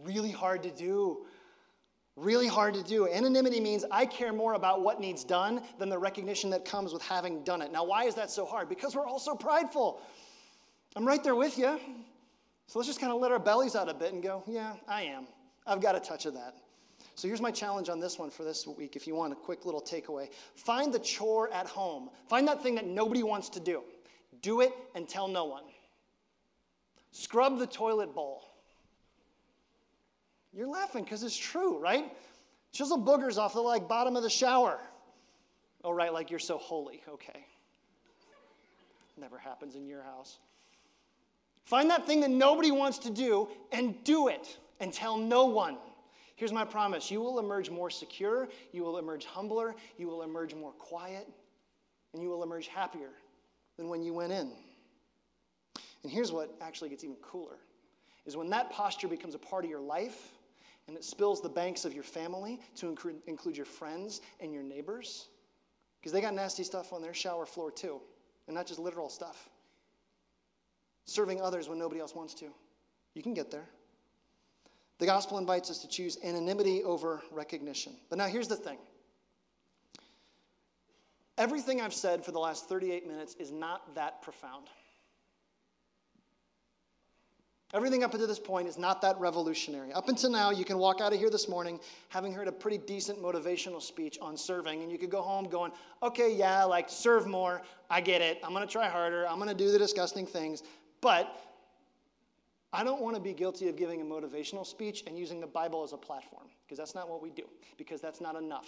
Really 0.03 0.31
hard 0.31 0.63
to 0.63 0.71
do. 0.71 1.25
Really 2.21 2.47
hard 2.47 2.75
to 2.75 2.83
do. 2.83 3.09
Anonymity 3.09 3.59
means 3.59 3.83
I 3.89 4.05
care 4.05 4.31
more 4.31 4.53
about 4.53 4.83
what 4.83 4.99
needs 4.99 5.23
done 5.23 5.63
than 5.79 5.89
the 5.89 5.97
recognition 5.97 6.51
that 6.51 6.65
comes 6.65 6.93
with 6.93 7.01
having 7.01 7.43
done 7.43 7.63
it. 7.63 7.71
Now, 7.71 7.83
why 7.83 8.03
is 8.03 8.13
that 8.13 8.29
so 8.29 8.45
hard? 8.45 8.69
Because 8.69 8.95
we're 8.95 9.07
all 9.07 9.17
so 9.17 9.33
prideful. 9.33 9.99
I'm 10.95 11.03
right 11.03 11.23
there 11.23 11.33
with 11.33 11.57
you. 11.57 11.79
So 12.67 12.77
let's 12.77 12.87
just 12.87 12.99
kind 12.99 13.11
of 13.11 13.19
let 13.19 13.31
our 13.31 13.39
bellies 13.39 13.75
out 13.75 13.89
a 13.89 13.93
bit 13.95 14.13
and 14.13 14.21
go, 14.21 14.43
yeah, 14.45 14.73
I 14.87 15.01
am. 15.01 15.25
I've 15.65 15.81
got 15.81 15.95
a 15.95 15.99
touch 15.99 16.27
of 16.27 16.35
that. 16.35 16.53
So 17.15 17.27
here's 17.27 17.41
my 17.41 17.49
challenge 17.49 17.89
on 17.89 17.99
this 17.99 18.19
one 18.19 18.29
for 18.29 18.43
this 18.43 18.67
week 18.67 18.95
if 18.95 19.07
you 19.07 19.15
want 19.15 19.33
a 19.33 19.35
quick 19.35 19.65
little 19.65 19.81
takeaway. 19.81 20.29
Find 20.53 20.93
the 20.93 20.99
chore 20.99 21.51
at 21.51 21.65
home. 21.65 22.11
Find 22.29 22.47
that 22.47 22.61
thing 22.61 22.75
that 22.75 22.85
nobody 22.85 23.23
wants 23.23 23.49
to 23.49 23.59
do. 23.59 23.81
Do 24.43 24.61
it 24.61 24.73
and 24.93 25.09
tell 25.09 25.27
no 25.27 25.45
one. 25.45 25.63
Scrub 27.11 27.57
the 27.57 27.65
toilet 27.65 28.13
bowl. 28.13 28.50
You're 30.53 30.67
laughing 30.67 31.03
because 31.03 31.23
it's 31.23 31.37
true, 31.37 31.77
right? 31.77 32.11
Chisel 32.71 32.99
boogers 32.99 33.37
off 33.37 33.53
the 33.53 33.61
like 33.61 33.87
bottom 33.87 34.15
of 34.15 34.23
the 34.23 34.29
shower. 34.29 34.79
Oh, 35.83 35.91
right, 35.91 36.13
like 36.13 36.29
you're 36.29 36.39
so 36.39 36.57
holy. 36.57 37.01
Okay. 37.07 37.45
Never 39.17 39.37
happens 39.37 39.75
in 39.75 39.87
your 39.87 40.03
house. 40.03 40.39
Find 41.65 41.89
that 41.89 42.05
thing 42.05 42.21
that 42.21 42.31
nobody 42.31 42.71
wants 42.71 42.97
to 42.99 43.09
do 43.09 43.47
and 43.71 44.03
do 44.03 44.27
it 44.27 44.57
and 44.79 44.91
tell 44.91 45.17
no 45.17 45.45
one. 45.45 45.77
Here's 46.35 46.51
my 46.51 46.65
promise 46.65 47.11
you 47.11 47.21
will 47.21 47.39
emerge 47.39 47.69
more 47.69 47.89
secure, 47.89 48.49
you 48.71 48.83
will 48.83 48.97
emerge 48.97 49.25
humbler, 49.25 49.75
you 49.97 50.07
will 50.07 50.23
emerge 50.23 50.55
more 50.55 50.71
quiet, 50.71 51.27
and 52.13 52.21
you 52.21 52.29
will 52.29 52.43
emerge 52.43 52.67
happier 52.67 53.11
than 53.77 53.89
when 53.89 54.01
you 54.01 54.13
went 54.13 54.31
in. 54.31 54.51
And 56.03 56.11
here's 56.11 56.31
what 56.31 56.53
actually 56.61 56.89
gets 56.89 57.03
even 57.03 57.15
cooler 57.21 57.57
is 58.25 58.35
when 58.35 58.49
that 58.49 58.71
posture 58.71 59.07
becomes 59.07 59.35
a 59.35 59.39
part 59.39 59.63
of 59.63 59.69
your 59.69 59.79
life 59.79 60.33
and 60.87 60.97
it 60.97 61.03
spills 61.03 61.41
the 61.41 61.49
banks 61.49 61.85
of 61.85 61.93
your 61.93 62.03
family 62.03 62.59
to 62.75 62.95
include 63.27 63.55
your 63.55 63.65
friends 63.65 64.21
and 64.39 64.53
your 64.53 64.63
neighbors 64.63 65.27
because 65.99 66.11
they 66.11 66.21
got 66.21 66.33
nasty 66.33 66.63
stuff 66.63 66.93
on 66.93 67.01
their 67.01 67.13
shower 67.13 67.45
floor 67.45 67.71
too 67.71 68.01
and 68.47 68.55
not 68.55 68.65
just 68.65 68.79
literal 68.79 69.09
stuff 69.09 69.49
serving 71.05 71.41
others 71.41 71.67
when 71.67 71.77
nobody 71.77 71.99
else 71.99 72.15
wants 72.15 72.33
to. 72.35 72.45
You 73.13 73.21
can 73.21 73.33
get 73.33 73.51
there. 73.51 73.67
The 74.99 75.05
gospel 75.05 75.37
invites 75.37 75.69
us 75.69 75.79
to 75.79 75.87
choose 75.87 76.17
anonymity 76.23 76.83
over 76.83 77.21
recognition. 77.31 77.93
But 78.09 78.17
now 78.17 78.27
here's 78.27 78.47
the 78.47 78.55
thing 78.55 78.77
everything 81.37 81.81
I've 81.81 81.93
said 81.93 82.23
for 82.23 82.31
the 82.31 82.39
last 82.39 82.69
38 82.69 83.07
minutes 83.07 83.35
is 83.39 83.51
not 83.51 83.95
that 83.95 84.21
profound. 84.21 84.67
Everything 87.73 88.03
up 88.03 88.13
until 88.13 88.27
this 88.27 88.39
point 88.39 88.67
is 88.67 88.77
not 88.77 89.01
that 89.01 89.17
revolutionary. 89.19 89.93
Up 89.93 90.09
until 90.09 90.29
now, 90.29 90.51
you 90.51 90.65
can 90.65 90.77
walk 90.77 90.99
out 90.99 91.13
of 91.13 91.19
here 91.19 91.29
this 91.29 91.47
morning 91.47 91.79
having 92.09 92.33
heard 92.33 92.49
a 92.49 92.51
pretty 92.51 92.77
decent 92.77 93.21
motivational 93.21 93.81
speech 93.81 94.17
on 94.21 94.35
serving, 94.35 94.83
and 94.83 94.91
you 94.91 94.97
could 94.97 95.09
go 95.09 95.21
home 95.21 95.45
going, 95.45 95.71
okay, 96.03 96.33
yeah, 96.33 96.65
like 96.65 96.89
serve 96.89 97.27
more. 97.27 97.61
I 97.89 98.01
get 98.01 98.21
it. 98.21 98.39
I'm 98.43 98.51
going 98.51 98.67
to 98.67 98.71
try 98.71 98.89
harder. 98.89 99.25
I'm 99.27 99.37
going 99.37 99.49
to 99.49 99.55
do 99.55 99.71
the 99.71 99.79
disgusting 99.79 100.25
things. 100.25 100.63
But 100.99 101.41
I 102.73 102.83
don't 102.83 103.01
want 103.01 103.15
to 103.15 103.21
be 103.21 103.33
guilty 103.33 103.69
of 103.69 103.77
giving 103.77 104.01
a 104.01 104.05
motivational 104.05 104.65
speech 104.65 105.03
and 105.07 105.17
using 105.17 105.39
the 105.39 105.47
Bible 105.47 105.83
as 105.83 105.93
a 105.93 105.97
platform, 105.97 106.47
because 106.65 106.77
that's 106.77 106.93
not 106.93 107.09
what 107.09 107.21
we 107.21 107.29
do, 107.29 107.43
because 107.77 108.01
that's 108.01 108.19
not 108.19 108.35
enough. 108.35 108.67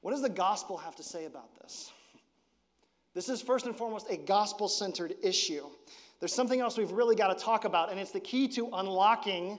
What 0.00 0.12
does 0.12 0.22
the 0.22 0.28
gospel 0.28 0.78
have 0.78 0.96
to 0.96 1.02
say 1.02 1.26
about 1.26 1.54
this? 1.60 1.90
This 3.14 3.28
is 3.28 3.42
first 3.42 3.66
and 3.66 3.74
foremost 3.76 4.08
a 4.10 4.16
gospel 4.16 4.68
centered 4.68 5.14
issue. 5.22 5.64
There's 6.20 6.34
something 6.34 6.60
else 6.60 6.76
we've 6.76 6.90
really 6.90 7.14
got 7.14 7.36
to 7.36 7.44
talk 7.44 7.64
about, 7.64 7.90
and 7.90 8.00
it's 8.00 8.10
the 8.10 8.20
key 8.20 8.48
to 8.48 8.68
unlocking 8.72 9.58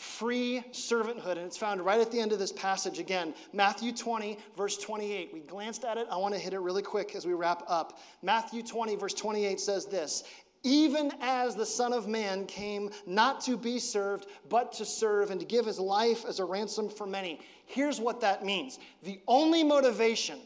free 0.00 0.64
servanthood. 0.72 1.32
And 1.32 1.40
it's 1.40 1.58
found 1.58 1.84
right 1.84 2.00
at 2.00 2.10
the 2.10 2.18
end 2.20 2.32
of 2.32 2.38
this 2.38 2.52
passage 2.52 2.98
again. 2.98 3.34
Matthew 3.52 3.92
20, 3.92 4.38
verse 4.56 4.78
28. 4.78 5.30
We 5.32 5.40
glanced 5.40 5.84
at 5.84 5.98
it. 5.98 6.06
I 6.10 6.16
want 6.16 6.32
to 6.34 6.40
hit 6.40 6.54
it 6.54 6.60
really 6.60 6.82
quick 6.82 7.14
as 7.14 7.26
we 7.26 7.34
wrap 7.34 7.62
up. 7.68 7.98
Matthew 8.22 8.62
20, 8.62 8.96
verse 8.96 9.12
28 9.12 9.60
says 9.60 9.84
this 9.84 10.24
Even 10.62 11.12
as 11.20 11.54
the 11.54 11.66
Son 11.66 11.92
of 11.92 12.08
Man 12.08 12.46
came 12.46 12.90
not 13.06 13.42
to 13.42 13.58
be 13.58 13.78
served, 13.78 14.26
but 14.48 14.72
to 14.74 14.86
serve 14.86 15.30
and 15.30 15.38
to 15.38 15.46
give 15.46 15.66
his 15.66 15.78
life 15.78 16.24
as 16.26 16.38
a 16.38 16.44
ransom 16.44 16.88
for 16.88 17.06
many. 17.06 17.40
Here's 17.66 18.00
what 18.00 18.22
that 18.22 18.42
means 18.42 18.78
the 19.02 19.20
only 19.28 19.62
motivation 19.62 20.38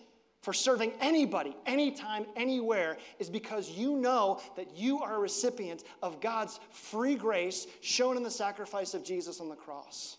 for 0.44 0.52
serving 0.52 0.92
anybody, 1.00 1.56
anytime, 1.64 2.26
anywhere, 2.36 2.98
is 3.18 3.30
because 3.30 3.70
you 3.70 3.96
know 3.96 4.38
that 4.56 4.76
you 4.76 5.00
are 5.00 5.14
a 5.14 5.18
recipient 5.18 5.84
of 6.02 6.20
God's 6.20 6.60
free 6.70 7.14
grace 7.14 7.66
shown 7.80 8.18
in 8.18 8.22
the 8.22 8.30
sacrifice 8.30 8.92
of 8.92 9.02
Jesus 9.02 9.40
on 9.40 9.48
the 9.48 9.56
cross. 9.56 10.18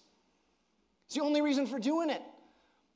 It's 1.06 1.14
the 1.14 1.22
only 1.22 1.44
reason 1.44 1.68
for 1.68 1.78
doing 1.78 2.10
it. 2.10 2.24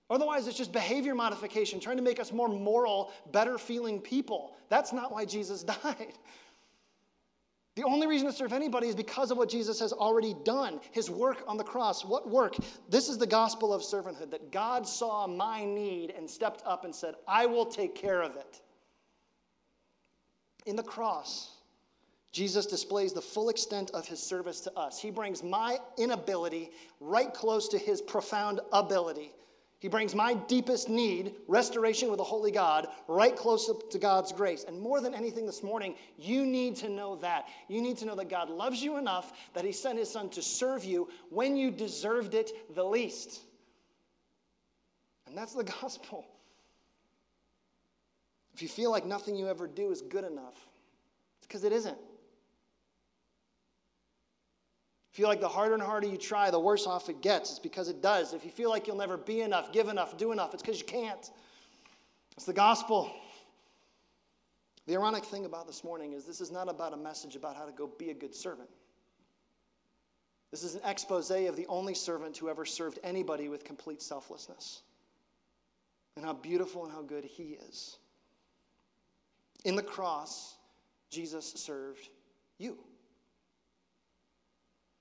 Otherwise, 0.10 0.48
it's 0.48 0.58
just 0.58 0.72
behavior 0.72 1.14
modification, 1.14 1.80
trying 1.80 1.98
to 1.98 2.04
make 2.04 2.20
us 2.20 2.32
more 2.32 2.50
moral, 2.50 3.12
better 3.32 3.60
feeling 3.60 4.00
people. 4.02 4.56
That's 4.68 4.92
not 4.92 5.12
why 5.12 5.26
Jesus 5.26 5.62
died. 5.84 6.14
The 7.80 7.86
only 7.86 8.08
reason 8.08 8.28
to 8.28 8.34
serve 8.34 8.52
anybody 8.52 8.90
is 8.90 8.96
because 8.96 9.32
of 9.32 9.38
what 9.38 9.48
Jesus 9.48 9.80
has 9.80 9.94
already 9.94 10.36
done, 10.44 10.82
his 10.92 11.10
work 11.10 11.46
on 11.48 11.56
the 11.56 11.64
cross. 11.64 12.04
What 12.04 12.30
work? 12.30 12.58
This 12.90 13.08
is 13.08 13.18
the 13.18 13.26
gospel 13.26 13.74
of 13.74 13.82
servanthood 13.82 14.32
that 14.32 14.52
God 14.52 14.86
saw 14.86 15.26
my 15.28 15.64
need 15.64 16.12
and 16.12 16.30
stepped 16.30 16.62
up 16.66 16.84
and 16.84 16.94
said, 16.94 17.16
I 17.26 17.46
will 17.46 17.66
take 17.66 17.96
care 17.96 18.22
of 18.22 18.36
it. 18.36 18.60
In 20.66 20.76
the 20.76 20.84
cross, 20.84 21.52
Jesus 22.34 22.66
displays 22.66 23.14
the 23.14 23.22
full 23.22 23.48
extent 23.48 23.92
of 23.92 24.06
his 24.06 24.22
service 24.22 24.60
to 24.60 24.78
us. 24.78 25.00
He 25.00 25.10
brings 25.10 25.42
my 25.42 25.78
inability 25.98 26.72
right 27.00 27.34
close 27.34 27.70
to 27.70 27.78
his 27.78 28.02
profound 28.02 28.60
ability. 28.74 29.32
He 29.80 29.88
brings 29.88 30.14
my 30.14 30.34
deepest 30.34 30.90
need, 30.90 31.36
restoration 31.48 32.12
with 32.12 32.20
a 32.20 32.24
holy 32.24 32.52
God, 32.52 32.90
right 33.08 33.34
close 33.34 33.70
up 33.70 33.90
to 33.92 33.98
God's 33.98 34.34
grace. 34.34 34.66
And 34.68 34.78
more 34.78 35.00
than 35.00 35.16
anything 35.16 35.46
this 35.46 35.64
morning, 35.64 35.96
you 36.18 36.46
need 36.46 36.76
to 36.78 36.90
know 36.90 37.16
that. 37.18 37.48
You 37.70 37.82
need 37.82 37.98
to 38.00 38.06
know 38.06 38.16
that 38.16 38.30
God 38.30 38.50
loves 38.50 38.84
you 38.84 38.98
enough 38.98 39.32
that 39.54 39.64
He 39.64 39.72
sent 39.72 39.98
His 39.98 40.12
Son 40.12 40.30
to 40.32 40.42
serve 40.42 40.84
you 40.84 41.08
when 41.30 41.56
you 41.56 41.72
deserved 41.72 42.34
it 42.34 42.76
the 42.76 42.84
least. 42.84 43.40
And 45.28 45.38
that's 45.38 45.54
the 45.54 45.64
gospel. 45.82 46.28
If 48.54 48.62
you 48.62 48.68
feel 48.68 48.92
like 48.92 49.06
nothing 49.06 49.38
you 49.38 49.48
ever 49.48 49.66
do 49.66 49.92
is 49.92 50.02
good 50.02 50.26
enough, 50.26 50.68
it's 51.38 51.48
because 51.48 51.64
it 51.64 51.72
isn't. 51.72 51.98
Feel 55.12 55.28
like 55.28 55.40
the 55.40 55.48
harder 55.48 55.74
and 55.74 55.84
harder 55.84 56.08
you 56.08 56.18
try, 56.18 56.52
the 56.52 56.60
worse 56.60 56.86
off 56.86 57.10
it 57.10 57.22
gets. 57.22 57.52
It's 57.52 57.60
because 57.60 57.90
it 57.90 58.02
does. 58.02 58.34
If 58.34 58.46
you 58.46 58.52
feel 58.52 58.70
like 58.70 58.88
you'll 58.88 58.98
never 58.98 59.18
be 59.18 59.42
enough, 59.42 59.72
give 59.72 59.88
enough, 59.88 60.18
do 60.18 60.32
enough, 60.32 60.54
it's 60.54 60.64
because 60.64 60.80
you 60.80 60.86
can't. 60.86 61.30
It's 62.36 62.46
the 62.46 62.54
gospel. 62.54 63.12
The 64.88 64.96
ironic 64.96 65.26
thing 65.26 65.46
about 65.46 65.68
this 65.68 65.84
morning 65.84 66.14
is 66.14 66.26
this 66.26 66.42
is 66.42 66.52
not 66.52 66.70
about 66.70 66.94
a 66.94 66.98
message 66.98 67.36
about 67.36 67.56
how 67.56 67.66
to 67.66 67.72
go 67.72 67.88
be 67.98 68.10
a 68.12 68.14
good 68.14 68.34
servant. 68.34 68.70
This 70.52 70.64
is 70.64 70.76
an 70.76 70.82
expose 70.84 71.30
of 71.30 71.56
the 71.56 71.68
only 71.68 71.94
servant 71.94 72.36
who 72.38 72.50
ever 72.50 72.66
served 72.66 72.98
anybody 73.04 73.50
with 73.50 73.64
complete 73.64 74.02
selflessness 74.02 74.82
and 76.16 76.26
how 76.26 76.34
beautiful 76.34 76.86
and 76.86 76.92
how 76.92 77.02
good 77.02 77.24
he 77.24 77.58
is. 77.70 77.98
In 79.64 79.76
the 79.76 79.84
cross, 79.84 80.56
Jesus 81.10 81.54
served 81.54 82.10
you. 82.58 82.78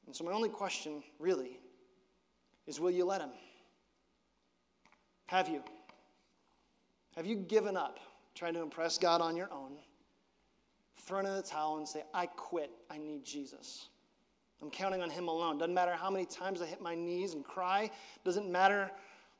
And 0.09 0.17
so, 0.17 0.25
my 0.25 0.33
only 0.33 0.49
question, 0.49 1.03
really, 1.19 1.61
is 2.67 2.81
will 2.81 2.91
you 2.91 3.05
let 3.05 3.21
him? 3.21 3.29
Have 5.27 5.51
you? 5.51 5.63
Have 7.15 7.27
you 7.27 7.37
given 7.37 7.77
up 7.77 8.01
trying 8.35 8.55
to 8.55 8.63
impress 8.63 8.97
God 8.97 9.21
on 9.21 9.37
your 9.37 9.53
own? 9.53 9.73
Thrown 11.03 11.27
in 11.27 11.35
the 11.35 11.43
towel 11.43 11.77
and 11.77 11.87
say, 11.87 12.05
I 12.15 12.25
quit. 12.25 12.71
I 12.91 12.97
need 12.97 13.23
Jesus. 13.23 13.91
I'm 14.63 14.71
counting 14.71 15.03
on 15.03 15.11
Him 15.11 15.29
alone. 15.29 15.59
Doesn't 15.59 15.75
matter 15.75 15.93
how 15.93 16.09
many 16.09 16.25
times 16.25 16.63
I 16.63 16.67
hit 16.67 16.81
my 16.81 16.95
knees 16.95 17.35
and 17.35 17.45
cry. 17.45 17.91
Doesn't 18.25 18.51
matter 18.51 18.91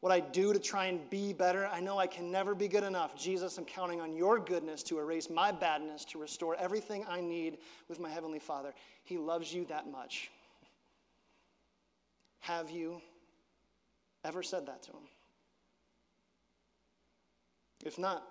what 0.01 0.13
I 0.13 0.21
do 0.21 0.53
to 0.53 0.59
try 0.59 0.85
and 0.85 1.09
be 1.09 1.33
better. 1.33 1.67
I 1.73 1.81
know 1.81 1.99
I 1.99 2.07
can 2.07 2.31
never 2.31 2.55
be 2.55 2.69
good 2.69 2.85
enough. 2.85 3.17
Jesus, 3.17 3.57
I'm 3.57 3.65
counting 3.65 4.03
on 4.03 4.13
your 4.13 4.39
goodness 4.39 4.83
to 4.85 4.99
erase 4.99 5.31
my 5.31 5.51
badness, 5.51 6.05
to 6.07 6.19
restore 6.19 6.57
everything 6.57 7.07
I 7.09 7.23
need 7.23 7.57
with 7.89 7.99
my 7.99 8.11
Heavenly 8.11 8.39
Father. 8.39 8.75
He 9.05 9.17
loves 9.17 9.51
you 9.51 9.65
that 9.65 9.91
much. 9.91 10.31
Have 12.41 12.71
you 12.71 13.01
ever 14.25 14.43
said 14.43 14.67
that 14.67 14.83
to 14.85 14.91
him? 14.91 15.09
If 17.85 17.99
not, 17.99 18.25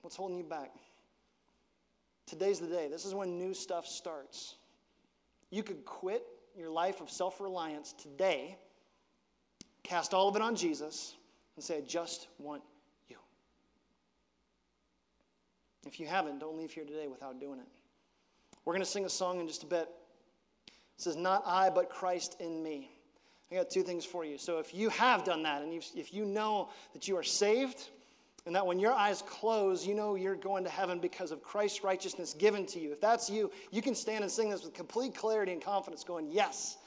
what's 0.00 0.16
holding 0.16 0.36
you 0.36 0.44
back? 0.44 0.70
Today's 2.26 2.60
the 2.60 2.66
day. 2.66 2.88
This 2.88 3.04
is 3.04 3.14
when 3.14 3.38
new 3.38 3.54
stuff 3.54 3.86
starts. 3.86 4.56
You 5.50 5.62
could 5.62 5.84
quit 5.84 6.24
your 6.56 6.70
life 6.70 7.00
of 7.00 7.10
self 7.10 7.40
reliance 7.40 7.92
today, 7.92 8.56
cast 9.82 10.14
all 10.14 10.28
of 10.28 10.36
it 10.36 10.42
on 10.42 10.56
Jesus, 10.56 11.14
and 11.56 11.64
say, 11.64 11.78
I 11.78 11.80
just 11.82 12.28
want 12.38 12.62
you. 13.08 13.16
If 15.86 16.00
you 16.00 16.06
haven't, 16.06 16.38
don't 16.38 16.56
leave 16.56 16.72
here 16.72 16.84
today 16.84 17.06
without 17.08 17.40
doing 17.40 17.58
it. 17.58 17.66
We're 18.64 18.72
going 18.72 18.84
to 18.84 18.90
sing 18.90 19.04
a 19.04 19.10
song 19.10 19.40
in 19.40 19.46
just 19.46 19.64
a 19.64 19.66
bit. 19.66 19.88
It 20.66 20.74
says, 20.96 21.16
Not 21.16 21.42
I, 21.44 21.68
but 21.70 21.90
Christ 21.90 22.36
in 22.40 22.62
me. 22.62 22.91
I 23.52 23.56
got 23.56 23.68
two 23.68 23.82
things 23.82 24.04
for 24.04 24.24
you. 24.24 24.38
So 24.38 24.58
if 24.58 24.74
you 24.74 24.88
have 24.88 25.24
done 25.24 25.42
that, 25.42 25.60
and 25.62 25.74
if 25.94 26.14
you 26.14 26.24
know 26.24 26.70
that 26.94 27.06
you 27.06 27.16
are 27.18 27.22
saved, 27.22 27.90
and 28.46 28.54
that 28.56 28.66
when 28.66 28.80
your 28.80 28.92
eyes 28.92 29.22
close, 29.22 29.86
you 29.86 29.94
know 29.94 30.14
you're 30.14 30.34
going 30.34 30.64
to 30.64 30.70
heaven 30.70 30.98
because 30.98 31.30
of 31.30 31.42
Christ's 31.42 31.84
righteousness 31.84 32.34
given 32.34 32.64
to 32.66 32.80
you. 32.80 32.92
If 32.92 33.00
that's 33.00 33.28
you, 33.28 33.52
you 33.70 33.82
can 33.82 33.94
stand 33.94 34.24
and 34.24 34.32
sing 34.32 34.50
this 34.50 34.64
with 34.64 34.72
complete 34.72 35.14
clarity 35.14 35.52
and 35.52 35.62
confidence, 35.62 36.02
going, 36.02 36.30
Yes. 36.30 36.78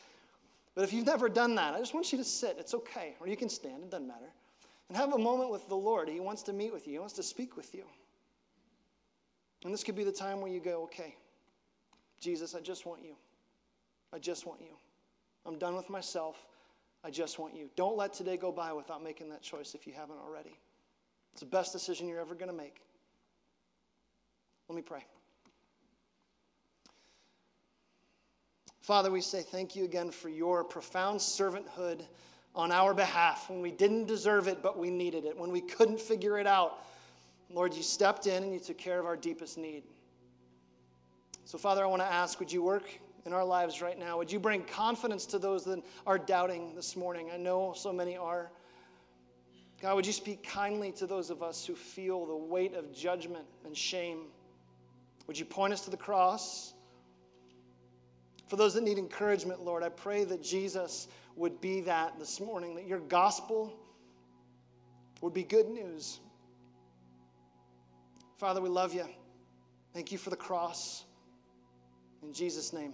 But 0.74 0.84
if 0.84 0.92
you've 0.92 1.06
never 1.06 1.30
done 1.30 1.56
that, 1.56 1.74
I 1.74 1.80
just 1.80 1.94
want 1.94 2.12
you 2.12 2.18
to 2.18 2.24
sit. 2.24 2.58
It's 2.60 2.74
okay. 2.74 3.16
Or 3.22 3.30
you 3.30 3.38
can 3.38 3.48
stand, 3.48 3.84
it 3.84 3.92
doesn't 3.92 4.08
matter. 4.08 4.34
And 4.90 4.98
have 4.98 5.14
a 5.14 5.18
moment 5.18 5.50
with 5.52 5.70
the 5.70 5.76
Lord. 5.76 6.10
He 6.10 6.20
wants 6.20 6.44
to 6.44 6.54
meet 6.54 6.74
with 6.74 6.88
you, 6.88 6.94
He 6.94 7.00
wants 7.00 7.14
to 7.14 7.24
speak 7.24 7.56
with 7.56 7.74
you. 7.74 7.86
And 9.64 9.74
this 9.74 9.84
could 9.84 9.96
be 9.96 10.04
the 10.04 10.12
time 10.12 10.42
where 10.42 10.52
you 10.52 10.60
go, 10.60 10.84
Okay, 10.86 11.16
Jesus, 12.20 12.56
I 12.56 12.60
just 12.60 12.88
want 12.88 13.04
you. 13.04 13.16
I 14.12 14.18
just 14.18 14.48
want 14.48 14.62
you. 14.62 14.76
I'm 15.46 15.60
done 15.60 15.76
with 15.76 15.90
myself. 15.90 16.38
I 17.06 17.12
just 17.12 17.38
want 17.38 17.56
you. 17.56 17.70
Don't 17.76 17.96
let 17.96 18.14
today 18.14 18.36
go 18.36 18.52
by 18.52 18.74
without 18.74 19.04
making 19.04 19.30
that 19.30 19.44
choice 19.44 19.76
if 19.76 19.86
you 19.86 19.94
haven't 19.94 20.18
already. 20.18 20.58
It's 21.34 21.42
the 21.42 21.46
best 21.46 21.72
decision 21.72 22.08
you're 22.08 22.20
ever 22.20 22.34
going 22.34 22.50
to 22.50 22.58
make. 22.58 22.82
Let 24.68 24.76
me 24.76 24.82
pray. 24.82 25.06
Father, 28.82 29.12
we 29.12 29.22
say 29.22 29.44
thank 29.44 29.76
you 29.76 29.84
again 29.84 30.10
for 30.10 30.30
your 30.30 30.64
profound 30.64 31.20
servanthood 31.20 32.02
on 32.56 32.72
our 32.72 32.96
behalf 32.96 33.52
when 33.52 33.62
we 33.62 33.70
didn't 33.70 34.08
deserve 34.08 34.48
it, 34.48 34.64
but 34.64 34.80
we 34.80 34.90
needed 34.90 35.26
it, 35.26 35.38
when 35.38 35.52
we 35.52 35.62
couldn't 35.62 36.02
figure 36.02 36.40
it 36.40 36.48
out. 36.48 36.86
Lord, 37.52 37.76
you 37.76 37.84
stepped 37.84 38.26
in 38.26 38.42
and 38.42 38.52
you 38.52 38.60
took 38.60 38.80
care 38.80 39.00
of 39.00 39.06
our 39.06 39.16
deepest 39.16 39.60
need. 39.60 39.84
So, 41.44 41.60
Father, 41.60 41.84
I 41.84 41.88
want 41.88 42.02
to 42.02 42.12
ask 42.12 42.40
would 42.40 42.52
you 42.52 42.64
work 42.64 42.90
in 43.26 43.34
our 43.34 43.44
lives 43.44 43.82
right 43.82 43.98
now? 43.98 44.18
Would 44.18 44.32
you 44.32 44.40
bring 44.40 44.64
confidence 44.64 45.26
to 45.28 45.40
those 45.40 45.64
that 45.66 45.84
are 46.06 46.18
doubting 46.18 46.76
this 46.76 46.96
morning? 46.96 47.30
I 47.34 47.38
know 47.38 47.74
so 47.76 47.92
many 47.92 48.16
are. 48.16 48.52
God, 49.82 49.96
would 49.96 50.06
you 50.06 50.14
speak 50.14 50.44
kindly 50.44 50.92
to 50.94 51.08
those 51.08 51.30
of 51.30 51.44
us 51.44 51.66
who 51.66 51.76
feel 51.76 52.26
the 52.26 52.36
weight 52.36 52.76
of 52.76 52.94
judgment 52.94 53.46
and 53.66 53.76
shame? 53.76 54.28
Would 55.28 55.38
you 55.38 55.46
point 55.46 55.74
us 55.74 55.82
to 55.82 55.90
the 55.90 55.98
cross? 55.98 56.74
For 58.48 58.56
those 58.56 58.76
that 58.76 58.84
need 58.84 58.98
encouragement, 58.98 59.62
Lord, 59.64 59.84
I 59.84 59.90
pray 59.90 60.24
that 60.24 60.42
Jesus 60.42 61.08
would 61.36 61.60
be 61.60 61.82
that 61.82 62.18
this 62.20 62.40
morning, 62.40 62.76
that 62.76 62.88
your 62.88 63.00
gospel 63.00 63.74
would 65.22 65.34
be 65.34 65.44
good 65.44 65.68
news. 65.68 66.20
Father, 68.38 68.62
we 68.62 68.70
love 68.70 68.94
you. 68.94 69.06
Thank 69.94 70.12
you 70.12 70.18
for 70.18 70.30
the 70.30 70.36
cross. 70.36 71.04
In 72.22 72.34
Jesus' 72.34 72.72
name, 72.74 72.94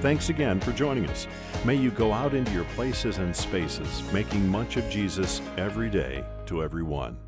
Thanks 0.00 0.28
again 0.28 0.60
for 0.60 0.70
joining 0.72 1.06
us. 1.08 1.26
May 1.64 1.74
you 1.74 1.90
go 1.90 2.12
out 2.12 2.32
into 2.32 2.52
your 2.52 2.64
places 2.76 3.18
and 3.18 3.34
spaces, 3.34 4.02
making 4.12 4.46
much 4.46 4.76
of 4.76 4.88
Jesus 4.88 5.42
every 5.56 5.90
day 5.90 6.24
to 6.46 6.62
everyone. 6.62 7.18